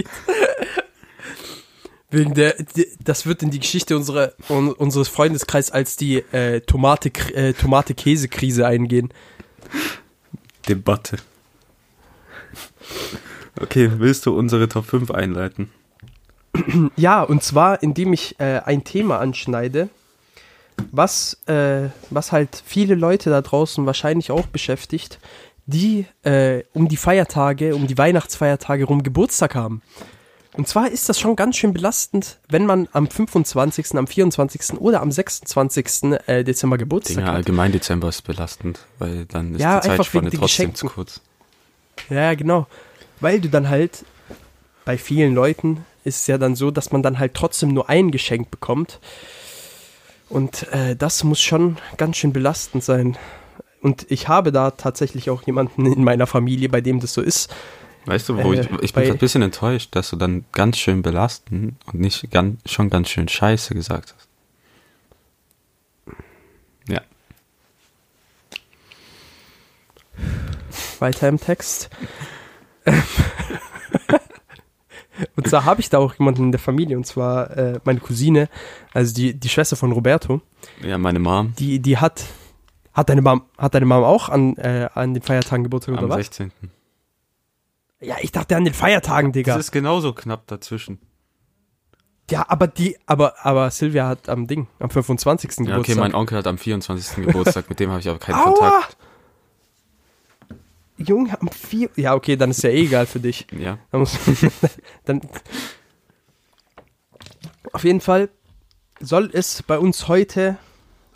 Wegen 2.11 2.33
der, 2.33 2.55
das 3.03 3.27
wird 3.27 3.43
in 3.43 3.51
die 3.51 3.59
Geschichte 3.59 3.95
unserer, 3.95 4.33
un, 4.49 4.71
unseres 4.71 5.09
Freundeskreises 5.09 5.69
als 5.71 5.95
die 5.95 6.17
äh, 6.31 6.61
Tomate, 6.61 7.09
äh, 7.35 7.53
Tomate-Käse-Krise 7.53 8.65
eingehen. 8.65 9.09
Debatte. 10.67 11.17
Okay, 13.59 13.91
willst 13.97 14.25
du 14.25 14.37
unsere 14.37 14.69
Top 14.69 14.85
5 14.85 15.11
einleiten? 15.11 15.71
Ja, 16.95 17.23
und 17.23 17.43
zwar, 17.43 17.81
indem 17.83 18.13
ich 18.13 18.39
äh, 18.39 18.59
ein 18.65 18.83
Thema 18.83 19.19
anschneide, 19.19 19.89
was, 20.91 21.37
äh, 21.47 21.89
was 22.09 22.31
halt 22.31 22.61
viele 22.65 22.95
Leute 22.95 23.29
da 23.29 23.41
draußen 23.41 23.85
wahrscheinlich 23.85 24.31
auch 24.31 24.47
beschäftigt, 24.47 25.19
die 25.65 26.05
äh, 26.23 26.63
um 26.73 26.87
die 26.87 26.97
Feiertage, 26.97 27.75
um 27.75 27.87
die 27.87 27.97
Weihnachtsfeiertage 27.97 28.85
rum 28.85 29.03
Geburtstag 29.03 29.55
haben. 29.55 29.81
Und 30.59 30.67
zwar 30.67 30.91
ist 30.91 31.07
das 31.07 31.17
schon 31.17 31.37
ganz 31.37 31.55
schön 31.55 31.71
belastend, 31.71 32.37
wenn 32.49 32.65
man 32.65 32.89
am 32.91 33.07
25., 33.09 33.95
am 33.95 34.07
24. 34.07 34.73
oder 34.81 34.99
am 35.01 35.09
26. 35.09 36.19
Äh, 36.27 36.43
Dezember 36.43 36.77
Geburtstag 36.77 37.15
Digga, 37.15 37.27
hat. 37.29 37.35
allgemein 37.35 37.71
Dezember 37.71 38.09
ist 38.09 38.23
belastend, 38.23 38.79
weil 38.97 39.25
dann 39.25 39.55
ist 39.55 39.61
Ja, 39.61 39.79
die 39.79 39.87
Zeitspanne 39.87 40.23
trotzdem 40.29 40.41
Geschenken. 40.41 40.75
zu 40.75 40.87
kurz. 40.87 41.21
Ja, 42.09 42.33
genau. 42.33 42.67
Weil 43.21 43.39
du 43.39 43.47
dann 43.47 43.69
halt, 43.69 44.03
bei 44.83 44.97
vielen 44.97 45.33
Leuten 45.33 45.85
ist 46.03 46.17
es 46.17 46.27
ja 46.27 46.37
dann 46.37 46.57
so, 46.57 46.71
dass 46.71 46.91
man 46.91 47.03
dann 47.03 47.19
halt 47.19 47.35
trotzdem 47.35 47.69
nur 47.73 47.87
ein 47.87 48.11
Geschenk 48.11 48.51
bekommt. 48.51 48.99
Und 50.27 50.67
äh, 50.73 50.93
das 50.93 51.23
muss 51.23 51.39
schon 51.39 51.77
ganz 51.95 52.17
schön 52.17 52.33
belastend 52.33 52.83
sein. 52.83 53.17
Und 53.81 54.07
ich 54.11 54.27
habe 54.27 54.51
da 54.51 54.71
tatsächlich 54.71 55.29
auch 55.29 55.41
jemanden 55.43 55.85
in 55.85 56.03
meiner 56.03 56.27
Familie, 56.27 56.67
bei 56.67 56.81
dem 56.81 56.99
das 56.99 57.13
so 57.13 57.21
ist. 57.21 57.49
Weißt 58.05 58.29
du, 58.29 58.37
wo 58.37 58.53
Äh, 58.53 58.61
ich, 58.61 58.69
ich 58.81 58.93
bin 58.93 59.03
ein 59.11 59.17
bisschen 59.17 59.41
enttäuscht, 59.41 59.95
dass 59.95 60.09
du 60.09 60.15
dann 60.15 60.45
ganz 60.53 60.77
schön 60.77 61.01
belasten 61.01 61.77
und 61.85 61.99
nicht 61.99 62.29
ganz, 62.31 62.59
schon 62.65 62.89
ganz 62.89 63.09
schön 63.09 63.27
scheiße 63.27 63.73
gesagt 63.75 64.15
hast. 64.15 64.27
Ja. 66.87 67.01
Weiter 70.99 71.27
im 71.27 71.39
Text. 71.39 71.89
und 75.35 75.47
zwar 75.47 75.65
habe 75.65 75.81
ich 75.81 75.89
da 75.89 75.97
auch 75.99 76.13
jemanden 76.15 76.45
in 76.45 76.51
der 76.51 76.59
Familie, 76.59 76.97
und 76.97 77.05
zwar 77.05 77.55
äh, 77.57 77.79
meine 77.83 77.99
Cousine, 77.99 78.49
also 78.93 79.13
die, 79.13 79.33
die 79.33 79.49
Schwester 79.49 79.75
von 79.75 79.91
Roberto. 79.91 80.41
Ja, 80.81 80.97
meine 80.97 81.19
Mom 81.19 81.53
Die, 81.59 81.79
die 81.79 81.97
hat, 81.97 82.23
hat 82.93 83.09
deine 83.09 83.21
Mom, 83.21 83.43
hat 83.57 83.75
deine 83.75 83.85
Mom 83.85 84.03
auch 84.03 84.29
an, 84.29 84.55
äh, 84.57 84.89
an 84.93 85.13
den 85.13 85.21
Feiertagen 85.21 85.63
Geburtstag 85.63 85.93
oder 85.95 86.03
am 86.03 86.09
was? 86.09 86.17
16. 86.17 86.51
Ja, 88.01 88.15
ich 88.21 88.31
dachte 88.31 88.55
an 88.55 88.65
den 88.65 88.73
Feiertagen, 88.73 89.31
Digga. 89.31 89.55
Das 89.55 89.65
ist 89.65 89.71
genauso 89.71 90.13
knapp 90.13 90.47
dazwischen. 90.47 90.99
Ja, 92.31 92.45
aber 92.47 92.67
die, 92.67 92.97
aber, 93.05 93.33
aber 93.43 93.71
Silvia 93.71 94.07
hat 94.07 94.29
am 94.29 94.47
Ding, 94.47 94.67
am 94.79 94.89
25. 94.89 95.49
Ja, 95.49 95.55
okay, 95.55 95.65
Geburtstag. 95.71 95.97
mein 95.97 96.13
Onkel 96.13 96.37
hat 96.37 96.47
am 96.47 96.57
24. 96.57 97.25
Geburtstag, 97.25 97.69
mit 97.69 97.79
dem 97.79 97.89
habe 97.89 97.99
ich 97.99 98.07
aber 98.07 98.19
keinen 98.19 98.35
Aua! 98.45 98.53
Kontakt. 98.53 98.97
Junge, 100.97 101.41
am 101.41 101.49
4. 101.49 101.89
Ja, 101.95 102.13
okay, 102.13 102.35
dann 102.35 102.51
ist 102.51 102.61
ja 102.61 102.69
eh 102.69 102.83
egal 102.83 103.05
für 103.05 103.19
dich. 103.19 103.47
Ja. 103.57 103.79
Dann, 103.91 104.01
muss, 104.01 104.17
dann 105.05 105.21
auf 107.71 107.83
jeden 107.83 108.01
Fall 108.01 108.29
soll 108.99 109.29
es 109.33 109.63
bei 109.63 109.79
uns 109.79 110.07
heute 110.07 110.57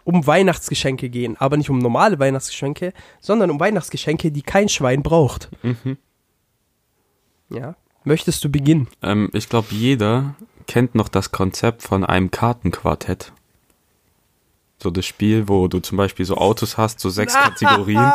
um 0.05 0.25
Weihnachtsgeschenke 0.25 1.09
gehen, 1.09 1.37
aber 1.37 1.57
nicht 1.57 1.69
um 1.69 1.79
normale 1.79 2.17
Weihnachtsgeschenke, 2.19 2.93
sondern 3.19 3.51
um 3.51 3.59
Weihnachtsgeschenke, 3.59 4.31
die 4.31 4.41
kein 4.41 4.69
Schwein 4.69 5.03
braucht. 5.03 5.49
Mhm. 5.63 5.97
Ja. 7.53 7.75
Möchtest 8.03 8.43
du 8.43 8.49
beginnen? 8.49 8.87
Ähm, 9.01 9.29
ich 9.33 9.47
glaube, 9.49 9.67
jeder 9.71 10.35
kennt 10.67 10.95
noch 10.95 11.07
das 11.09 11.31
Konzept 11.31 11.81
von 11.83 12.03
einem 12.03 12.31
Kartenquartett. 12.31 13.31
So 14.81 14.89
das 14.89 15.05
Spiel, 15.05 15.47
wo 15.47 15.67
du 15.67 15.79
zum 15.79 15.97
Beispiel 15.97 16.25
so 16.25 16.35
Autos 16.35 16.77
hast, 16.77 16.99
so 16.99 17.09
sechs 17.09 17.33
Kategorien. 17.41 18.11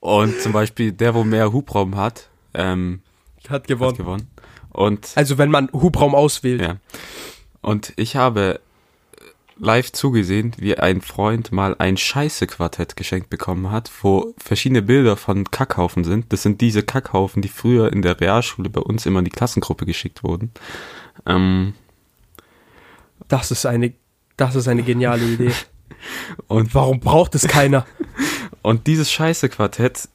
Und 0.00 0.40
zum 0.40 0.52
Beispiel 0.52 0.92
der, 0.92 1.14
wo 1.14 1.24
mehr 1.24 1.52
Hubraum 1.52 1.96
hat, 1.96 2.28
ähm, 2.54 3.02
Hat 3.44 3.50
hat 3.50 3.68
gewonnen. 3.68 3.96
gewonnen. 3.96 4.28
Und 4.70 5.12
Also 5.16 5.36
wenn 5.36 5.50
man 5.50 5.68
Hubraum 5.72 6.14
auswählt. 6.14 6.62
Ja. 6.62 6.76
Und 7.60 7.92
ich 7.96 8.16
habe 8.16 8.60
live 9.60 9.92
zugesehen, 9.92 10.52
wie 10.58 10.76
ein 10.78 11.02
Freund 11.02 11.52
mal 11.52 11.76
ein 11.78 11.96
Scheiße-Quartett 11.96 12.96
geschenkt 12.96 13.28
bekommen 13.28 13.70
hat, 13.70 13.90
wo 14.02 14.34
verschiedene 14.38 14.82
Bilder 14.82 15.16
von 15.16 15.50
Kackhaufen 15.50 16.02
sind. 16.04 16.32
Das 16.32 16.42
sind 16.42 16.60
diese 16.60 16.82
Kackhaufen, 16.82 17.42
die 17.42 17.48
früher 17.48 17.92
in 17.92 18.00
der 18.02 18.18
Realschule 18.20 18.70
bei 18.70 18.80
uns 18.80 19.04
immer 19.06 19.18
in 19.18 19.26
die 19.26 19.30
Klassengruppe 19.30 19.84
geschickt 19.86 20.24
wurden. 20.24 20.50
Ähm, 21.26 21.74
Das 23.28 23.50
ist 23.50 23.66
eine, 23.66 23.92
das 24.36 24.54
ist 24.54 24.66
eine 24.66 24.82
geniale 24.82 25.24
Idee. 25.24 25.52
und, 26.48 26.74
Warum 26.74 27.00
braucht 27.00 27.34
es 27.34 27.46
keiner? 27.46 27.86
und 28.62 28.86
dieses 28.86 29.12
Scheiße-Quartett 29.12 30.08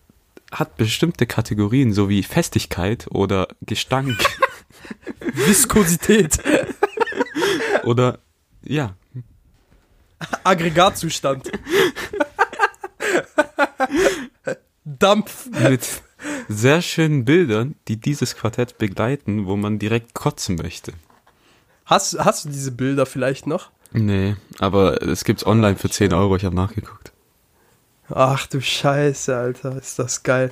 hat 0.51 0.75
bestimmte 0.77 1.27
Kategorien, 1.27 1.93
so 1.93 2.09
wie 2.09 2.23
Festigkeit 2.23 3.07
oder 3.11 3.47
Gestank 3.61 4.17
Viskosität, 5.33 6.39
oder, 7.83 8.19
ja, 8.63 8.95
Aggregatzustand. 10.43 11.51
Dampf. 14.85 15.47
mit 15.51 15.81
sehr 16.47 16.81
schönen 16.81 17.25
Bildern, 17.25 17.75
die 17.87 17.97
dieses 17.97 18.35
Quartett 18.35 18.77
begleiten, 18.77 19.47
wo 19.47 19.55
man 19.55 19.79
direkt 19.79 20.13
kotzen 20.13 20.55
möchte. 20.55 20.93
Hast, 21.85 22.17
hast 22.19 22.45
du 22.45 22.49
diese 22.49 22.71
Bilder 22.71 23.05
vielleicht 23.05 23.47
noch? 23.47 23.71
Nee, 23.91 24.35
aber 24.59 25.01
es 25.01 25.23
gibt's 25.23 25.45
online 25.45 25.75
für 25.77 25.89
10 25.89 26.13
Euro, 26.13 26.35
ich 26.35 26.45
habe 26.45 26.55
nachgeguckt. 26.55 27.11
Ach 28.09 28.45
du 28.47 28.61
Scheiße, 28.61 29.35
Alter, 29.35 29.77
ist 29.77 29.97
das 29.97 30.23
geil. 30.23 30.51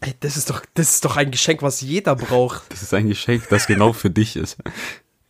Ey, 0.00 0.14
das 0.18 0.36
ist 0.36 0.50
doch, 0.50 0.62
das 0.74 0.90
ist 0.94 1.04
doch 1.04 1.16
ein 1.16 1.30
Geschenk, 1.30 1.62
was 1.62 1.80
jeder 1.80 2.16
braucht. 2.16 2.62
Das 2.70 2.82
ist 2.82 2.92
ein 2.92 3.08
Geschenk, 3.08 3.48
das 3.50 3.66
genau 3.66 3.92
für 3.92 4.10
dich 4.10 4.36
ist. 4.36 4.56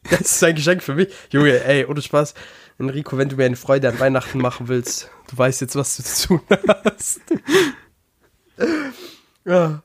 Das 0.08 0.20
ist 0.20 0.44
ein 0.44 0.54
Geschenk 0.54 0.82
für 0.82 0.94
mich. 0.94 1.08
Junge, 1.30 1.62
ey, 1.62 1.84
ohne 1.84 2.00
Spaß. 2.00 2.34
Enrico, 2.78 3.18
wenn 3.18 3.28
du 3.28 3.36
mir 3.36 3.44
eine 3.44 3.56
Freude 3.56 3.88
an 3.88 4.00
Weihnachten 4.00 4.38
machen 4.38 4.68
willst, 4.68 5.10
du 5.30 5.38
weißt 5.38 5.60
jetzt, 5.60 5.76
was 5.76 5.96
du 5.96 6.02
zu 6.02 6.28
tun 6.28 6.40
hast. 6.84 7.20
ja. 9.44 9.82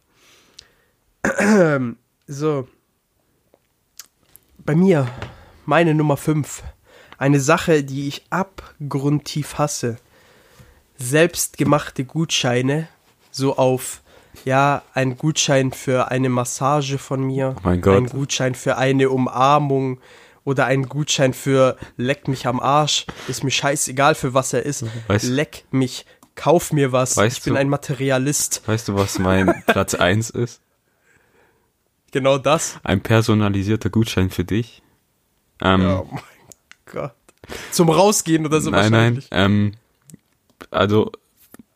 So. 2.27 2.67
Bei 4.57 4.75
mir, 4.75 5.07
meine 5.65 5.93
Nummer 5.93 6.17
5. 6.17 6.63
Eine 7.17 7.39
Sache, 7.39 7.83
die 7.83 8.07
ich 8.07 8.25
abgrundtief 8.29 9.57
hasse. 9.57 9.97
Selbstgemachte 10.97 12.05
Gutscheine, 12.05 12.87
so 13.31 13.57
auf, 13.57 14.01
ja, 14.45 14.83
ein 14.93 15.17
Gutschein 15.17 15.71
für 15.71 16.09
eine 16.09 16.29
Massage 16.29 16.97
von 16.97 17.21
mir, 17.23 17.55
Oh 17.63 17.69
ein 17.69 18.07
Gutschein 18.07 18.55
für 18.55 18.77
eine 18.77 19.09
Umarmung 19.09 19.99
oder 20.47 20.65
ein 20.65 20.87
Gutschein 20.87 21.33
für 21.33 21.75
leck 21.97 22.29
mich 22.29 22.47
am 22.47 22.61
Arsch, 22.61 23.05
ist 23.27 23.43
mir 23.43 23.51
scheißegal 23.51 24.15
für 24.15 24.33
was 24.33 24.53
er 24.53 24.63
ist, 24.63 24.85
Weißt- 25.09 25.29
leck 25.29 25.65
mich, 25.71 26.05
kauf 26.35 26.71
mir 26.71 26.93
was, 26.93 27.17
ich 27.17 27.43
bin 27.43 27.55
du- 27.55 27.59
ein 27.59 27.67
Materialist. 27.67 28.61
Weißt 28.65 28.87
du, 28.87 28.95
was 28.95 29.19
mein 29.19 29.61
Platz 29.67 29.93
1 29.93 30.29
ist? 30.29 30.61
Genau 32.11 32.37
das. 32.37 32.79
Ein 32.83 33.01
personalisierter 33.01 33.89
Gutschein 33.89 34.29
für 34.29 34.45
dich. 34.45 34.81
Ähm, 35.61 35.85
Oh 35.85 36.07
mein 36.11 36.21
Gott. 36.85 37.13
Zum 37.71 37.89
Rausgehen 37.89 38.45
oder 38.45 38.61
so 38.61 38.69
nein, 38.69 38.91
nein. 38.91 39.15
wahrscheinlich. 39.15 39.27
Ähm, 39.31 39.73
also, 40.71 41.11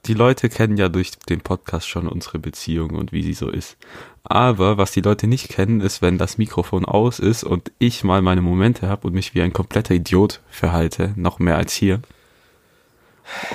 die 0.05 0.13
Leute 0.13 0.47
kennen 0.47 0.78
ja 0.78 0.88
durch 0.88 1.11
den 1.30 1.41
Podcast 1.41 1.89
schon 1.89 2.07
unsere 2.07 2.39
Beziehung 2.39 2.91
und 2.91 3.11
wie 3.11 3.22
sie 3.24 3.34
so 3.34 3.49
ist. 3.49 3.76
Aber 4.24 4.78
was 4.78 4.91
die 4.91 5.01
Leute 5.01 5.28
nicht 5.28 5.49
kennen, 5.49 5.82
ist, 5.82 6.01
wenn 6.01 6.17
das 6.17 6.38
Mikrofon 6.38 6.86
aus 6.86 7.19
ist 7.19 7.43
und 7.43 7.72
ich 7.80 8.03
mal 8.03 8.22
meine 8.22 8.41
Momente 8.41 8.88
habe 8.88 9.07
und 9.07 9.13
mich 9.13 9.34
wie 9.34 9.41
ein 9.41 9.53
kompletter 9.53 9.95
Idiot 9.95 10.41
verhalte, 10.49 11.13
noch 11.15 11.39
mehr 11.39 11.57
als 11.57 11.74
hier. 11.74 12.01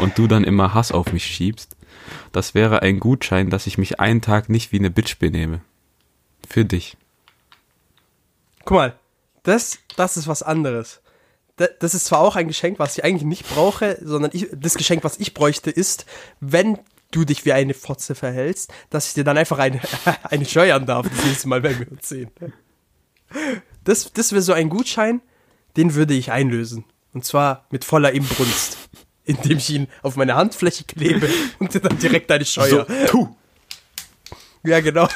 Und 0.01 0.19
du 0.19 0.27
dann 0.27 0.45
immer 0.45 0.75
Hass 0.75 0.91
auf 0.93 1.13
mich 1.13 1.25
schiebst. 1.25 1.77
Das 2.33 2.55
wäre 2.55 2.83
ein 2.83 2.99
Gutschein, 3.01 3.51
dass 3.51 3.67
ich 3.67 3.79
mich 3.79 4.01
einen 4.01 4.23
Tag 4.23 4.49
nicht 4.49 4.73
wie 4.73 4.79
eine 4.79 4.91
Bitch 4.91 5.19
benehme. 5.19 5.61
Für 6.49 6.65
dich. 6.65 6.97
Guck 8.65 8.77
mal, 8.77 8.99
das, 9.43 9.79
das 9.97 10.17
ist 10.17 10.27
was 10.29 10.43
anderes. 10.43 11.01
Da- 11.57 11.69
Das 11.81 11.95
ist 11.95 12.07
zwar 12.07 12.21
auch 12.21 12.37
ein 12.37 12.49
Geschenk, 12.49 12.79
was 12.79 12.97
ich 12.99 13.05
eigentlich 13.05 13.25
nicht 13.25 13.49
brauche, 13.49 13.99
sondern 14.03 14.31
ich, 14.35 14.49
das 14.53 14.75
Geschenk, 14.75 15.05
was 15.05 15.19
ich 15.19 15.35
bräuchte, 15.35 15.71
ist, 15.71 16.07
wenn 16.41 16.79
du 17.17 17.25
dich 17.25 17.45
wie 17.45 17.53
eine 17.53 17.75
Fotze 17.75 18.15
verhältst, 18.15 18.73
dass 18.91 19.09
ich 19.09 19.15
dir 19.15 19.25
dann 19.25 19.39
einfach 19.39 19.59
eine, 19.59 19.81
eine 20.25 20.45
scheuern 20.45 20.87
darf, 20.87 21.09
das 21.09 21.25
nächste 21.25 21.49
Mal, 21.49 21.63
wenn 21.63 21.79
wir 21.79 21.91
uns 21.91 22.09
sehen. 22.09 22.31
Das, 23.85 24.13
das 24.13 24.33
wäre 24.33 24.43
so 24.43 24.53
ein 24.53 24.69
Gutschein, 24.69 25.23
den 25.77 25.95
würde 25.95 26.15
ich 26.15 26.31
einlösen. 26.31 26.85
Und 27.13 27.25
zwar 27.25 27.67
mit 27.71 27.85
voller 27.85 28.13
Inbrunst, 28.13 28.77
indem 29.25 29.57
ich 29.59 29.71
ihn 29.71 29.89
auf 30.03 30.17
meine 30.17 30.35
Handfläche 30.35 30.85
klebe 30.85 31.29
und 31.59 31.73
dir 31.73 31.81
dann 31.81 31.99
direkt 31.99 32.31
eine 32.31 32.45
Scheuer. 32.45 32.87
tu! 33.07 33.35
Ja, 34.63 34.81
genau. 34.81 35.09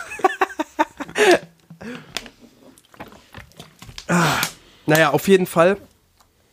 ah, 4.06 4.40
naja, 4.86 5.10
auf 5.10 5.26
jeden 5.28 5.46
Fall 5.46 5.76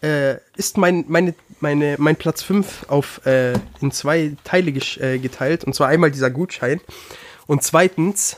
äh, 0.02 0.38
ist 0.56 0.78
mein, 0.78 1.06
meine, 1.08 1.36
meine, 1.62 1.96
mein 2.00 2.16
Platz 2.16 2.44
5 2.44 2.86
auf, 2.90 3.26
äh, 3.26 3.54
in 3.82 3.92
zwei 3.92 4.34
Teile 4.44 4.72
äh, 4.72 5.20
geteilt. 5.20 5.64
Und 5.64 5.74
zwar 5.74 5.88
einmal 5.88 6.12
dieser 6.12 6.30
Gutschein. 6.30 6.82
Und 7.48 7.64
zweitens 7.64 8.38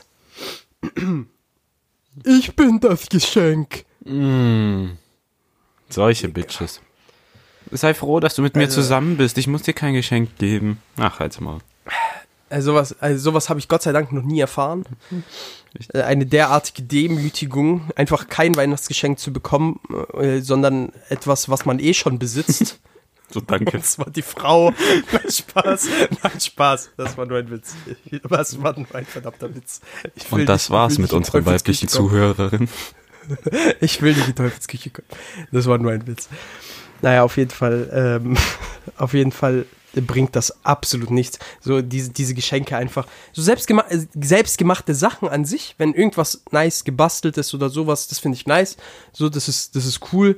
Ich 2.24 2.56
bin 2.56 2.80
das 2.80 3.08
Geschenk. 3.08 3.84
Mm. 4.04 4.90
Solche 5.88 6.28
Bitches. 6.28 6.80
Sei 7.70 7.94
froh, 7.94 8.20
dass 8.20 8.34
du 8.34 8.42
mit 8.42 8.56
mir 8.56 8.64
Also- 8.64 8.80
zusammen 8.82 9.16
bist. 9.16 9.38
Ich 9.38 9.46
muss 9.46 9.62
dir 9.62 9.74
kein 9.74 9.94
Geschenk 9.94 10.36
geben. 10.38 10.82
Ach, 10.98 11.20
halt's 11.20 11.40
mal. 11.40 11.58
Also 12.48 12.72
sowas, 12.72 12.96
also 13.00 13.18
sowas 13.30 13.48
habe 13.48 13.60
ich 13.60 13.68
Gott 13.68 13.82
sei 13.82 13.92
Dank 13.92 14.10
noch 14.10 14.24
nie 14.24 14.40
erfahren. 14.40 14.84
Äh, 15.92 16.02
Eine 16.02 16.26
derartige 16.26 16.82
Demütigung, 16.82 17.88
einfach 17.94 18.28
kein 18.28 18.56
Weihnachtsgeschenk 18.56 19.20
zu 19.20 19.32
bekommen, 19.32 19.78
äh, 20.14 20.40
sondern 20.40 20.92
etwas, 21.10 21.48
was 21.48 21.64
man 21.64 21.78
eh 21.78 21.94
schon 21.94 22.18
besitzt. 22.18 22.80
So, 23.32 23.40
danke. 23.40 23.76
Und 23.76 23.84
zwar 23.86 24.10
die 24.10 24.22
Frau. 24.22 24.70
Nein, 25.12 25.30
Spaß. 25.30 25.88
Nein, 26.22 26.40
Spaß. 26.40 26.90
Das 26.96 27.16
war 27.16 27.26
nur 27.26 27.38
ein 27.38 27.50
Witz. 27.50 27.74
Das 28.28 28.60
war 28.62 28.76
nur 28.76 28.92
ein 28.94 29.06
verdammter 29.06 29.54
Witz. 29.54 29.80
Ich 30.14 30.30
will 30.32 30.40
Und 30.40 30.46
das 30.46 30.64
nicht- 30.64 30.70
war's 30.70 30.98
mit 30.98 31.12
unserer 31.12 31.44
weiblichen. 31.46 31.88
Zuhörerin. 31.88 32.68
Ich 33.80 34.02
will 34.02 34.14
nicht 34.14 34.26
in 34.28 34.34
Teufelsküche 34.34 34.90
kommen. 34.90 35.06
Das 35.52 35.66
war 35.66 35.78
nur 35.78 35.92
ein 35.92 36.04
Witz. 36.08 36.28
Naja, 37.00 37.22
auf 37.22 37.36
jeden 37.36 37.50
Fall, 37.50 37.88
ähm, 37.92 38.36
auf 38.96 39.14
jeden 39.14 39.30
Fall 39.30 39.66
bringt 39.94 40.34
das 40.34 40.64
absolut 40.64 41.10
nichts. 41.10 41.38
So 41.60 41.80
diese, 41.80 42.10
diese 42.10 42.34
Geschenke 42.34 42.76
einfach. 42.76 43.06
So 43.32 43.42
selbstgema 43.42 43.82
äh, 43.88 44.04
selbstgemachte 44.20 44.94
Sachen 44.96 45.28
an 45.28 45.44
sich, 45.44 45.76
wenn 45.78 45.94
irgendwas 45.94 46.42
nice 46.50 46.82
gebastelt 46.82 47.36
ist 47.38 47.54
oder 47.54 47.70
sowas, 47.70 48.08
das 48.08 48.18
finde 48.18 48.36
ich 48.36 48.46
nice. 48.46 48.76
So, 49.12 49.28
das 49.28 49.46
ist, 49.48 49.76
das 49.76 49.84
ist 49.86 50.12
cool. 50.12 50.36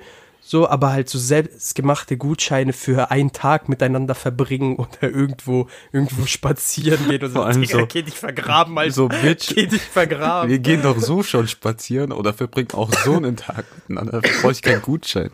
So, 0.53 0.69
aber 0.69 0.93
halt 0.93 1.09
so 1.09 1.19
selbstgemachte 1.19 2.19
Gutscheine 2.19 2.75
für 2.75 3.11
einen 3.11 3.33
Tag 3.33 3.71
miteinander 3.71 4.15
verbringen 4.15 4.77
oder 4.77 5.05
irgendwo, 5.05 5.67
irgendwo 5.93 6.27
spazieren 6.27 7.09
gehen 7.09 7.25
und 7.25 7.33
Vor 7.33 7.47
allem 7.47 7.63
Digga, 7.63 7.79
so- 7.79 7.87
geh 7.87 8.03
dich 8.03 8.17
vergraben, 8.19 8.77
Alter. 8.77 8.93
so, 8.93 9.09
Bitch. 9.09 9.55
Geh 9.55 9.65
dich 9.67 9.81
vergraben. 9.81 10.51
Wir 10.51 10.59
gehen 10.59 10.83
doch 10.83 10.99
so 10.99 11.23
schon 11.23 11.49
spazieren 11.49 12.13
oder 12.13 12.35
verbringen 12.35 12.69
auch 12.75 12.93
so 12.93 13.15
einen 13.17 13.37
Tag 13.39 13.65
miteinander. 13.89 14.21
Dafür 14.21 14.43
brauche 14.43 14.53
ich 14.53 14.61
keinen 14.61 14.83
Gutschein. 14.83 15.31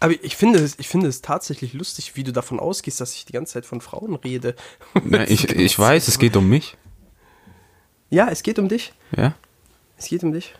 Aber 0.00 0.12
ich 0.20 0.34
finde, 0.34 0.58
es, 0.58 0.76
ich 0.80 0.88
finde 0.88 1.06
es 1.06 1.22
tatsächlich 1.22 1.72
lustig, 1.72 2.16
wie 2.16 2.24
du 2.24 2.32
davon 2.32 2.58
ausgehst, 2.58 3.00
dass 3.00 3.14
ich 3.14 3.26
die 3.26 3.32
ganze 3.32 3.52
Zeit 3.52 3.64
von 3.64 3.80
Frauen 3.80 4.16
rede. 4.16 4.56
Ja, 5.08 5.22
ich, 5.28 5.50
ich 5.50 5.78
weiß, 5.78 6.08
es 6.08 6.18
geht 6.18 6.34
um 6.36 6.48
mich. 6.48 6.76
Ja, 8.10 8.26
es 8.28 8.42
geht 8.42 8.58
um 8.58 8.68
dich. 8.68 8.92
Ja? 9.16 9.36
Es 9.96 10.08
geht 10.08 10.24
um 10.24 10.32
dich. 10.32 10.52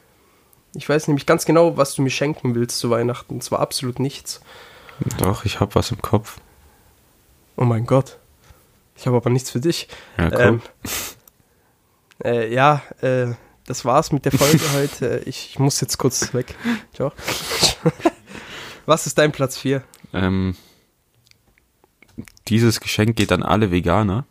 Ich 0.76 0.88
weiß 0.88 1.08
nämlich 1.08 1.26
ganz 1.26 1.44
genau, 1.44 1.76
was 1.76 1.94
du 1.94 2.02
mir 2.02 2.10
schenken 2.10 2.54
willst 2.54 2.78
zu 2.78 2.90
Weihnachten. 2.90 3.34
Und 3.34 3.42
zwar 3.42 3.60
absolut 3.60 3.98
nichts. 3.98 4.40
Doch, 5.18 5.44
ich 5.44 5.60
hab 5.60 5.74
was 5.74 5.90
im 5.90 6.02
Kopf. 6.02 6.38
Oh 7.56 7.64
mein 7.64 7.86
Gott. 7.86 8.18
Ich 8.96 9.06
habe 9.06 9.16
aber 9.16 9.30
nichts 9.30 9.50
für 9.50 9.60
dich. 9.60 9.88
Ja, 10.18 10.30
komm. 10.30 10.40
Ähm, 10.40 10.62
äh, 12.24 12.52
ja, 12.52 12.82
äh, 13.00 13.28
das 13.66 13.84
war's 13.84 14.12
mit 14.12 14.24
der 14.24 14.32
Folge 14.32 14.60
heute. 14.74 15.22
Ich, 15.26 15.50
ich 15.50 15.58
muss 15.58 15.80
jetzt 15.80 15.98
kurz 15.98 16.32
weg. 16.34 16.54
Ciao. 16.94 17.12
Was 18.86 19.06
ist 19.06 19.18
dein 19.18 19.32
Platz 19.32 19.58
4? 19.58 19.82
Ähm, 20.12 20.56
dieses 22.48 22.80
Geschenk 22.80 23.16
geht 23.16 23.32
an 23.32 23.42
alle 23.42 23.70
Veganer. 23.70 24.26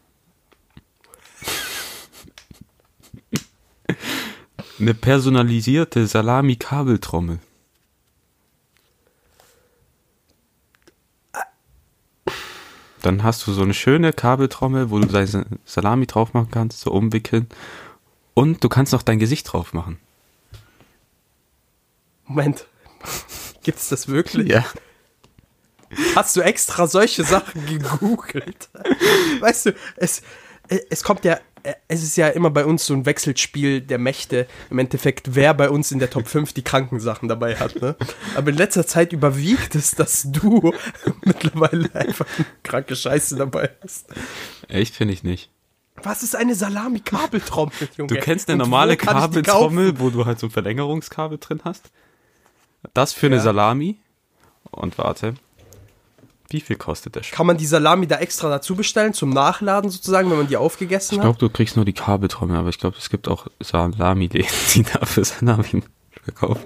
Eine 4.79 4.93
personalisierte 4.93 6.05
Salami-Kabeltrommel. 6.05 7.39
Dann 13.01 13.23
hast 13.23 13.45
du 13.45 13.53
so 13.53 13.61
eine 13.61 13.73
schöne 13.73 14.13
Kabeltrommel, 14.13 14.89
wo 14.89 14.99
du 14.99 15.05
deine 15.05 15.45
Salami 15.63 16.07
drauf 16.07 16.33
machen 16.33 16.49
kannst, 16.51 16.81
so 16.81 16.91
umwickeln. 16.91 17.47
Und 18.33 18.63
du 18.63 18.69
kannst 18.69 18.91
noch 18.93 19.03
dein 19.03 19.19
Gesicht 19.19 19.53
drauf 19.53 19.73
machen. 19.73 19.99
Moment. 22.25 22.67
Gibt's 23.63 23.89
das 23.89 24.07
wirklich? 24.07 24.51
Ja. 24.51 24.65
Hast 26.15 26.35
du 26.35 26.41
extra 26.41 26.87
solche 26.87 27.23
Sachen 27.23 27.65
gegoogelt? 27.67 28.69
Weißt 29.39 29.67
du, 29.67 29.75
es, 29.97 30.23
es 30.67 31.03
kommt 31.03 31.23
ja, 31.23 31.39
es 31.87 32.03
ist 32.03 32.15
ja 32.17 32.27
immer 32.29 32.49
bei 32.49 32.65
uns 32.65 32.85
so 32.85 32.93
ein 32.93 33.05
Wechselspiel 33.05 33.81
der 33.81 33.97
Mächte. 33.97 34.47
Im 34.69 34.79
Endeffekt, 34.79 35.35
wer 35.35 35.53
bei 35.53 35.69
uns 35.69 35.91
in 35.91 35.99
der 35.99 36.09
Top 36.09 36.27
5 36.27 36.53
die 36.53 36.63
Krankensachen 36.63 37.27
dabei 37.29 37.55
hat. 37.55 37.81
Ne? 37.81 37.95
Aber 38.35 38.49
in 38.51 38.57
letzter 38.57 38.85
Zeit 38.85 39.13
überwiegt 39.13 39.75
es, 39.75 39.91
dass 39.91 40.23
du 40.31 40.73
mittlerweile 41.23 41.93
einfach 41.95 42.25
kranke 42.63 42.95
Scheiße 42.95 43.35
dabei 43.35 43.71
hast. 43.83 44.07
Echt 44.67 44.95
finde 44.95 45.13
ich 45.13 45.23
nicht. 45.23 45.49
Was 46.03 46.23
ist 46.23 46.35
eine 46.35 46.55
Salami-Kabeltrommel, 46.55 47.73
Junge? 47.97 48.13
Du 48.13 48.19
kennst 48.19 48.49
eine 48.49 48.61
Und 48.61 48.69
normale 48.69 48.97
Kabeltrommel, 48.97 49.99
wo 49.99 50.09
du 50.09 50.25
halt 50.25 50.39
so 50.39 50.47
ein 50.47 50.51
Verlängerungskabel 50.51 51.37
drin 51.37 51.61
hast. 51.63 51.89
Das 52.93 53.13
für 53.13 53.27
eine 53.27 53.37
Ja. 53.37 53.41
Salami. 53.41 53.97
Und 54.71 54.97
warte. 54.97 55.35
Wie 56.49 56.61
viel 56.61 56.75
kostet 56.75 57.15
der 57.15 57.23
Sch 57.23 57.31
Kann 57.31 57.47
man 57.47 57.57
die 57.57 57.65
Salami 57.65 58.05
da 58.07 58.17
extra 58.17 58.49
dazu 58.49 58.75
bestellen, 58.75 59.13
zum 59.13 59.31
Nachladen 59.31 59.89
sozusagen, 59.89 60.29
wenn 60.29 60.37
man 60.37 60.47
die 60.47 60.57
aufgegessen 60.57 61.15
Ich 61.15 61.19
hat? 61.19 61.23
glaube, 61.25 61.39
du 61.39 61.49
kriegst 61.49 61.75
nur 61.75 61.85
die 61.85 61.93
Kabeltrommel, 61.93 62.55
aber 62.57 62.69
ich 62.69 62.77
glaube, 62.77 62.97
es 62.99 63.09
gibt 63.09 63.27
auch 63.27 63.47
Salami-Läden, 63.59 64.47
die 64.75 64.83
dafür 64.83 65.25
Salami 65.25 65.81
verkaufen. 66.23 66.63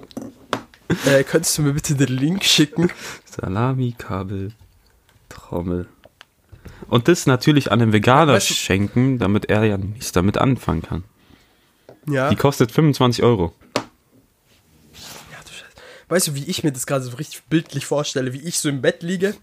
Äh, 1.06 1.24
könntest 1.24 1.56
du 1.56 1.62
mir 1.62 1.72
bitte 1.72 1.94
den 1.94 2.08
Link 2.08 2.44
schicken? 2.44 2.90
Salami-Kabeltrommel. 3.24 5.86
Und 6.88 7.08
das 7.08 7.26
natürlich 7.26 7.72
an 7.72 7.78
den 7.78 7.92
Veganer 7.92 8.34
Weißt 8.34 8.50
du- 8.50 8.54
schenken, 8.54 9.18
damit 9.18 9.46
er 9.46 9.64
ja 9.64 9.78
nichts 9.78 10.12
damit 10.12 10.36
anfangen 10.38 10.82
kann. 10.82 11.04
Ja. 12.06 12.28
Die 12.30 12.36
kostet 12.36 12.72
25 12.72 13.22
Euro. 13.22 13.54
Ja, 13.74 15.38
du 15.44 15.52
Scheiße. 15.52 15.64
Weißt 16.08 16.28
du, 16.28 16.34
wie 16.34 16.44
ich 16.44 16.64
mir 16.64 16.72
das 16.72 16.86
gerade 16.86 17.04
so 17.04 17.16
richtig 17.16 17.42
bildlich 17.44 17.86
vorstelle, 17.86 18.32
wie 18.32 18.40
ich 18.40 18.58
so 18.58 18.68
im 18.68 18.80
Bett 18.82 19.02
liege, 19.02 19.34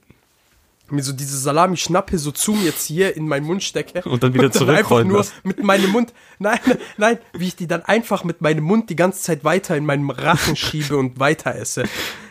mir 0.92 1.04
so 1.04 1.14
diese 1.14 1.38
Salami 1.38 1.78
schnappe, 1.78 2.18
so 2.18 2.32
zu 2.32 2.54
mir 2.54 2.76
ziehe, 2.76 3.10
in 3.10 3.28
meinen 3.28 3.46
Mund 3.46 3.64
stecke 3.64 4.08
Und 4.08 4.24
dann 4.24 4.34
wieder 4.34 4.46
einfach 4.46 4.60
zurückrollen 4.60 5.08
nur 5.08 5.26
mit 5.44 5.64
meinem 5.64 5.92
Mund, 5.92 6.14
nein, 6.40 6.60
nein, 6.66 6.78
nein, 6.98 7.20
wie 7.34 7.48
ich 7.48 7.56
die 7.56 7.68
dann 7.68 7.84
einfach 7.84 8.24
mit 8.24 8.42
meinem 8.42 8.64
Mund 8.64 8.90
die 8.90 8.96
ganze 8.96 9.22
Zeit 9.22 9.44
weiter 9.44 9.76
in 9.76 9.86
meinem 9.86 10.10
Rachen 10.10 10.56
schiebe 10.56 10.98
und 10.98 11.20
weiter 11.20 11.56
esse. 11.56 11.84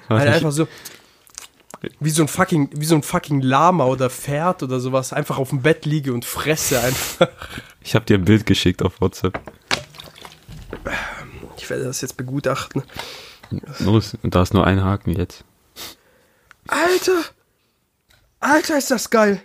Halt 0.09 0.29
einfach 0.29 0.53
so 0.53 0.69
wie 2.01 2.11
so 2.11 2.23
ein 2.23 2.29
fucking 2.29 2.71
wie 2.73 2.85
so 2.85 2.95
ein 2.95 3.03
fucking 3.03 3.43
Lama 3.43 3.85
oder 3.85 4.09
Pferd 4.09 4.63
oder 4.63 4.81
sowas 4.81 5.13
einfach 5.13 5.39
auf 5.39 5.51
dem 5.51 5.63
Bett 5.63 5.85
liege 5.85 6.13
und 6.13 6.25
fresse 6.25 6.81
einfach. 6.81 7.29
Ich 7.81 7.95
habe 7.95 8.05
dir 8.05 8.19
ein 8.19 8.25
Bild 8.25 8.47
geschickt 8.47 8.83
auf 8.83 9.01
WhatsApp. 9.01 9.39
Ich 11.57 11.69
werde 11.69 11.85
das 11.85 12.01
jetzt 12.01 12.17
begutachten. 12.17 12.83
Los, 13.79 14.17
da 14.23 14.43
ist 14.43 14.55
nur 14.55 14.67
ein 14.67 14.83
Haken 14.83 15.13
jetzt. 15.13 15.45
Alter! 16.67 17.36
Alter, 18.47 18.79
ist 18.79 18.91
das 18.91 19.11
geil! 19.11 19.43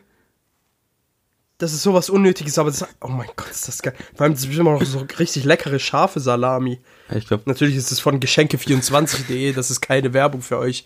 Das 1.57 1.73
ist 1.73 1.83
sowas 1.83 2.09
Unnötiges, 2.09 2.57
aber 2.57 2.69
das. 2.71 2.85
Oh 3.01 3.07
mein 3.07 3.29
Gott, 3.35 3.49
ist 3.49 3.67
das 3.67 3.81
geil. 3.81 3.95
Vor 4.15 4.23
allem, 4.23 4.33
das 4.33 4.41
ist 4.41 4.47
bestimmt 4.47 4.67
auch 4.69 4.79
noch 4.79 4.85
so 4.85 5.05
richtig 5.19 5.43
leckere, 5.43 5.79
scharfe 5.79 6.19
Salami. 6.19 6.79
Ich 7.13 7.27
glaube, 7.27 7.43
Natürlich 7.45 7.75
ist 7.75 7.91
es 7.91 7.99
von 7.99 8.19
geschenke24.de, 8.19 9.53
das 9.53 9.69
ist 9.71 9.81
keine 9.81 10.13
Werbung 10.13 10.41
für 10.41 10.57
euch. 10.57 10.85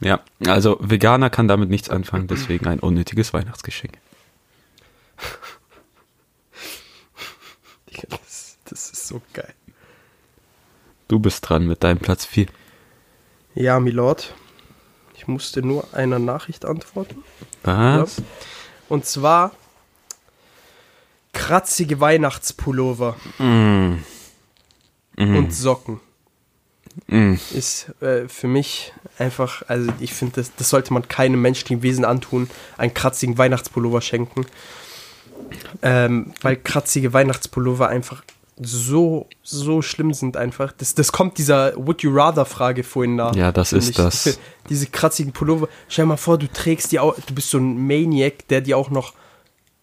ja. 0.00 0.20
Also 0.46 0.78
Veganer 0.80 1.30
kann 1.30 1.48
damit 1.48 1.70
nichts 1.70 1.90
anfangen, 1.90 2.28
deswegen 2.28 2.66
ein 2.66 2.80
unnötiges 2.80 3.32
Weihnachtsgeschenk. 3.32 3.94
Das, 8.10 8.58
das 8.66 8.90
ist 8.90 9.08
so 9.08 9.22
geil. 9.32 9.54
Du 11.08 11.18
bist 11.18 11.48
dran 11.48 11.66
mit 11.66 11.82
deinem 11.82 11.98
Platz 11.98 12.26
4. 12.26 12.46
Ja, 13.54 13.80
Milord. 13.80 14.34
Ich 15.26 15.28
musste 15.28 15.60
nur 15.60 15.92
einer 15.92 16.20
Nachricht 16.20 16.64
antworten. 16.64 17.24
Was? 17.64 18.22
Und 18.88 19.06
zwar 19.06 19.50
kratzige 21.32 21.98
Weihnachtspullover 22.00 23.16
Mm. 23.40 23.94
und 25.18 25.52
Socken. 25.52 26.00
Mm. 27.08 27.34
ist 27.52 27.88
äh, 28.00 28.28
für 28.28 28.46
mich 28.46 28.92
einfach, 29.18 29.64
also 29.66 29.90
ich 29.98 30.14
finde, 30.14 30.36
das, 30.36 30.52
das 30.54 30.70
sollte 30.70 30.92
man 30.94 31.08
keinem 31.08 31.42
menschlichen 31.42 31.82
Wesen 31.82 32.04
antun, 32.04 32.48
einen 32.78 32.94
kratzigen 32.94 33.36
Weihnachtspullover 33.36 34.02
schenken. 34.02 34.46
Ähm, 35.82 36.34
weil 36.40 36.54
kratzige 36.56 37.12
Weihnachtspullover 37.12 37.88
einfach 37.88 38.22
so, 38.58 39.28
so 39.42 39.82
schlimm 39.82 40.14
sind 40.14 40.36
einfach. 40.36 40.72
Das, 40.72 40.94
das 40.94 41.12
kommt 41.12 41.38
dieser 41.38 41.74
Would 41.76 42.02
You 42.02 42.10
Rather 42.14 42.46
Frage 42.46 42.84
vorhin 42.84 43.16
nach. 43.16 43.34
Ja, 43.34 43.52
das 43.52 43.72
ist 43.72 43.90
ich. 43.90 43.96
das. 43.96 44.38
Diese 44.70 44.86
kratzigen 44.86 45.32
Pullover. 45.32 45.68
Stell 45.88 46.06
mal 46.06 46.16
vor, 46.16 46.38
du 46.38 46.50
trägst 46.50 46.90
die 46.90 46.98
auch, 46.98 47.14
du 47.26 47.34
bist 47.34 47.50
so 47.50 47.58
ein 47.58 47.86
Maniac, 47.86 48.48
der 48.48 48.62
die 48.62 48.74
auch 48.74 48.90
noch 48.90 49.12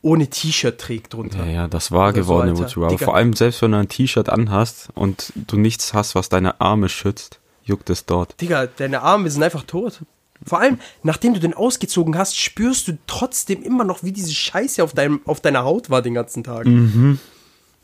ohne 0.01 0.28
T-Shirt 0.28 0.80
trägt 0.80 1.13
drunter. 1.13 1.45
Ja, 1.45 1.51
ja, 1.51 1.67
das 1.67 1.91
war 1.91 2.09
Oder 2.09 2.15
so, 2.15 2.21
geworden, 2.21 2.49
Alter. 2.49 2.59
Would 2.61 2.71
You 2.71 2.82
Rather. 2.82 2.95
Digga. 2.95 3.05
Vor 3.05 3.15
allem 3.15 3.34
selbst 3.34 3.61
wenn 3.61 3.71
du 3.71 3.78
ein 3.78 3.88
T-Shirt 3.88 4.28
anhast 4.28 4.89
und 4.95 5.32
du 5.36 5.57
nichts 5.57 5.93
hast, 5.93 6.15
was 6.15 6.30
deine 6.30 6.59
Arme 6.59 6.89
schützt, 6.89 7.39
juckt 7.63 7.89
es 7.89 8.05
dort. 8.05 8.39
Digga, 8.41 8.67
deine 8.67 9.01
Arme 9.01 9.30
sind 9.30 9.43
einfach 9.43 9.63
tot. 9.63 10.01
Vor 10.45 10.59
allem, 10.59 10.78
nachdem 11.03 11.34
du 11.34 11.39
den 11.39 11.53
ausgezogen 11.53 12.17
hast, 12.17 12.38
spürst 12.38 12.88
du 12.88 12.97
trotzdem 13.07 13.63
immer 13.63 13.86
noch, 13.86 14.03
wie 14.03 14.11
diese 14.11 14.34
Scheiße 14.34 14.84
auf, 14.84 14.93
deinem, 14.93 15.21
auf 15.26 15.39
deiner 15.39 15.63
Haut 15.63 15.89
war 15.89 16.01
den 16.01 16.15
ganzen 16.15 16.43
Tag. 16.43 16.65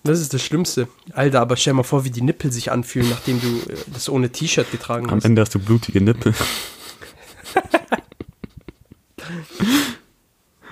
Das 0.03 0.19
ist 0.21 0.33
das 0.33 0.41
Schlimmste. 0.41 0.87
Alter, 1.13 1.41
aber 1.41 1.57
stell 1.57 1.73
mal 1.73 1.83
vor, 1.83 2.05
wie 2.05 2.09
die 2.09 2.21
Nippel 2.21 2.51
sich 2.51 2.71
anfühlen, 2.71 3.09
nachdem 3.09 3.41
du 3.41 3.47
äh, 3.71 3.75
das 3.87 4.07
ohne 4.09 4.29
T-Shirt 4.31 4.71
getragen 4.71 5.09
Am 5.09 5.17
hast. 5.17 5.25
Ende 5.25 5.41
hast 5.41 5.53
du 5.55 5.59
blutige 5.59 5.99
Nippel. 6.01 6.33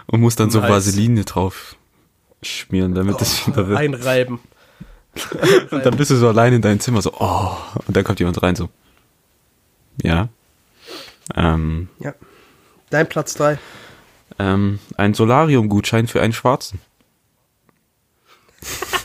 Und 0.07 0.21
musst 0.21 0.39
dann 0.39 0.49
so 0.49 0.59
Nice. 0.61 0.69
Vaseline 0.69 1.25
drauf 1.25 1.75
schmieren, 2.41 2.95
damit 2.95 3.19
es 3.21 3.45
wieder 3.47 3.67
wird. 3.67 3.77
Einreiben. 3.77 4.39
Und 5.71 5.85
dann 5.85 5.97
bist 5.97 6.11
du 6.11 6.15
so 6.15 6.27
allein 6.29 6.53
in 6.53 6.61
deinem 6.61 6.79
Zimmer, 6.79 7.01
so, 7.01 7.11
oh. 7.19 7.51
Und 7.87 7.97
dann 7.97 8.03
kommt 8.03 8.19
jemand 8.19 8.41
rein, 8.41 8.55
so. 8.55 8.69
Ja. 10.01 10.29
Ähm, 11.35 11.89
Ja. 11.99 12.13
Dein 12.89 13.09
Platz 13.09 13.33
3. 13.33 13.59
ähm, 14.39 14.79
ein 14.95 15.13
Solarium-Gutschein 15.13 16.07
für 16.07 16.21
einen 16.21 16.31
Schwarzen. 16.33 16.79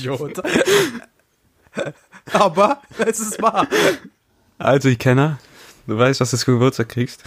Idiot. 0.00 0.42
aber 2.32 2.82
es 2.98 3.20
ist 3.20 3.40
wahr. 3.42 3.66
Also, 4.58 4.88
ich 4.88 4.98
kenne, 4.98 5.38
du 5.86 5.96
weißt, 5.96 6.20
was 6.20 6.30
du 6.30 6.36
zu 6.36 6.52
Geburtstag 6.52 6.88
kriegst. 6.88 7.24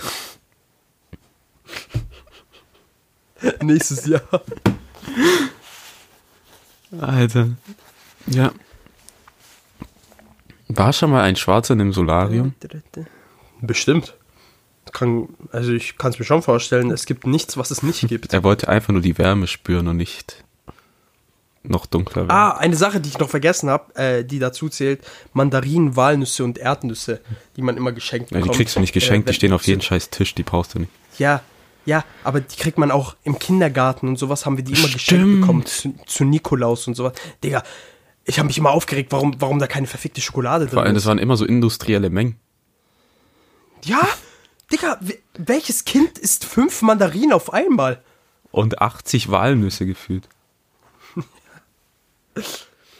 Nächstes 3.61 4.05
Jahr. 4.05 4.21
Alter. 6.99 7.49
Ja. 8.27 8.51
War 10.67 10.93
schon 10.93 11.11
mal 11.11 11.23
ein 11.23 11.35
Schwarzer 11.35 11.73
in 11.73 11.81
einem 11.81 11.93
Solarium? 11.93 12.53
Bestimmt. 13.61 14.15
Kann, 14.91 15.29
also 15.51 15.71
ich 15.71 15.97
kann 15.97 16.11
es 16.11 16.19
mir 16.19 16.25
schon 16.25 16.41
vorstellen, 16.41 16.91
es 16.91 17.05
gibt 17.05 17.25
nichts, 17.25 17.57
was 17.57 17.71
es 17.71 17.83
nicht 17.83 18.07
gibt. 18.07 18.31
Er 18.33 18.43
wollte 18.43 18.67
einfach 18.67 18.93
nur 18.93 19.01
die 19.01 19.17
Wärme 19.17 19.47
spüren 19.47 19.87
und 19.87 19.97
nicht 19.97 20.43
noch 21.63 21.85
dunkler 21.85 22.23
werden. 22.23 22.31
Ah, 22.31 22.51
eine 22.57 22.75
Sache, 22.75 22.99
die 22.99 23.09
ich 23.09 23.17
noch 23.19 23.29
vergessen 23.29 23.69
habe, 23.69 23.95
äh, 23.95 24.23
die 24.25 24.39
dazu 24.39 24.69
zählt, 24.69 25.01
Mandarinen, 25.33 25.95
Walnüsse 25.95 26.43
und 26.43 26.57
Erdnüsse, 26.57 27.21
die 27.55 27.61
man 27.61 27.77
immer 27.77 27.91
geschenkt 27.93 28.31
Ja, 28.31 28.37
bekommt. 28.37 28.53
die 28.53 28.57
kriegst 28.57 28.75
du 28.75 28.79
nicht 28.81 28.93
geschenkt, 28.93 29.27
Äh, 29.27 29.31
die 29.31 29.35
stehen 29.35 29.53
auf 29.53 29.65
jedem 29.65 29.81
scheiß 29.81 30.09
Tisch, 30.09 30.35
die 30.35 30.43
brauchst 30.43 30.75
du 30.75 30.79
nicht. 30.79 30.91
Ja, 31.17 31.41
ja, 31.85 32.03
aber 32.23 32.41
die 32.41 32.55
kriegt 32.57 32.77
man 32.77 32.91
auch 32.91 33.15
im 33.23 33.39
Kindergarten 33.39 34.07
und 34.07 34.17
sowas 34.17 34.45
haben 34.45 34.57
wir 34.57 34.63
die 34.63 34.71
immer 34.73 34.83
geschenkt 34.83 35.01
Stimmt. 35.01 35.41
bekommen 35.41 35.65
zu, 35.65 35.95
zu 36.05 36.23
Nikolaus 36.25 36.87
und 36.87 36.95
sowas. 36.95 37.13
Digga, 37.43 37.63
ich 38.25 38.39
habe 38.39 38.47
mich 38.47 38.57
immer 38.57 38.71
aufgeregt, 38.71 39.11
warum, 39.11 39.35
warum 39.39 39.59
da 39.59 39.67
keine 39.67 39.87
verfickte 39.87 40.21
Schokolade 40.21 40.65
drin 40.65 40.73
Vor 40.75 40.83
allem, 40.83 40.93
das 40.93 41.03
ist. 41.03 41.07
waren 41.07 41.17
immer 41.19 41.35
so 41.37 41.45
industrielle 41.45 42.09
Mengen. 42.09 42.37
Ja, 43.83 43.99
Digga, 44.71 44.97
we- 45.01 45.19
welches 45.37 45.83
Kind 45.85 46.17
isst 46.17 46.45
fünf 46.45 46.81
Mandarinen 46.81 47.33
auf 47.33 47.51
einmal? 47.53 48.01
Und 48.51 48.81
80 48.81 49.29
Walnüsse 49.29 49.85
gefühlt. 49.85 50.27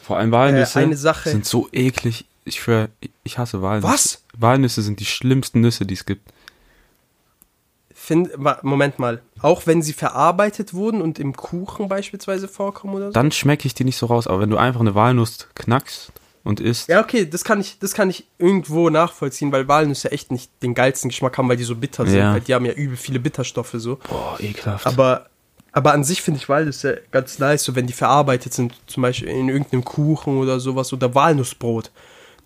Vor 0.02 0.18
allem 0.18 0.32
Walnüsse 0.32 0.80
Äh, 0.82 1.30
sind 1.30 1.46
so 1.46 1.68
eklig. 1.72 2.26
Ich 2.44 2.56
schwör, 2.60 2.88
ich 3.22 3.38
hasse 3.38 3.62
Walnüsse. 3.62 3.88
Was? 3.92 4.24
Walnüsse 4.36 4.82
sind 4.82 5.00
die 5.00 5.06
schlimmsten 5.06 5.60
Nüsse, 5.62 5.86
die 5.86 5.94
es 5.94 6.04
gibt. 6.04 6.30
Find, 7.94 8.30
Moment 8.62 8.98
mal, 8.98 9.22
auch 9.40 9.66
wenn 9.66 9.80
sie 9.80 9.94
verarbeitet 9.94 10.74
wurden 10.74 11.00
und 11.00 11.18
im 11.18 11.34
Kuchen 11.34 11.88
beispielsweise 11.88 12.48
vorkommen 12.48 12.94
oder 12.96 13.06
so? 13.06 13.12
Dann 13.12 13.32
schmecke 13.32 13.66
ich 13.66 13.72
die 13.74 13.84
nicht 13.84 13.96
so 13.96 14.06
raus, 14.06 14.26
aber 14.26 14.40
wenn 14.40 14.50
du 14.50 14.58
einfach 14.58 14.80
eine 14.80 14.94
Walnuss 14.94 15.48
knackst 15.54 16.12
und 16.42 16.60
isst, 16.60 16.88
Ja, 16.90 17.00
okay, 17.00 17.24
das 17.24 17.44
kann 17.44 17.60
ich, 17.60 17.78
das 17.78 17.94
kann 17.94 18.10
ich 18.10 18.26
irgendwo 18.36 18.90
nachvollziehen, 18.90 19.52
weil 19.52 19.68
Walnüsse 19.68 20.12
echt 20.12 20.30
nicht 20.32 20.50
den 20.62 20.74
geilsten 20.74 21.08
Geschmack 21.08 21.38
haben, 21.38 21.48
weil 21.48 21.56
die 21.56 21.64
so 21.64 21.76
bitter 21.76 22.04
sind. 22.04 22.18
Ja. 22.18 22.34
Weil 22.34 22.42
die 22.42 22.52
haben 22.52 22.66
ja 22.66 22.72
übel 22.74 22.98
viele 22.98 23.20
Bitterstoffe 23.20 23.74
so. 23.78 23.96
boah, 24.06 24.36
ekelhaft. 24.38 24.86
Aber, 24.86 25.30
aber 25.74 25.92
an 25.92 26.04
sich 26.04 26.22
finde 26.22 26.38
ich 26.38 26.48
Walnüsse 26.48 27.02
ganz 27.10 27.40
nice, 27.40 27.64
so 27.64 27.74
wenn 27.74 27.88
die 27.88 27.92
verarbeitet 27.92 28.54
sind, 28.54 28.74
zum 28.86 29.02
Beispiel 29.02 29.28
in 29.28 29.48
irgendeinem 29.48 29.84
Kuchen 29.84 30.38
oder 30.38 30.60
sowas 30.60 30.92
oder 30.92 31.16
Walnussbrot. 31.16 31.90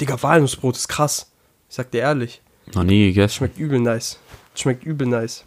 Digga, 0.01 0.21
Walnussbrot 0.23 0.77
ist 0.77 0.89
krass. 0.89 1.31
Ich 1.69 1.77
sag 1.77 1.91
dir 1.91 2.01
ehrlich. 2.01 2.41
Noch 2.75 2.85
nie 2.85 3.09
gegessen. 3.09 3.35
Schmeckt 3.37 3.59
übel 3.59 3.81
nice. 3.81 4.19
Schmeckt 4.55 4.83
übel 4.83 5.07
nice. 5.07 5.45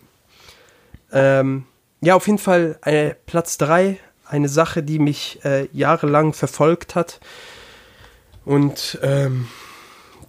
Ähm, 1.12 1.66
ja, 2.02 2.14
auf 2.14 2.28
jeden 2.28 2.38
Fall 2.38 2.78
äh, 2.84 3.16
Platz 3.26 3.58
3. 3.58 3.98
Eine 4.26 4.48
Sache, 4.48 4.84
die 4.84 5.00
mich 5.00 5.40
äh, 5.44 5.68
jahrelang 5.74 6.34
verfolgt 6.34 6.94
hat. 6.94 7.20
Und 8.46 9.00
ähm, 9.02 9.48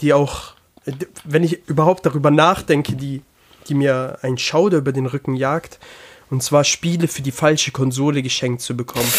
die 0.01 0.15
auch, 0.15 0.55
äh, 0.87 0.93
wenn 1.25 1.45
ich 1.45 1.69
überhaupt 1.69 2.07
darüber 2.07 2.31
nachdenke, 2.31 2.95
die, 2.95 3.21
die 3.69 3.75
mir 3.75 4.21
ein 4.23 4.39
Schauder 4.39 4.79
über 4.79 4.93
den 4.93 5.05
Rücken 5.05 5.37
jagt. 5.37 5.79
Und 6.33 6.43
zwar 6.43 6.65
Spiele 6.65 7.09
für 7.09 7.21
die 7.21 7.31
falsche 7.31 7.73
Konsole 7.73 8.23
geschenkt 8.23 8.63
zu 8.63 8.75
bekommen. 8.75 9.13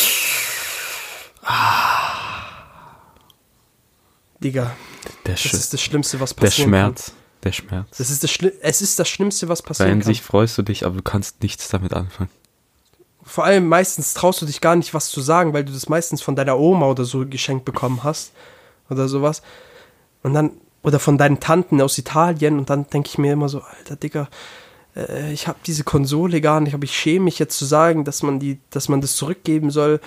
Digga, 4.43 4.75
Der, 5.23 5.33
das 5.33 5.41
Sch 5.41 5.53
ist 5.53 5.73
das 5.73 5.79
Schlimmste, 5.79 6.19
was 6.19 6.33
der 6.33 6.41
passieren 6.47 6.69
Schmerz. 6.69 7.11
Der 7.43 7.51
Schmerz. 7.51 7.69
kann. 7.71 7.95
Das 7.99 8.09
ist 8.09 8.23
das 8.23 8.31
Schli 8.31 8.51
es 8.61 8.81
ist 8.81 8.97
das 8.97 9.07
Schlimmste, 9.07 9.47
was 9.47 9.61
Weil 9.61 9.67
passieren 9.67 9.91
in 9.91 9.99
kann. 9.99 10.07
sich 10.07 10.23
freust 10.23 10.57
du 10.57 10.63
dich, 10.63 10.87
aber 10.87 10.95
du 10.95 11.03
kannst 11.03 11.43
nichts 11.43 11.69
damit 11.69 11.93
anfangen. 11.93 12.31
Vor 13.21 13.45
allem 13.45 13.67
meistens 13.67 14.15
traust 14.15 14.41
du 14.41 14.47
dich 14.47 14.59
gar 14.59 14.75
nicht, 14.75 14.95
was 14.95 15.09
zu 15.09 15.21
sagen, 15.21 15.53
weil 15.53 15.65
du 15.65 15.71
das 15.71 15.87
meistens 15.89 16.23
von 16.23 16.35
deiner 16.35 16.57
Oma 16.57 16.87
oder 16.87 17.05
so 17.05 17.27
geschenkt 17.27 17.63
bekommen 17.63 18.03
hast. 18.03 18.31
Oder 18.89 19.07
sowas. 19.07 19.43
Und 20.23 20.33
dann, 20.33 20.49
oder 20.81 20.97
von 20.97 21.19
deinen 21.19 21.39
Tanten 21.39 21.79
aus 21.79 21.95
Italien. 21.99 22.57
Und 22.57 22.71
dann 22.71 22.89
denke 22.89 23.09
ich 23.09 23.19
mir 23.19 23.33
immer 23.33 23.49
so, 23.49 23.61
alter 23.61 23.97
Digga, 23.97 24.29
äh, 24.95 25.31
ich 25.33 25.47
habe 25.47 25.59
diese 25.65 25.83
Konsole 25.83 26.41
gar 26.41 26.59
nicht, 26.59 26.73
aber 26.73 26.83
ich 26.83 26.95
schäme 26.95 27.25
mich 27.25 27.39
jetzt 27.39 27.57
zu 27.57 27.65
sagen, 27.65 28.03
dass 28.05 28.23
man 28.23 28.39
die, 28.39 28.59
dass 28.69 28.89
man 28.89 29.01
das 29.01 29.15
zurückgeben 29.15 29.71
soll. 29.71 29.99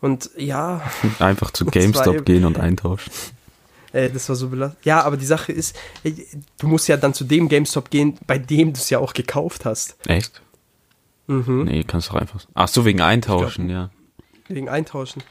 Und 0.00 0.30
ja, 0.36 0.82
Einfach 1.18 1.50
zu 1.50 1.64
war 1.66 1.72
GameStop 1.72 2.24
gehen 2.24 2.44
und 2.44 2.58
eintauschen. 2.58 3.12
äh, 3.92 4.10
das 4.10 4.28
war 4.28 4.36
so 4.36 4.48
belastend. 4.48 4.84
Ja, 4.84 5.02
aber 5.02 5.16
die 5.16 5.26
Sache 5.26 5.52
ist, 5.52 5.76
äh, 6.02 6.12
du 6.58 6.68
musst 6.68 6.88
ja 6.88 6.96
dann 6.96 7.14
zu 7.14 7.24
dem 7.24 7.48
GameStop 7.48 7.90
gehen, 7.90 8.18
bei 8.26 8.38
dem 8.38 8.72
du 8.72 8.78
es 8.78 8.90
ja 8.90 8.98
auch 8.98 9.14
gekauft 9.14 9.64
hast. 9.64 9.96
Echt? 10.06 10.42
Mhm. 11.26 11.64
Nee, 11.64 11.84
kannst 11.84 12.10
doch 12.10 12.16
einfach. 12.16 12.44
Ach 12.54 12.68
so, 12.68 12.84
wegen 12.84 13.00
Eintauschen, 13.00 13.70
ja. 13.70 13.90
Wegen 14.48 14.68
Eintauschen. 14.68 15.22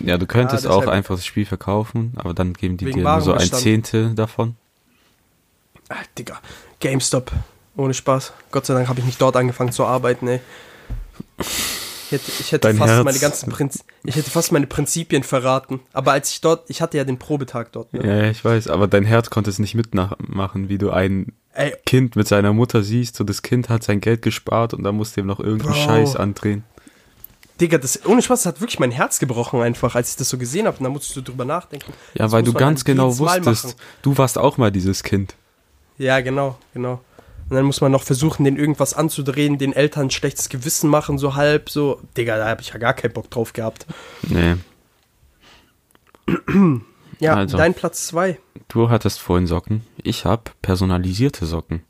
Ja, 0.00 0.16
du 0.16 0.26
könntest 0.26 0.64
Ja, 0.64 0.70
auch 0.70 0.86
einfach 0.86 1.16
das 1.16 1.26
Spiel 1.26 1.44
verkaufen, 1.44 2.12
aber 2.16 2.34
dann 2.34 2.54
geben 2.54 2.78
die 2.78 2.86
dir 2.86 3.02
nur 3.02 3.20
so 3.20 3.34
ein. 3.34 3.52
Zehntel 3.52 4.14
davon. 4.14 4.56
Ah, 5.88 5.96
Digga, 6.16 6.40
GameStop. 6.80 7.30
Ohne 7.76 7.94
Spaß. 7.94 8.32
Gott 8.50 8.66
sei 8.66 8.74
Dank 8.74 8.88
habe 8.88 9.00
ich 9.00 9.06
nicht 9.06 9.20
dort 9.20 9.36
angefangen 9.36 9.72
zu 9.72 9.84
arbeiten, 9.84 10.28
ey. 10.28 10.40
Ich 11.38 12.12
hätte, 12.12 12.30
ich 12.38 12.52
hätte 12.52 12.68
Dein 12.68 12.76
fast 12.76 12.92
Herz. 12.92 13.04
meine 13.04 13.18
ganzen 13.18 13.50
Prinz 13.50 13.84
ich 14.04 14.14
hätte 14.14 14.30
fast 14.30 14.52
meine 14.52 14.66
Prinzipien 14.66 15.22
verraten. 15.22 15.80
Aber 15.92 16.12
als 16.12 16.30
ich 16.30 16.40
dort, 16.40 16.68
ich 16.70 16.80
hatte 16.82 16.96
ja 16.98 17.04
den 17.04 17.18
Probetag 17.18 17.72
dort, 17.72 17.92
ne? 17.92 18.06
Ja, 18.06 18.30
ich 18.30 18.44
weiß, 18.44 18.68
aber 18.68 18.86
dein 18.86 19.04
Herz 19.04 19.30
konnte 19.30 19.50
es 19.50 19.58
nicht 19.58 19.74
mitmachen, 19.74 20.68
wie 20.68 20.78
du 20.78 20.90
ein 20.90 21.32
Ey, 21.54 21.72
Kind 21.86 22.14
mit 22.16 22.28
seiner 22.28 22.52
Mutter 22.52 22.82
siehst, 22.82 23.16
so 23.16 23.24
das 23.24 23.42
Kind 23.42 23.68
hat 23.68 23.82
sein 23.82 24.00
Geld 24.00 24.22
gespart 24.22 24.74
und 24.74 24.82
dann 24.84 24.96
musst 24.96 25.16
du 25.16 25.20
ihm 25.22 25.26
noch 25.26 25.40
irgendeinen 25.40 25.72
Bro. 25.72 25.80
Scheiß 25.80 26.16
andrehen. 26.16 26.64
Digga, 27.60 27.78
das, 27.78 28.04
ohne 28.04 28.20
Spaß, 28.20 28.42
das 28.42 28.54
hat 28.54 28.60
wirklich 28.60 28.80
mein 28.80 28.90
Herz 28.90 29.20
gebrochen 29.20 29.60
einfach, 29.62 29.94
als 29.94 30.10
ich 30.10 30.16
das 30.16 30.28
so 30.28 30.36
gesehen 30.38 30.66
habe. 30.66 30.76
Und 30.78 30.84
da 30.84 30.90
musstest 30.90 31.16
du 31.16 31.20
drüber 31.22 31.44
nachdenken. 31.44 31.92
Ja, 32.14 32.24
Das 32.24 32.32
weil 32.32 32.42
du 32.42 32.52
ganz 32.52 32.84
genau 32.84 33.16
wusstest, 33.16 33.76
du 34.02 34.18
warst 34.18 34.38
auch 34.38 34.58
mal 34.58 34.72
dieses 34.72 35.04
Kind. 35.04 35.34
Ja, 35.96 36.20
genau, 36.20 36.58
genau. 36.74 37.00
Und 37.54 37.58
dann 37.58 37.66
muss 37.66 37.80
man 37.80 37.92
noch 37.92 38.02
versuchen, 38.02 38.42
den 38.42 38.56
irgendwas 38.56 38.94
anzudrehen, 38.94 39.58
den 39.58 39.72
Eltern 39.72 40.08
ein 40.08 40.10
schlechtes 40.10 40.48
Gewissen 40.48 40.90
machen, 40.90 41.18
so 41.18 41.36
halb, 41.36 41.70
so. 41.70 42.00
Digga, 42.16 42.36
da 42.36 42.48
habe 42.48 42.62
ich 42.62 42.70
ja 42.70 42.78
gar 42.78 42.94
keinen 42.94 43.12
Bock 43.12 43.30
drauf 43.30 43.52
gehabt. 43.52 43.86
Nee, 44.24 44.56
Ja, 47.20 47.34
Also. 47.36 47.56
dein 47.56 47.74
Platz 47.74 48.08
zwei. 48.08 48.40
du 48.66 48.90
hattest 48.90 49.20
vorhin 49.20 49.46
Socken, 49.46 49.82
ich 50.02 50.24
hab 50.24 50.60
personalisierte 50.62 51.46
Socken. 51.46 51.84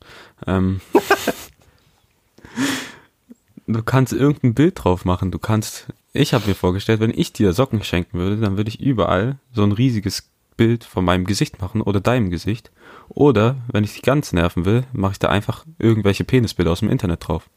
Ähm, 0.46 0.82
du 3.66 3.82
kannst 3.82 4.12
irgendein 4.12 4.52
Bild 4.52 4.84
drauf 4.84 5.06
machen, 5.06 5.30
du 5.30 5.38
kannst, 5.38 5.86
ich 6.12 6.34
habe 6.34 6.46
mir 6.46 6.54
vorgestellt, 6.54 7.00
wenn 7.00 7.18
ich 7.18 7.32
dir 7.32 7.54
Socken 7.54 7.82
schenken 7.82 8.18
würde, 8.18 8.36
dann 8.36 8.58
würde 8.58 8.68
ich 8.68 8.82
überall 8.82 9.38
so 9.50 9.62
ein 9.62 9.72
riesiges 9.72 10.28
Bild 10.56 10.84
von 10.84 11.04
meinem 11.04 11.24
Gesicht 11.24 11.60
machen 11.60 11.80
oder 11.80 12.00
deinem 12.00 12.30
Gesicht. 12.30 12.70
Oder, 13.08 13.56
wenn 13.72 13.84
ich 13.84 13.92
dich 13.94 14.02
ganz 14.02 14.32
nerven 14.32 14.64
will, 14.64 14.84
mache 14.92 15.12
ich 15.12 15.18
da 15.18 15.28
einfach 15.28 15.64
irgendwelche 15.78 16.24
Penisbilder 16.24 16.72
aus 16.72 16.80
dem 16.80 16.90
Internet 16.90 17.26
drauf. 17.26 17.48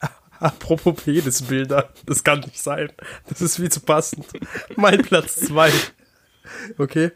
Apropos 0.38 1.02
Penisbilder, 1.02 1.92
das 2.06 2.24
kann 2.24 2.40
nicht 2.40 2.60
sein. 2.60 2.92
Das 3.28 3.40
ist 3.40 3.56
viel 3.56 3.70
zu 3.70 3.80
passend. 3.80 4.26
Mein 4.76 5.02
Platz 5.02 5.36
zwei. 5.36 5.72
Okay. 6.78 7.10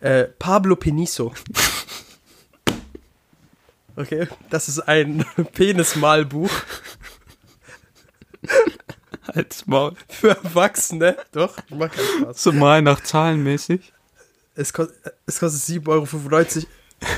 Äh, 0.00 0.24
Pablo 0.38 0.76
Peniso. 0.76 1.32
Okay, 3.96 4.28
das 4.50 4.68
ist 4.68 4.80
ein 4.80 5.24
Penismalbuch 5.54 6.50
Als 9.26 9.66
Maul. 9.66 9.94
für 10.08 10.30
Erwachsene. 10.30 11.16
Doch, 11.32 11.56
ich 11.68 11.74
mach 11.74 11.90
keinen 11.90 12.22
Spaß. 12.22 12.42
So 12.42 12.52
mal 12.52 12.82
nach 12.82 13.02
Zahlen 13.02 13.42
mäßig. 13.42 13.92
Es, 14.54 14.72
kost, 14.72 14.92
es 15.26 15.38
kostet 15.40 15.62
7,95 15.84 15.86
Euro. 15.88 16.66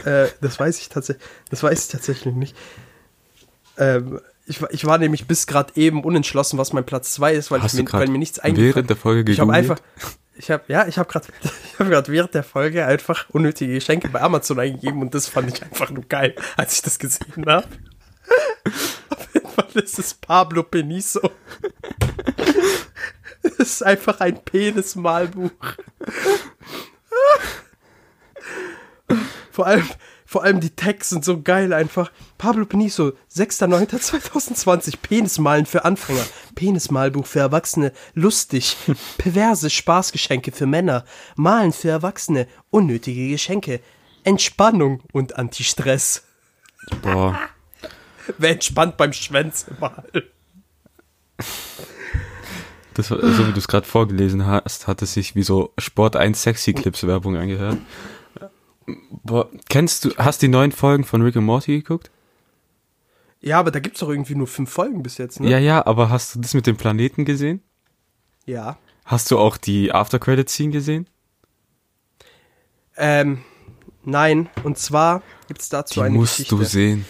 Äh, 0.09 0.29
das 0.41 0.59
weiß 0.59 0.79
ich 0.79 0.89
tatsächlich. 0.89 1.25
Das 1.51 1.63
weiß 1.63 1.85
ich 1.85 1.89
tatsächlich 1.89 2.35
nicht. 2.35 2.57
Ähm, 3.77 4.21
ich, 4.47 4.61
war- 4.61 4.73
ich 4.73 4.85
war 4.87 4.99
nämlich 4.99 5.27
bis 5.29 5.47
gerade 5.47 5.73
eben 5.77 6.03
unentschlossen, 6.03 6.59
was 6.59 6.73
mein 6.73 6.85
Platz 6.85 7.13
2 7.15 7.35
ist, 7.35 7.51
weil, 7.51 7.63
Hast 7.63 7.75
ich 7.75 7.85
du 7.85 7.85
mir, 7.85 7.93
weil 8.01 8.09
mir 8.09 8.19
nichts 8.19 8.39
eingefallen 8.39 8.75
während 8.75 8.91
der 8.91 8.97
Folge 8.97 9.31
Ich 9.31 9.39
habe 9.41 9.53
gegoogelt? 9.53 9.71
einfach, 9.71 9.85
ich 10.37 10.51
habe, 10.51 10.65
ja, 10.69 10.87
ich 10.89 10.99
habe 10.99 11.09
gerade, 11.09 11.27
ich 11.73 11.79
habe 11.79 11.91
gerade 11.91 12.11
während 12.11 12.35
der 12.35 12.43
Folge 12.43 12.85
einfach 12.87 13.27
unnötige 13.31 13.75
Geschenke 13.75 14.09
bei 14.09 14.21
Amazon 14.21 14.59
eingegeben 14.59 15.01
und 15.03 15.15
das 15.15 15.29
fand 15.29 15.53
ich 15.55 15.63
einfach 15.63 15.91
nur 15.91 16.05
geil, 16.09 16.35
als 16.57 16.73
ich 16.75 16.83
das 16.83 16.99
gesehen 16.99 17.45
habe. 17.47 17.69
Jeden 19.59 19.73
Fall 19.73 19.83
ist 19.83 19.99
es 19.99 20.15
Pablo 20.15 20.63
Peniso. 20.63 21.21
Das 23.43 23.59
ist 23.59 23.83
einfach 23.83 24.21
ein 24.21 24.43
Penis-Malbuch. 24.45 25.51
Vor 29.51 29.67
allem, 29.67 29.89
vor 30.25 30.45
allem 30.45 30.61
die 30.61 30.71
Tags 30.71 31.09
sind 31.09 31.25
so 31.25 31.43
geil 31.43 31.73
einfach. 31.73 32.13
Pablo 32.37 32.67
Peniso, 32.67 33.13
6.9.2020, 33.35 34.99
Penismalen 35.03 35.67
für 35.67 35.85
Anfänger, 35.85 36.25
Penismalbuch 36.55 37.27
für 37.27 37.41
Erwachsene, 37.41 37.93
lustig, 38.15 38.77
perverse 39.19 39.71
Spaßgeschenke 39.71 40.53
für 40.53 40.67
Männer, 40.67 41.05
Malen 41.35 41.73
für 41.73 41.91
Erwachsene, 41.91 42.47
unnötige 42.71 43.29
Geschenke, 43.29 43.81
Entspannung 44.23 45.03
und 45.13 45.37
Antistress. 45.37 46.25
Boah. 47.03 47.39
Wer 48.39 48.51
entspannt 48.51 48.97
beim 48.97 49.13
Schwänze 49.13 49.75
malen? 49.81 50.23
Das 52.95 53.11
war, 53.11 53.21
so 53.21 53.47
wie 53.47 53.53
du 53.53 53.59
es 53.59 53.69
gerade 53.69 53.87
vorgelesen 53.87 54.45
hast, 54.47 54.87
hat 54.89 55.03
es 55.03 55.15
sich 55.15 55.37
wie 55.37 55.43
so 55.45 55.73
Sport 55.79 56.17
1 56.17 56.43
Sexy 56.43 56.73
Clips 56.73 57.07
Werbung 57.07 57.37
angehört. 57.37 57.79
Boah, 59.23 59.49
kennst 59.69 60.05
du, 60.05 60.11
hast 60.17 60.43
die 60.43 60.49
neuen 60.49 60.73
Folgen 60.73 61.05
von 61.05 61.23
Rick 61.23 61.37
and 61.37 61.47
Morty 61.47 61.77
geguckt? 61.79 62.11
Ja, 63.41 63.61
aber 63.61 63.71
da 63.71 63.79
gibt's 63.79 64.01
doch 64.01 64.09
irgendwie 64.09 64.35
nur 64.35 64.49
fünf 64.49 64.71
Folgen 64.71 65.03
bis 65.03 65.19
jetzt, 65.19 65.39
ne? 65.39 65.49
Ja, 65.49 65.59
ja, 65.59 65.87
aber 65.87 66.11
hast 66.11 66.35
du 66.35 66.41
das 66.41 66.55
mit 66.55 66.67
dem 66.67 66.77
Planeten 66.77 67.25
gesehen? 67.25 67.63
Ja. 68.47 68.79
Hast 69.05 69.31
du 69.31 69.39
auch 69.39 69.57
die 69.59 69.93
After 69.93 70.19
Credit 70.19 70.49
Scene 70.51 70.73
gesehen? 70.73 71.07
Ähm, 72.97 73.45
nein, 74.05 74.49
und 74.65 74.77
zwar 74.77 75.23
gibt's 75.47 75.69
dazu 75.69 75.95
Die 75.95 76.07
eine 76.07 76.17
musst 76.17 76.39
Geschichte. 76.39 76.57
du 76.57 76.65
sehen. 76.65 77.05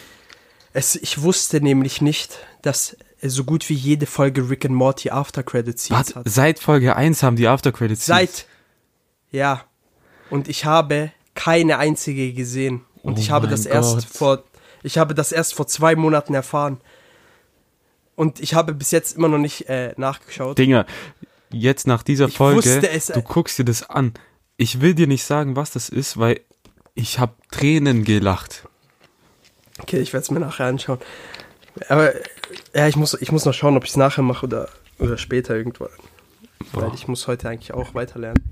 Es, 0.78 0.94
ich 0.94 1.22
wusste 1.22 1.60
nämlich 1.60 2.00
nicht, 2.02 2.38
dass 2.62 2.96
so 3.20 3.42
gut 3.42 3.68
wie 3.68 3.74
jede 3.74 4.06
Folge 4.06 4.48
Rick 4.48 4.64
and 4.64 4.76
Morty 4.76 5.10
After 5.10 5.42
Credit 5.42 5.76
Scenes 5.76 6.14
Warte, 6.14 6.14
hat. 6.20 6.28
seit 6.28 6.60
Folge 6.60 6.94
1 6.94 7.24
haben 7.24 7.34
die 7.34 7.48
After 7.48 7.72
Credit 7.72 7.98
Scenes. 7.98 8.06
Seit. 8.06 8.46
Ja. 9.32 9.64
Und 10.30 10.46
ich 10.46 10.66
habe 10.66 11.10
keine 11.34 11.78
einzige 11.78 12.32
gesehen. 12.32 12.82
Und 13.02 13.14
Oh 13.14 13.20
ich 13.20 13.32
habe 13.32 13.48
das 13.48 13.66
erst 13.66 13.92
Gott. 13.92 14.04
vor, 14.04 14.44
ich 14.84 14.98
habe 14.98 15.16
das 15.16 15.32
erst 15.32 15.54
vor 15.54 15.66
zwei 15.66 15.96
Monaten 15.96 16.32
erfahren. 16.34 16.80
Und 18.14 18.38
ich 18.38 18.54
habe 18.54 18.72
bis 18.72 18.92
jetzt 18.92 19.16
immer 19.16 19.26
noch 19.28 19.38
nicht 19.38 19.68
äh, 19.68 19.94
nachgeschaut. 19.96 20.58
Dinger, 20.58 20.86
jetzt 21.50 21.88
nach 21.88 22.04
dieser 22.04 22.28
Ich 22.28 22.36
Folge, 22.36 22.88
es, 22.88 23.06
du 23.06 23.18
äh. 23.18 23.22
guckst 23.22 23.58
dir 23.58 23.64
das 23.64 23.90
an. 23.90 24.14
Ich 24.56 24.80
will 24.80 24.94
dir 24.94 25.08
nicht 25.08 25.24
sagen, 25.24 25.56
was 25.56 25.72
das 25.72 25.88
ist, 25.88 26.18
weil 26.18 26.40
ich 26.94 27.18
habe 27.18 27.34
Tränen 27.50 28.04
gelacht. 28.04 28.67
Okay, 29.78 29.98
ich 30.00 30.12
werde 30.12 30.22
es 30.24 30.30
mir 30.30 30.40
nachher 30.40 30.66
anschauen. 30.66 30.98
Aber 31.88 32.12
ja, 32.74 32.88
ich 32.88 32.96
muss, 32.96 33.14
ich 33.20 33.30
muss 33.32 33.44
noch 33.44 33.54
schauen, 33.54 33.76
ob 33.76 33.84
ich 33.84 33.90
es 33.90 33.96
nachher 33.96 34.22
mache 34.22 34.46
oder, 34.46 34.68
oder 34.98 35.16
später 35.18 35.54
irgendwann. 35.56 35.88
Weil 36.72 36.84
Boah. 36.88 36.94
ich 36.94 37.06
muss 37.08 37.26
heute 37.28 37.48
eigentlich 37.48 37.72
auch 37.72 37.94
weiterlernen. 37.94 38.42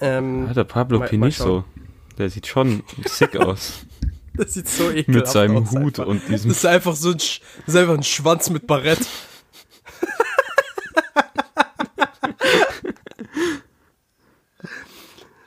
Ähm, 0.00 0.46
Alter, 0.48 0.64
Pablo 0.64 0.98
Mal- 1.00 1.32
schauen. 1.32 1.64
der 2.18 2.30
sieht 2.30 2.46
schon 2.46 2.82
sick 3.06 3.36
aus. 3.40 3.84
das 4.34 4.54
sieht 4.54 4.68
so 4.68 4.90
ekelhaft 4.90 5.08
Mit 5.08 5.28
seinem 5.28 5.56
aus 5.58 5.70
Hut 5.70 5.98
einfach. 6.00 6.06
und 6.06 6.26
diesem 6.28 6.48
Das 6.50 6.58
ist 6.58 6.66
einfach 6.66 6.96
so 6.96 7.10
ein, 7.10 7.20
Sch 7.20 7.40
das 7.66 7.74
ist 7.74 7.80
einfach 7.80 7.94
ein 7.94 8.02
Schwanz 8.02 8.50
mit 8.50 8.66
Barett. 8.66 9.06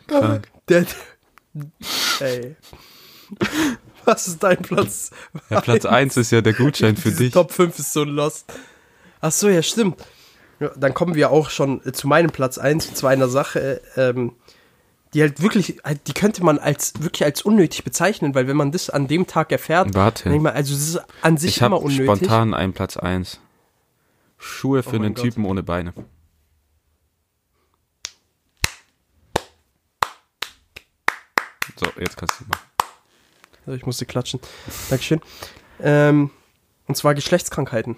Krank. 0.07 0.47
Der, 0.69 0.85
ey. 2.19 2.55
Was 4.07 4.27
ist 4.27 4.41
dein 4.41 4.57
Platz? 4.61 5.11
Ja, 5.49 5.59
Platz 5.59 5.85
1 5.85 6.15
ist 6.15 6.31
ja 6.31 6.39
der 6.41 6.53
Gutschein 6.53 6.95
für 6.95 7.11
dich. 7.11 7.33
Top 7.33 7.51
5 7.51 7.77
ist 7.77 7.91
so 7.91 8.05
lost. 8.05 8.45
Ach 9.19 9.31
so, 9.33 9.49
ja, 9.49 9.61
stimmt. 9.61 10.01
Ja, 10.61 10.71
dann 10.77 10.93
kommen 10.93 11.13
wir 11.15 11.29
auch 11.29 11.49
schon 11.49 11.85
äh, 11.85 11.91
zu 11.91 12.07
meinem 12.07 12.31
Platz 12.31 12.57
1 12.57 12.93
zu 12.93 13.05
einer 13.05 13.27
Sache, 13.27 13.81
ähm, 13.97 14.31
die 15.13 15.21
halt 15.21 15.41
wirklich, 15.41 15.79
halt, 15.83 16.07
die 16.07 16.13
könnte 16.13 16.41
man 16.43 16.57
als 16.57 16.93
wirklich 16.99 17.25
als 17.25 17.41
unnötig 17.41 17.83
bezeichnen, 17.83 18.33
weil 18.33 18.47
wenn 18.47 18.55
man 18.57 18.71
das 18.71 18.89
an 18.89 19.07
dem 19.07 19.27
Tag 19.27 19.51
erfährt, 19.51 19.93
Warte. 19.93 20.29
mal, 20.29 20.53
also 20.53 20.73
es 20.73 20.87
ist 20.89 20.99
an 21.21 21.37
sich 21.37 21.57
Ich 21.57 21.61
habe 21.61 21.75
immer 21.75 21.83
unnötig. 21.83 22.05
spontan 22.05 22.53
einen 22.53 22.71
Platz 22.73 22.95
1. 22.95 23.41
Schuhe 24.37 24.83
für 24.83 24.91
Oh 24.91 25.01
einen 25.01 25.15
Gott. 25.15 25.23
Typen 25.25 25.45
ohne 25.45 25.63
Beine. 25.63 25.93
So, 31.75 31.87
jetzt 31.99 32.17
kannst 32.17 32.39
du 32.39 32.45
machen. 32.45 32.76
Ich 33.75 33.85
musste 33.85 34.05
klatschen. 34.05 34.39
Dankeschön. 34.89 35.21
Ähm, 35.81 36.31
und 36.87 36.95
zwar 36.95 37.13
Geschlechtskrankheiten. 37.15 37.97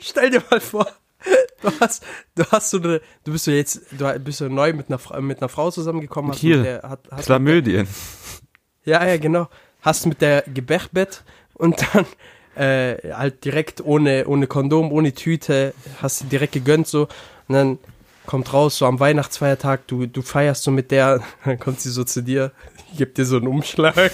Stell 0.00 0.30
dir 0.30 0.42
mal 0.50 0.60
vor, 0.60 0.86
du 1.62 1.70
hast, 1.80 2.04
du 2.34 2.44
hast 2.50 2.70
so 2.70 2.78
eine, 2.78 3.00
du 3.24 3.32
bist 3.32 3.44
so 3.44 3.50
jetzt, 3.50 3.80
du 3.92 4.18
bist 4.20 4.38
so 4.38 4.48
neu 4.48 4.72
mit 4.72 4.86
einer, 4.88 5.20
mit 5.20 5.38
einer 5.38 5.48
Frau 5.48 5.70
zusammengekommen. 5.70 6.32
Hast 6.32 6.40
Hier, 6.40 6.62
der, 6.62 6.82
hat, 6.82 7.00
hast 7.10 7.26
Chlamydien. 7.26 7.86
Ja, 8.84 9.04
ja, 9.04 9.16
genau. 9.16 9.48
Hast 9.82 10.06
mit 10.06 10.20
der 10.20 10.42
Gebächbett 10.42 11.22
und 11.54 11.84
dann 11.92 12.06
äh, 12.56 13.12
halt 13.12 13.44
direkt 13.44 13.80
ohne, 13.84 14.26
ohne 14.26 14.46
Kondom, 14.46 14.92
ohne 14.92 15.12
Tüte, 15.12 15.74
hast 16.00 16.22
du 16.22 16.24
direkt 16.26 16.52
gegönnt 16.52 16.86
so 16.86 17.08
und 17.48 17.54
dann 17.54 17.78
kommt 18.26 18.52
raus, 18.52 18.78
so 18.78 18.86
am 18.86 19.00
Weihnachtsfeiertag, 19.00 19.86
du, 19.86 20.06
du 20.06 20.22
feierst 20.22 20.62
so 20.62 20.70
mit 20.70 20.90
der, 20.90 21.22
dann 21.44 21.58
kommt 21.58 21.80
sie 21.80 21.90
so 21.90 22.04
zu 22.04 22.22
dir, 22.22 22.52
gibt 22.96 23.18
dir 23.18 23.24
so 23.24 23.36
einen 23.36 23.46
Umschlag. 23.46 24.10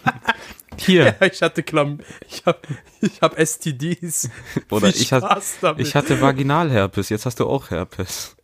Hier. 0.78 1.16
Ja, 1.20 1.26
ich 1.26 1.42
hatte 1.42 1.62
Klam 1.62 1.98
ich 2.28 2.44
hab, 2.46 2.66
ich 3.00 3.20
hab 3.20 3.38
STDs. 3.38 4.30
Oder 4.70 4.90
Viel 4.90 5.02
ich, 5.02 5.12
hat, 5.12 5.44
ich 5.76 5.94
hatte 5.94 6.20
Vaginalherpes, 6.20 7.10
jetzt 7.10 7.26
hast 7.26 7.40
du 7.40 7.46
auch 7.46 7.70
Herpes. 7.70 8.36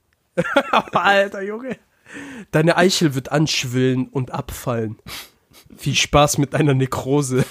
Alter, 0.93 1.43
Junge. 1.43 1.79
Deine 2.53 2.77
Eichel 2.77 3.15
wird 3.15 3.33
anschwillen 3.33 4.09
und 4.09 4.31
abfallen. 4.31 4.99
Viel 5.77 5.95
Spaß 5.95 6.39
mit 6.39 6.55
deiner 6.55 6.75
Nekrose. 6.75 7.45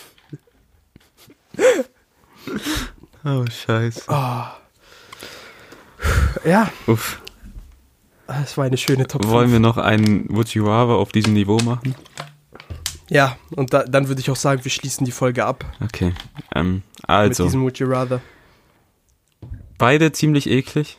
Oh, 3.26 3.46
scheiße. 3.46 4.04
Ja, 6.46 6.72
Uff. 6.86 7.22
Es 8.28 8.58
war 8.58 8.66
eine 8.66 8.78
schöne 8.78 9.08
Top 9.08 9.24
5. 9.24 9.34
Wollen 9.34 9.52
wir 9.52 9.60
noch 9.60 9.78
einen 9.78 10.26
Would 10.30 10.50
You 10.50 10.66
Rather 10.66 10.96
auf 10.96 11.12
diesem 11.12 11.34
Niveau 11.34 11.58
machen? 11.58 11.96
Ja, 13.10 13.38
und 13.56 13.74
da, 13.74 13.84
dann 13.84 14.10
würde 14.10 14.20
ich 14.20 14.30
auch 14.30 14.36
sagen, 14.36 14.64
wir 14.64 14.72
schließen 14.72 15.06
die 15.06 15.12
Folge 15.12 15.46
ab 15.46 15.66
Okay. 15.82 16.14
Ähm, 16.54 16.84
mit 16.98 17.10
also, 17.10 17.44
diesem 17.46 17.62
Would 17.64 17.80
You 17.80 17.88
Rather. 17.88 18.22
beide 19.78 20.12
ziemlich 20.12 20.50
eklig. 20.50 20.98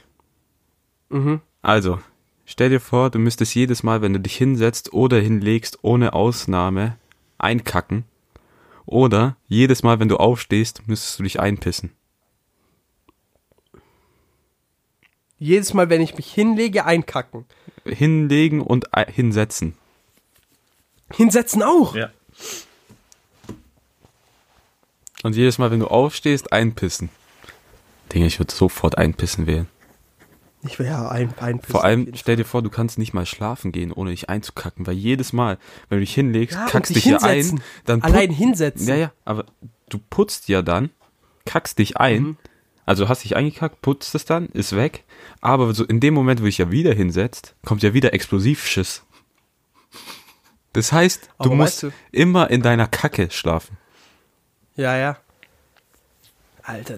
Mhm. 1.11 1.41
Also, 1.61 1.99
stell 2.47 2.71
dir 2.71 2.81
vor, 2.81 3.11
du 3.11 3.19
müsstest 3.19 3.55
jedes 3.55 3.83
Mal, 3.83 4.01
wenn 4.01 4.15
du 4.15 4.21
dich 4.21 4.37
hinsetzt 4.37 4.93
oder 4.93 5.19
hinlegst, 5.19 5.81
ohne 5.83 6.15
Ausnahme 6.15 6.97
einkacken. 7.37 8.05
Oder 8.87 9.37
jedes 9.49 9.83
Mal, 9.83 10.01
wenn 10.01 10.09
du 10.09 10.17
aufstehst, 10.17 10.89
müsstest 10.89 11.19
du 11.19 11.25
dich 11.25 11.41
einpissen. 11.41 11.91
Jedes 15.39 15.73
Mal, 15.75 15.89
wenn 15.89 16.01
ich 16.01 16.17
mich 16.17 16.33
hinlege, 16.33 16.85
einkacken. 16.85 17.45
Hinlegen 17.85 18.61
und 18.61 18.95
ei- 18.97 19.11
hinsetzen. 19.11 19.75
Hinsetzen 21.15 21.63
auch. 21.63 21.95
Ja. 21.95 22.11
Und 25.23 25.35
jedes 25.37 25.59
Mal, 25.59 25.71
wenn 25.71 25.81
du 25.81 25.89
aufstehst, 25.89 26.53
einpissen. 26.53 27.09
Dinge, 28.13 28.27
ich 28.27 28.39
würde 28.39 28.53
sofort 28.55 28.97
einpissen 28.99 29.47
wählen. 29.47 29.69
Ich 30.63 30.79
will 30.79 30.87
ja 30.87 31.09
ein, 31.09 31.33
einpissen. 31.39 31.71
Vor 31.73 31.85
allem, 31.85 32.13
stell 32.15 32.37
dir 32.37 32.45
vor, 32.45 32.63
du 32.63 32.71
kannst 32.71 32.99
nicht 32.99 33.15
mal 33.15 33.27
schlafen 33.27 33.71
gehen, 33.71 33.93
ohne 33.93 34.11
dich 34.11 34.29
einzukacken, 34.29 34.87
weil 34.87 34.95
jedes 34.95 35.33
Mal, 35.33 35.59
wenn 35.89 35.99
du 35.99 36.01
dich 36.01 36.15
hinlegst, 36.15 36.57
Ja, 36.57 36.67
kackst 36.67 36.95
dich 36.95 37.05
hier 37.05 37.23
ein, 37.23 37.61
dann 37.85 38.03
Allein 38.03 38.31
hinsetzen. 38.31 38.89
Ja, 38.89 38.95
ja, 38.97 39.13
aber 39.25 39.45
du 39.89 39.99
putzt 40.11 40.49
ja 40.49 40.63
dann, 40.63 40.91
kackst 41.45 41.79
dich 41.79 41.97
ein, 41.97 42.23
Mhm. 42.23 42.37
Also 42.89 43.09
hast 43.09 43.23
dich 43.25 43.37
eingekackt, 43.37 43.83
putzt 43.83 44.15
es 44.15 44.25
dann, 44.25 44.47
ist 44.49 44.75
weg, 44.75 45.05
aber 45.41 45.73
so 45.75 45.85
in 45.85 46.01
dem 46.01 46.15
Moment, 46.15 46.41
wo 46.41 46.45
dich 46.47 46.59
ja 46.59 46.71
wieder 46.71 46.93
hinsetzt, 46.95 47.55
kommt 47.65 47.83
ja 47.83 47.93
wieder 47.95 48.13
Explosivschiss. 48.15 49.03
Das 50.73 50.93
heißt, 50.93 51.27
du 51.27 51.31
Aber 51.39 51.55
musst 51.55 51.83
weißt 51.83 51.83
du- 51.85 51.93
immer 52.13 52.51
in 52.51 52.63
deiner 52.63 52.87
Kacke 52.87 53.31
schlafen. 53.31 53.77
Ja, 54.77 54.97
ja. 54.97 55.17
Alter. 56.63 56.95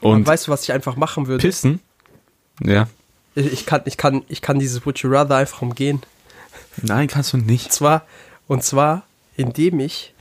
Und 0.00 0.12
Und 0.12 0.26
weißt 0.26 0.46
du, 0.48 0.50
was 0.52 0.64
ich 0.64 0.72
einfach 0.72 0.96
machen 0.96 1.26
würde? 1.28 1.42
pissen, 1.46 1.80
ja, 2.62 2.88
Ich 3.34 3.52
ich 3.52 3.66
kann, 3.66 3.82
ich 3.86 3.96
kann, 3.96 4.22
ich 4.28 4.42
kann 4.42 4.58
dieses 4.58 4.84
Would 4.84 4.98
You 4.98 5.10
Rather 5.10 5.36
einfach 5.36 5.62
umgehen. 5.62 6.02
nein, 6.82 7.08
kannst 7.08 7.32
du 7.32 7.36
nicht. 7.38 7.66
Und 7.66 7.72
zwar, 7.72 8.06
und 8.48 8.64
zwar 8.64 9.04
indem 9.36 9.80
ich 9.80 10.12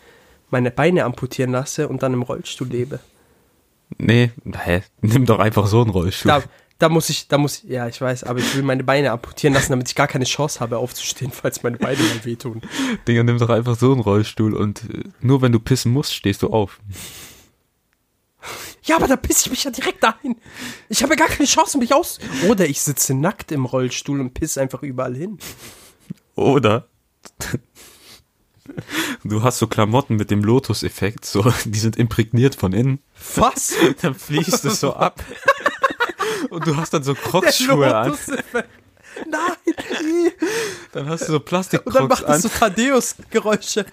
meine 0.49 0.71
Beine 0.71 1.03
amputieren 1.05 1.51
lasse 1.51 1.87
und 1.89 2.01
dann 2.03 2.13
im 2.13 2.21
Rollstuhl 2.21 2.67
lebe. 2.67 2.99
Nee, 3.97 4.31
hä? 4.45 4.83
Nimm 5.01 5.25
doch 5.25 5.39
einfach 5.39 5.67
so 5.67 5.81
einen 5.81 5.89
Rollstuhl. 5.89 6.29
Da, 6.29 6.43
da 6.79 6.89
muss 6.89 7.09
ich, 7.09 7.27
da 7.27 7.37
muss, 7.37 7.63
ja, 7.63 7.87
ich 7.87 8.01
weiß, 8.01 8.23
aber 8.23 8.39
ich 8.39 8.55
will 8.55 8.63
meine 8.63 8.83
Beine 8.83 9.11
amputieren 9.11 9.53
lassen, 9.53 9.71
damit 9.71 9.87
ich 9.87 9.95
gar 9.95 10.07
keine 10.07 10.25
Chance 10.25 10.59
habe, 10.59 10.77
aufzustehen, 10.77 11.31
falls 11.33 11.63
meine 11.63 11.77
Beine 11.77 12.01
mal 12.01 12.25
wehtun. 12.25 12.61
Digga, 13.07 13.23
nimm 13.23 13.37
doch 13.37 13.49
einfach 13.49 13.77
so 13.77 13.91
einen 13.91 14.01
Rollstuhl 14.01 14.55
und 14.55 14.83
äh, 14.89 15.03
nur 15.21 15.41
wenn 15.41 15.51
du 15.51 15.59
pissen 15.59 15.91
musst, 15.91 16.15
stehst 16.15 16.41
du 16.41 16.49
auf. 16.49 16.79
Ja, 18.83 18.95
aber 18.95 19.07
da 19.07 19.15
pisse 19.15 19.45
ich 19.45 19.51
mich 19.51 19.63
ja 19.63 19.69
direkt 19.69 20.03
dahin. 20.03 20.35
Ich 20.89 21.03
habe 21.03 21.13
ja 21.13 21.19
gar 21.19 21.27
keine 21.27 21.47
Chance, 21.47 21.77
mich 21.77 21.93
aus. 21.93 22.17
Oder 22.49 22.67
ich 22.67 22.81
sitze 22.81 23.13
nackt 23.13 23.51
im 23.51 23.65
Rollstuhl 23.65 24.19
und 24.19 24.33
pisse 24.33 24.59
einfach 24.59 24.81
überall 24.81 25.15
hin. 25.15 25.37
Oder 26.35 26.87
du 29.23 29.43
hast 29.43 29.59
so 29.59 29.67
Klamotten 29.67 30.15
mit 30.15 30.31
dem 30.31 30.43
Lotus-Effekt, 30.43 31.25
so, 31.25 31.51
die 31.65 31.79
sind 31.79 31.97
imprägniert 31.97 32.55
von 32.55 32.73
innen. 32.73 32.99
Was? 33.35 33.73
Dann 34.01 34.15
fließt 34.15 34.65
es 34.65 34.79
so 34.79 34.93
ab. 34.95 35.23
Und 36.49 36.67
du 36.67 36.75
hast 36.75 36.93
dann 36.93 37.03
so 37.03 37.13
Crocs-Schuhe 37.13 37.95
an. 37.95 38.09
Lotus-Effekt. 38.09 38.69
Nein. 39.29 40.31
Dann 40.93 41.09
hast 41.09 41.27
du 41.27 41.33
so 41.33 41.39
Und 41.39 41.95
dann 41.95 42.07
macht 42.07 42.25
an. 42.25 42.35
es 42.35 42.41
so 42.43 42.49
Thaddeus-Geräusche. 42.49 43.85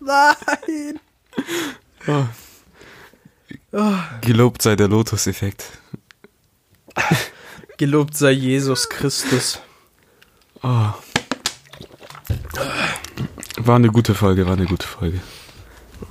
Nein. 0.00 1.00
Gelobt 4.20 4.60
sei 4.60 4.76
der 4.76 4.88
Lotus-Effekt. 4.88 5.64
Gelobt 7.78 8.14
sei 8.16 8.32
Jesus 8.32 8.88
Christus. 8.90 9.60
War 10.60 11.02
eine 13.66 13.88
gute 13.88 14.14
Folge, 14.14 14.46
war 14.46 14.52
eine 14.52 14.66
gute 14.66 14.86
Folge. 14.86 15.20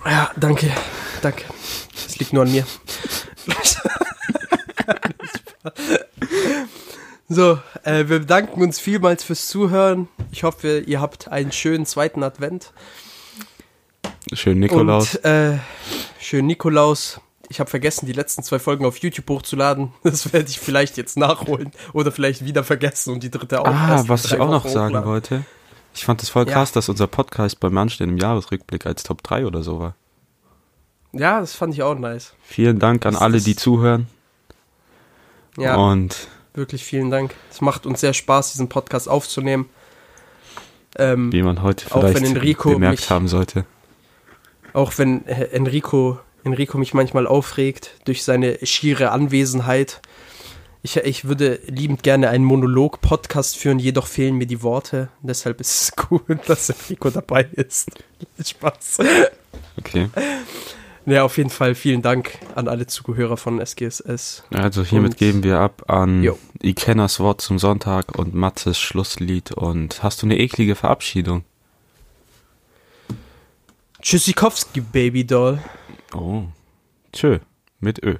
Ja, 0.05 0.31
danke. 0.35 0.71
Danke. 1.21 1.45
Es 1.93 2.17
liegt 2.17 2.33
nur 2.33 2.43
an 2.43 2.51
mir. 2.51 2.65
so, 7.29 7.59
äh, 7.83 8.07
wir 8.07 8.19
bedanken 8.19 8.63
uns 8.63 8.79
vielmals 8.79 9.23
fürs 9.23 9.47
Zuhören. 9.47 10.07
Ich 10.31 10.43
hoffe, 10.43 10.79
ihr 10.79 10.99
habt 10.99 11.27
einen 11.27 11.51
schönen 11.51 11.85
zweiten 11.85 12.23
Advent. 12.23 12.73
Schön 14.33 14.59
Nikolaus. 14.59 15.15
Und 15.15 15.25
äh, 15.25 15.59
schön 16.19 16.47
Nikolaus. 16.47 17.21
Ich 17.51 17.59
habe 17.59 17.69
vergessen, 17.69 18.05
die 18.05 18.13
letzten 18.13 18.43
zwei 18.43 18.59
Folgen 18.59 18.85
auf 18.85 18.97
YouTube 18.97 19.29
hochzuladen. 19.29 19.91
Das 20.03 20.31
werde 20.31 20.49
ich 20.49 20.57
vielleicht 20.59 20.95
jetzt 20.97 21.17
nachholen 21.17 21.71
oder 21.93 22.11
vielleicht 22.11 22.45
wieder 22.45 22.63
vergessen 22.63 23.13
und 23.13 23.23
die 23.23 23.29
dritte 23.29 23.59
auch. 23.61 23.67
ah, 23.67 24.03
was 24.07 24.23
ich 24.25 24.39
auch 24.39 24.49
noch 24.49 24.65
sagen 24.67 24.89
hochladen. 24.95 25.09
wollte. 25.09 25.43
Ich 25.93 26.05
fand 26.05 26.23
es 26.23 26.29
voll 26.29 26.47
Ja. 26.47 26.53
krass, 26.53 26.71
dass 26.71 26.87
unser 26.87 27.07
Podcast 27.07 27.59
beim 27.59 27.77
Anstehen 27.77 28.09
im 28.09 28.17
Jahresrückblick 28.17 28.85
als 28.85 29.03
Top 29.03 29.21
3 29.23 29.45
oder 29.45 29.63
so 29.63 29.79
war. 29.79 29.95
Ja, 31.11 31.41
das 31.41 31.53
fand 31.53 31.73
ich 31.73 31.83
auch 31.83 31.93
nice. 31.95 32.33
Vielen 32.41 32.79
Dank 32.79 33.05
an 33.05 33.13
Das- 33.15 33.21
alle, 33.21 33.41
die 33.41 33.57
zuhören. 33.57 34.07
Ja, 35.57 35.75
Und 35.75 36.29
wirklich 36.53 36.85
vielen 36.85 37.11
Dank. 37.11 37.35
Es 37.49 37.59
macht 37.59 37.85
uns 37.85 37.99
sehr 37.99 38.13
Spaß, 38.13 38.53
diesen 38.53 38.69
Podcast 38.69 39.09
aufzunehmen. 39.09 39.67
Ähm, 40.97 41.31
wie 41.33 41.43
man 41.43 41.61
heute 41.61 41.93
Auch 41.93 41.99
vielleicht 41.99 42.15
wenn 42.15 42.25
Enrico 42.37 42.69
bemerkt 42.71 43.01
mich- 43.01 43.09
haben 43.09 43.27
sollte. 43.27 43.65
Auch 44.73 44.97
wenn 44.97 45.25
Enrico, 45.27 46.19
Enrico 46.43 46.77
mich 46.77 46.93
manchmal 46.93 47.27
aufregt 47.27 47.91
durch 48.05 48.23
seine 48.23 48.57
schiere 48.65 49.11
Anwesenheit. 49.11 50.01
Ich, 50.83 50.97
ich 50.97 51.25
würde 51.25 51.59
liebend 51.67 52.01
gerne 52.01 52.29
einen 52.29 52.43
Monolog-Podcast 52.45 53.55
führen, 53.57 53.77
jedoch 53.77 54.07
fehlen 54.07 54.35
mir 54.35 54.47
die 54.47 54.63
Worte. 54.63 55.09
Deshalb 55.21 55.61
ist 55.61 55.81
es 55.83 55.91
cool, 56.11 56.39
dass 56.47 56.69
Enrico 56.69 57.09
dabei 57.11 57.43
ist. 57.51 57.89
Spaß. 58.43 58.97
Okay. 59.77 60.09
Ja, 61.05 61.23
auf 61.23 61.37
jeden 61.37 61.49
Fall 61.49 61.73
vielen 61.75 62.01
Dank 62.01 62.37
an 62.55 62.67
alle 62.67 62.85
Zuhörer 62.87 63.37
von 63.37 63.59
SGSS. 63.63 64.43
Also 64.51 64.83
hiermit 64.83 65.11
Und- 65.13 65.17
geben 65.17 65.43
wir 65.43 65.59
ab 65.59 65.83
an 65.89 66.23
Jo. 66.23 66.37
Ikenas 66.61 67.19
Wort 67.19 67.41
zum 67.41 67.57
Sonntag 67.59 68.17
und 68.17 68.33
Matzes 68.35 68.79
Schlusslied. 68.79 69.51
Und 69.51 70.01
hast 70.03 70.21
du 70.21 70.27
eine 70.27 70.37
eklige 70.39 70.75
Verabschiedung? 70.75 71.43
Tschüssikowski, 74.01 74.81
Baby 74.81 75.25
Doll. 75.25 75.59
Oh. 76.13 76.43
Tschö. 77.13 77.39
Mit 77.79 78.03
Ö. 78.03 78.15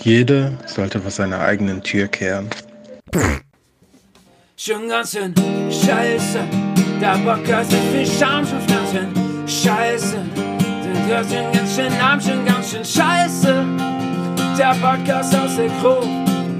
Jede 0.00 0.56
sollte 0.66 1.00
vor 1.00 1.10
seiner 1.10 1.40
eigenen 1.40 1.82
Tür 1.82 2.08
kehren. 2.08 2.48
Schon 4.56 4.88
ganz 4.88 5.12
schön 5.12 5.34
scheiße. 5.70 6.40
Der 7.00 7.18
Podcast 7.24 7.72
ist 7.72 7.82
viel 7.92 8.06
Scham, 8.06 8.46
schon 8.46 8.66
ganz 8.66 8.90
schön 8.92 9.48
scheiße. 9.48 10.18
Den 10.36 11.06
hört 11.06 11.26
schon 11.30 11.52
ganz 11.52 11.74
schön 11.76 11.92
arm, 12.00 12.20
schon 12.20 12.44
ganz 12.44 12.70
schön 12.70 12.84
scheiße. 12.84 13.64
Der 14.58 14.74
Podcast 14.80 15.34
aus 15.34 15.56
der 15.56 15.68
Gruppe, 15.80 16.08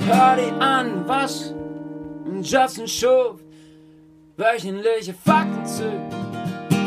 hör 0.06 0.36
die 0.36 0.52
an, 0.62 1.06
was 1.06 1.54
Justin 2.42 2.88
Schuf. 2.88 3.40
Wöchentliche 4.36 5.14
Fakten 5.14 5.66
zu, 5.66 5.90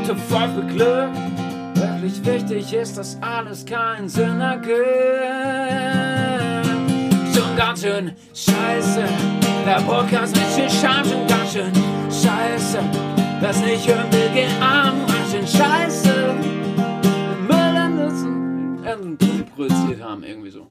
Top 0.08 0.18
5 0.30 0.56
beglückt. 0.56 1.43
Wirklich 1.92 2.26
wichtig 2.26 2.74
ist, 2.74 2.98
dass 2.98 3.18
alles 3.22 3.66
keinen 3.66 4.10
Sinn 4.10 4.40
ergibt 4.40 4.74
schon 7.54 7.58
ganz 7.58 7.82
schön 7.82 8.12
scheiße. 8.34 9.04
Der 9.66 9.82
Podcast 9.82 10.36
mit 10.36 10.46
viel 10.46 10.70
Scham 10.70 11.06
schon 11.06 11.28
ganz 11.28 11.54
schön 11.54 11.74
scheiße. 12.10 12.80
Das 13.42 13.60
nicht 13.62 13.88
hören 13.88 14.12
will, 14.12 14.30
geh 14.34 14.48
arm, 14.62 15.06
ganz 15.08 15.52
scheiße. 15.52 16.36
Müll 17.48 17.78
an 17.78 17.96
Nutzen, 17.96 19.18
produziert 19.56 20.02
haben, 20.02 20.24
irgendwie 20.24 20.50
so. 20.50 20.62